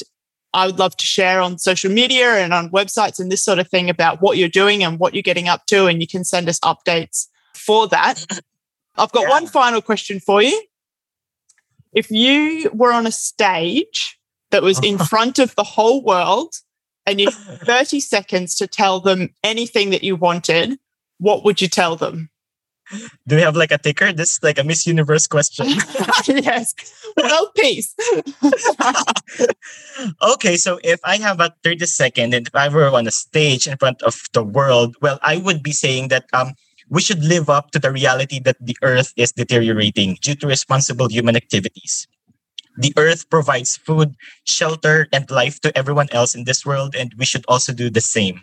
I 0.53 0.65
would 0.65 0.79
love 0.79 0.95
to 0.97 1.05
share 1.05 1.39
on 1.41 1.57
social 1.57 1.91
media 1.91 2.35
and 2.35 2.53
on 2.53 2.69
websites 2.71 3.19
and 3.19 3.31
this 3.31 3.43
sort 3.43 3.59
of 3.59 3.69
thing 3.69 3.89
about 3.89 4.21
what 4.21 4.37
you're 4.37 4.49
doing 4.49 4.83
and 4.83 4.99
what 4.99 5.13
you're 5.13 5.23
getting 5.23 5.47
up 5.47 5.65
to. 5.67 5.87
And 5.87 6.01
you 6.01 6.07
can 6.07 6.23
send 6.23 6.49
us 6.49 6.59
updates 6.61 7.27
for 7.55 7.87
that. 7.89 8.25
I've 8.97 9.11
got 9.11 9.23
Yeah. 9.23 9.29
one 9.29 9.47
final 9.47 9.81
question 9.81 10.19
for 10.19 10.41
you. 10.41 10.61
If 11.93 12.09
you 12.09 12.69
were 12.73 12.93
on 12.93 13.07
a 13.07 13.11
stage 13.11 14.19
that 14.51 14.63
was 14.63 14.79
in 14.83 14.97
front 15.11 15.39
of 15.39 15.55
the 15.55 15.63
whole 15.63 16.03
world 16.03 16.55
and 17.05 17.19
you 17.19 17.29
had 17.29 17.61
30 17.65 17.99
seconds 17.99 18.55
to 18.55 18.67
tell 18.67 18.99
them 18.99 19.29
anything 19.43 19.89
that 19.91 20.03
you 20.03 20.15
wanted, 20.15 20.77
what 21.19 21.43
would 21.43 21.61
you 21.61 21.67
tell 21.67 21.95
them? 21.95 22.29
Do 23.25 23.37
we 23.37 23.41
have 23.41 23.55
like 23.55 23.71
a 23.71 23.77
ticker? 23.77 24.11
This 24.11 24.33
is 24.33 24.39
like 24.43 24.59
a 24.59 24.65
Miss 24.65 24.85
Universe 24.85 25.25
question. 25.25 25.67
yes. 26.27 26.75
World 27.15 27.49
peace. 27.55 27.95
okay, 30.21 30.57
so 30.57 30.77
if 30.83 30.99
I 31.05 31.15
have 31.17 31.39
a 31.39 31.53
30 31.63 31.85
second 31.85 32.33
and 32.33 32.47
if 32.47 32.55
I 32.55 32.67
were 32.67 32.89
on 32.89 33.07
a 33.07 33.11
stage 33.11 33.65
in 33.65 33.77
front 33.77 34.01
of 34.01 34.19
the 34.33 34.43
world, 34.43 34.97
well, 35.01 35.19
I 35.21 35.37
would 35.37 35.63
be 35.63 35.71
saying 35.71 36.09
that 36.09 36.25
um 36.33 36.53
we 36.91 37.01
should 37.01 37.23
live 37.23 37.49
up 37.49 37.71
to 37.71 37.79
the 37.79 37.91
reality 37.91 38.39
that 38.41 38.57
the 38.61 38.77
earth 38.83 39.13
is 39.17 39.31
deteriorating 39.31 40.17
due 40.21 40.35
to 40.35 40.47
responsible 40.47 41.09
human 41.09 41.37
activities. 41.37 42.07
The 42.77 42.93
earth 42.97 43.29
provides 43.29 43.77
food, 43.77 44.15
shelter, 44.45 45.07
and 45.13 45.29
life 45.31 45.59
to 45.61 45.75
everyone 45.77 46.09
else 46.11 46.35
in 46.35 46.45
this 46.45 46.65
world, 46.65 46.95
and 46.95 47.13
we 47.17 47.25
should 47.25 47.45
also 47.47 47.73
do 47.73 47.89
the 47.89 48.01
same. 48.01 48.41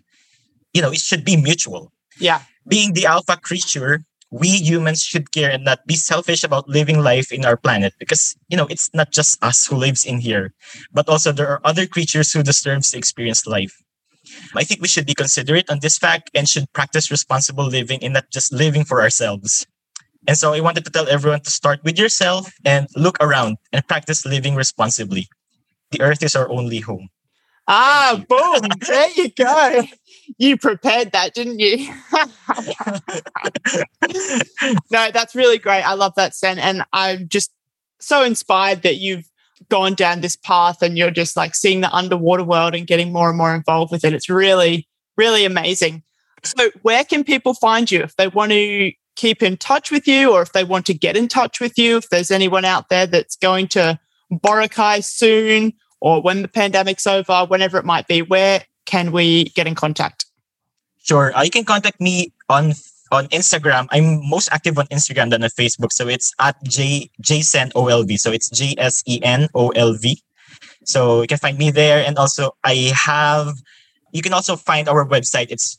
You 0.74 0.82
know, 0.82 0.92
it 0.92 1.00
should 1.00 1.24
be 1.24 1.36
mutual. 1.36 1.92
yeah. 2.18 2.42
Being 2.68 2.92
the 2.92 3.06
alpha 3.06 3.36
creature, 3.40 4.04
we 4.30 4.48
humans 4.48 5.02
should 5.02 5.32
care 5.32 5.50
and 5.50 5.64
not 5.64 5.86
be 5.86 5.96
selfish 5.96 6.44
about 6.44 6.68
living 6.68 7.00
life 7.00 7.32
in 7.32 7.46
our 7.46 7.56
planet 7.56 7.94
because, 7.98 8.36
you 8.48 8.56
know, 8.58 8.66
it's 8.68 8.90
not 8.92 9.10
just 9.12 9.42
us 9.42 9.66
who 9.66 9.76
lives 9.76 10.04
in 10.04 10.18
here, 10.20 10.52
but 10.92 11.08
also 11.08 11.32
there 11.32 11.48
are 11.48 11.62
other 11.64 11.86
creatures 11.86 12.32
who 12.32 12.42
deserves 12.42 12.90
to 12.90 12.98
experience 12.98 13.46
life. 13.46 13.82
I 14.56 14.64
think 14.64 14.80
we 14.80 14.88
should 14.88 15.06
be 15.06 15.14
considerate 15.14 15.70
on 15.70 15.78
this 15.80 15.98
fact 15.98 16.30
and 16.34 16.48
should 16.48 16.72
practice 16.72 17.10
responsible 17.10 17.66
living 17.66 18.02
and 18.02 18.14
not 18.14 18.30
just 18.30 18.52
living 18.52 18.84
for 18.84 19.00
ourselves. 19.00 19.66
And 20.26 20.36
so 20.36 20.52
I 20.52 20.60
wanted 20.60 20.84
to 20.84 20.90
tell 20.90 21.08
everyone 21.08 21.40
to 21.42 21.50
start 21.50 21.82
with 21.84 21.98
yourself 21.98 22.52
and 22.64 22.88
look 22.96 23.16
around 23.20 23.56
and 23.72 23.86
practice 23.86 24.26
living 24.26 24.54
responsibly. 24.54 25.28
The 25.90 26.02
earth 26.02 26.22
is 26.22 26.36
our 26.36 26.50
only 26.50 26.80
home. 26.80 27.08
Ah, 27.66 28.22
boom. 28.28 28.68
There 28.86 29.10
you 29.10 29.30
go. 29.30 29.82
You 30.38 30.56
prepared 30.56 31.12
that, 31.12 31.34
didn't 31.34 31.60
you? 31.60 31.92
no, 34.90 35.10
that's 35.10 35.34
really 35.34 35.58
great. 35.58 35.82
I 35.82 35.94
love 35.94 36.14
that, 36.16 36.34
Sen. 36.34 36.58
And 36.58 36.84
I'm 36.92 37.28
just 37.28 37.50
so 38.00 38.22
inspired 38.22 38.82
that 38.82 38.96
you've 38.96 39.30
gone 39.68 39.94
down 39.94 40.20
this 40.20 40.36
path 40.36 40.82
and 40.82 40.96
you're 40.96 41.10
just 41.10 41.36
like 41.36 41.54
seeing 41.54 41.80
the 41.80 41.92
underwater 41.92 42.44
world 42.44 42.74
and 42.74 42.86
getting 42.86 43.12
more 43.12 43.28
and 43.28 43.38
more 43.38 43.54
involved 43.54 43.92
with 43.92 44.04
it. 44.04 44.12
It's 44.12 44.28
really, 44.28 44.88
really 45.16 45.44
amazing. 45.44 46.02
So, 46.44 46.70
where 46.82 47.04
can 47.04 47.24
people 47.24 47.54
find 47.54 47.90
you 47.90 48.02
if 48.02 48.16
they 48.16 48.28
want 48.28 48.52
to 48.52 48.92
keep 49.16 49.42
in 49.42 49.56
touch 49.56 49.90
with 49.90 50.06
you 50.06 50.32
or 50.32 50.42
if 50.42 50.52
they 50.52 50.64
want 50.64 50.86
to 50.86 50.94
get 50.94 51.16
in 51.16 51.28
touch 51.28 51.60
with 51.60 51.76
you? 51.78 51.96
If 51.96 52.08
there's 52.10 52.30
anyone 52.30 52.64
out 52.64 52.88
there 52.88 53.06
that's 53.06 53.36
going 53.36 53.68
to 53.68 53.98
Boracay 54.32 55.02
soon 55.02 55.72
or 56.00 56.22
when 56.22 56.42
the 56.42 56.48
pandemic's 56.48 57.06
over, 57.06 57.46
whenever 57.46 57.78
it 57.78 57.84
might 57.84 58.06
be, 58.06 58.22
where 58.22 58.62
can 58.86 59.10
we 59.10 59.44
get 59.50 59.66
in 59.66 59.74
contact? 59.74 60.26
Sure. 61.02 61.36
Uh, 61.36 61.42
you 61.42 61.50
can 61.50 61.64
contact 61.64 62.00
me 62.00 62.32
on 62.48 62.72
on 63.12 63.26
Instagram. 63.28 63.86
I'm 63.90 64.20
most 64.28 64.48
active 64.52 64.78
on 64.78 64.86
Instagram 64.86 65.30
than 65.30 65.42
on 65.42 65.50
Facebook. 65.50 65.92
So 65.92 66.08
it's 66.08 66.32
at 66.40 66.56
J 66.64 67.10
JSenOLV. 67.22 68.18
So 68.18 68.32
it's 68.32 68.50
J 68.50 68.74
S 68.78 69.02
E 69.06 69.20
N 69.22 69.48
O 69.54 69.68
L 69.70 69.94
V. 69.94 70.20
So 70.84 71.22
you 71.22 71.26
can 71.28 71.38
find 71.38 71.58
me 71.58 71.70
there. 71.70 72.04
And 72.06 72.18
also 72.18 72.52
I 72.64 72.92
have 72.94 73.54
you 74.12 74.22
can 74.22 74.32
also 74.32 74.56
find 74.56 74.88
our 74.88 75.06
website. 75.06 75.46
It's 75.50 75.78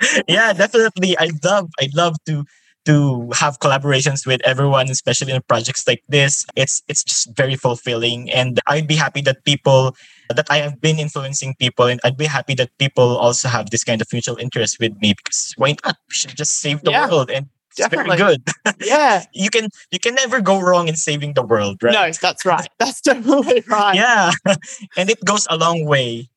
yeah, 0.28 0.52
definitely. 0.52 1.16
I 1.18 1.30
love 1.44 1.68
I 1.80 1.88
love 1.94 2.16
to 2.26 2.44
to 2.84 3.30
have 3.34 3.60
collaborations 3.60 4.26
with 4.26 4.40
everyone, 4.44 4.90
especially 4.90 5.32
in 5.32 5.40
projects 5.42 5.86
like 5.86 6.02
this. 6.08 6.44
It's 6.56 6.82
it's 6.88 7.04
just 7.04 7.36
very 7.36 7.56
fulfilling, 7.56 8.30
and 8.30 8.60
I'd 8.66 8.88
be 8.88 8.96
happy 8.96 9.20
that 9.22 9.44
people 9.44 9.96
that 10.34 10.46
I 10.50 10.58
have 10.58 10.80
been 10.80 10.98
influencing 10.98 11.54
people, 11.58 11.86
and 11.86 12.00
I'd 12.04 12.16
be 12.16 12.26
happy 12.26 12.54
that 12.54 12.70
people 12.78 13.16
also 13.16 13.48
have 13.48 13.70
this 13.70 13.84
kind 13.84 14.00
of 14.00 14.08
mutual 14.12 14.36
interest 14.36 14.78
with 14.80 14.92
me. 15.00 15.14
Because 15.14 15.52
why 15.56 15.76
not? 15.84 15.96
We 16.08 16.14
should 16.14 16.36
just 16.36 16.58
save 16.60 16.82
the 16.82 16.92
Yeah, 16.92 17.06
world, 17.08 17.30
and 17.30 17.46
definitely. 17.76 18.16
very 18.16 18.36
good. 18.36 18.48
yeah. 18.84 19.24
you 19.32 19.50
can 19.50 19.68
you 19.90 19.98
can 19.98 20.14
never 20.14 20.40
go 20.40 20.60
wrong 20.60 20.88
in 20.88 20.96
saving 20.96 21.34
the 21.34 21.42
world, 21.42 21.82
right? 21.82 21.92
No, 21.92 22.10
that's 22.10 22.44
right. 22.44 22.68
That's 22.78 23.00
definitely 23.00 23.62
right. 23.68 23.94
Yeah, 23.94 24.32
and 24.96 25.10
it 25.10 25.24
goes 25.24 25.46
a 25.50 25.56
long 25.56 25.84
way. 25.84 26.28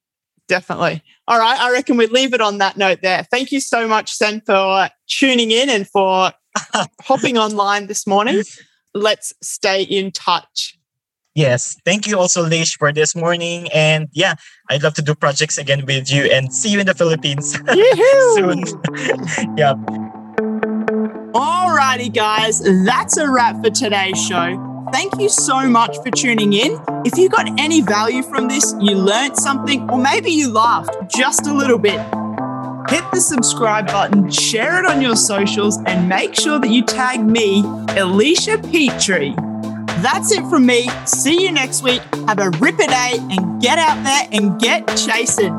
Definitely. 0.47 1.01
All 1.27 1.39
right. 1.39 1.59
I 1.59 1.71
reckon 1.71 1.97
we 1.97 2.05
leave 2.05 2.33
it 2.33 2.41
on 2.41 2.59
that 2.59 2.77
note 2.77 2.99
there. 3.01 3.23
Thank 3.31 3.51
you 3.51 3.59
so 3.59 3.88
much, 3.88 4.13
Sen, 4.13 4.41
for 4.41 4.89
tuning 5.07 5.49
in 5.49 5.69
and 5.69 5.88
for 5.88 6.31
hopping 7.01 7.38
online 7.38 7.88
this 7.88 8.05
morning. 8.05 8.43
Let's 8.93 9.33
stay 9.41 9.81
in 9.81 10.11
touch. 10.11 10.77
Yes. 11.33 11.75
Thank 11.83 12.07
you 12.07 12.17
also, 12.17 12.43
Leish, 12.47 12.77
for 12.77 12.93
this 12.93 13.15
morning. 13.15 13.67
And 13.73 14.07
yeah, 14.13 14.36
I'd 14.69 14.83
love 14.83 14.93
to 14.95 15.01
do 15.01 15.15
projects 15.15 15.57
again 15.57 15.86
with 15.86 16.11
you 16.11 16.23
and 16.25 16.53
see 16.53 16.69
you 16.69 16.79
in 16.79 16.86
the 16.86 16.93
Philippines 16.93 17.51
soon. 18.36 18.63
yeah. 19.57 19.73
Alrighty, 21.36 22.13
guys, 22.13 22.61
that's 22.86 23.17
a 23.17 23.29
wrap 23.29 23.61
for 23.61 23.69
today's 23.69 24.17
show. 24.25 24.88
Thank 24.93 25.19
you 25.19 25.27
so 25.27 25.67
much 25.67 25.97
for 25.97 26.09
tuning 26.09 26.53
in. 26.53 26.79
If 27.03 27.17
you 27.17 27.27
got 27.27 27.59
any 27.59 27.81
value 27.81 28.23
from 28.23 28.47
this, 28.47 28.73
you 28.79 28.95
learned 28.95 29.36
something, 29.36 29.89
or 29.89 29.97
maybe 29.97 30.31
you 30.31 30.47
laughed 30.47 30.95
just 31.13 31.45
a 31.45 31.53
little 31.53 31.77
bit, 31.77 31.99
hit 32.89 33.03
the 33.11 33.19
subscribe 33.19 33.88
button, 33.88 34.31
share 34.31 34.79
it 34.79 34.86
on 34.86 35.01
your 35.01 35.17
socials, 35.17 35.77
and 35.86 36.07
make 36.07 36.36
sure 36.36 36.57
that 36.57 36.69
you 36.69 36.83
tag 36.83 37.19
me, 37.19 37.63
Alicia 37.97 38.57
Petrie. 38.59 39.36
That's 40.01 40.31
it 40.31 40.47
from 40.49 40.65
me. 40.65 40.88
See 41.03 41.43
you 41.43 41.51
next 41.51 41.83
week. 41.83 42.01
Have 42.27 42.39
a 42.39 42.51
ripper 42.51 42.88
day 42.88 43.17
and 43.19 43.61
get 43.61 43.77
out 43.77 44.01
there 44.05 44.29
and 44.31 44.57
get 44.57 44.88
chasing. 44.95 45.53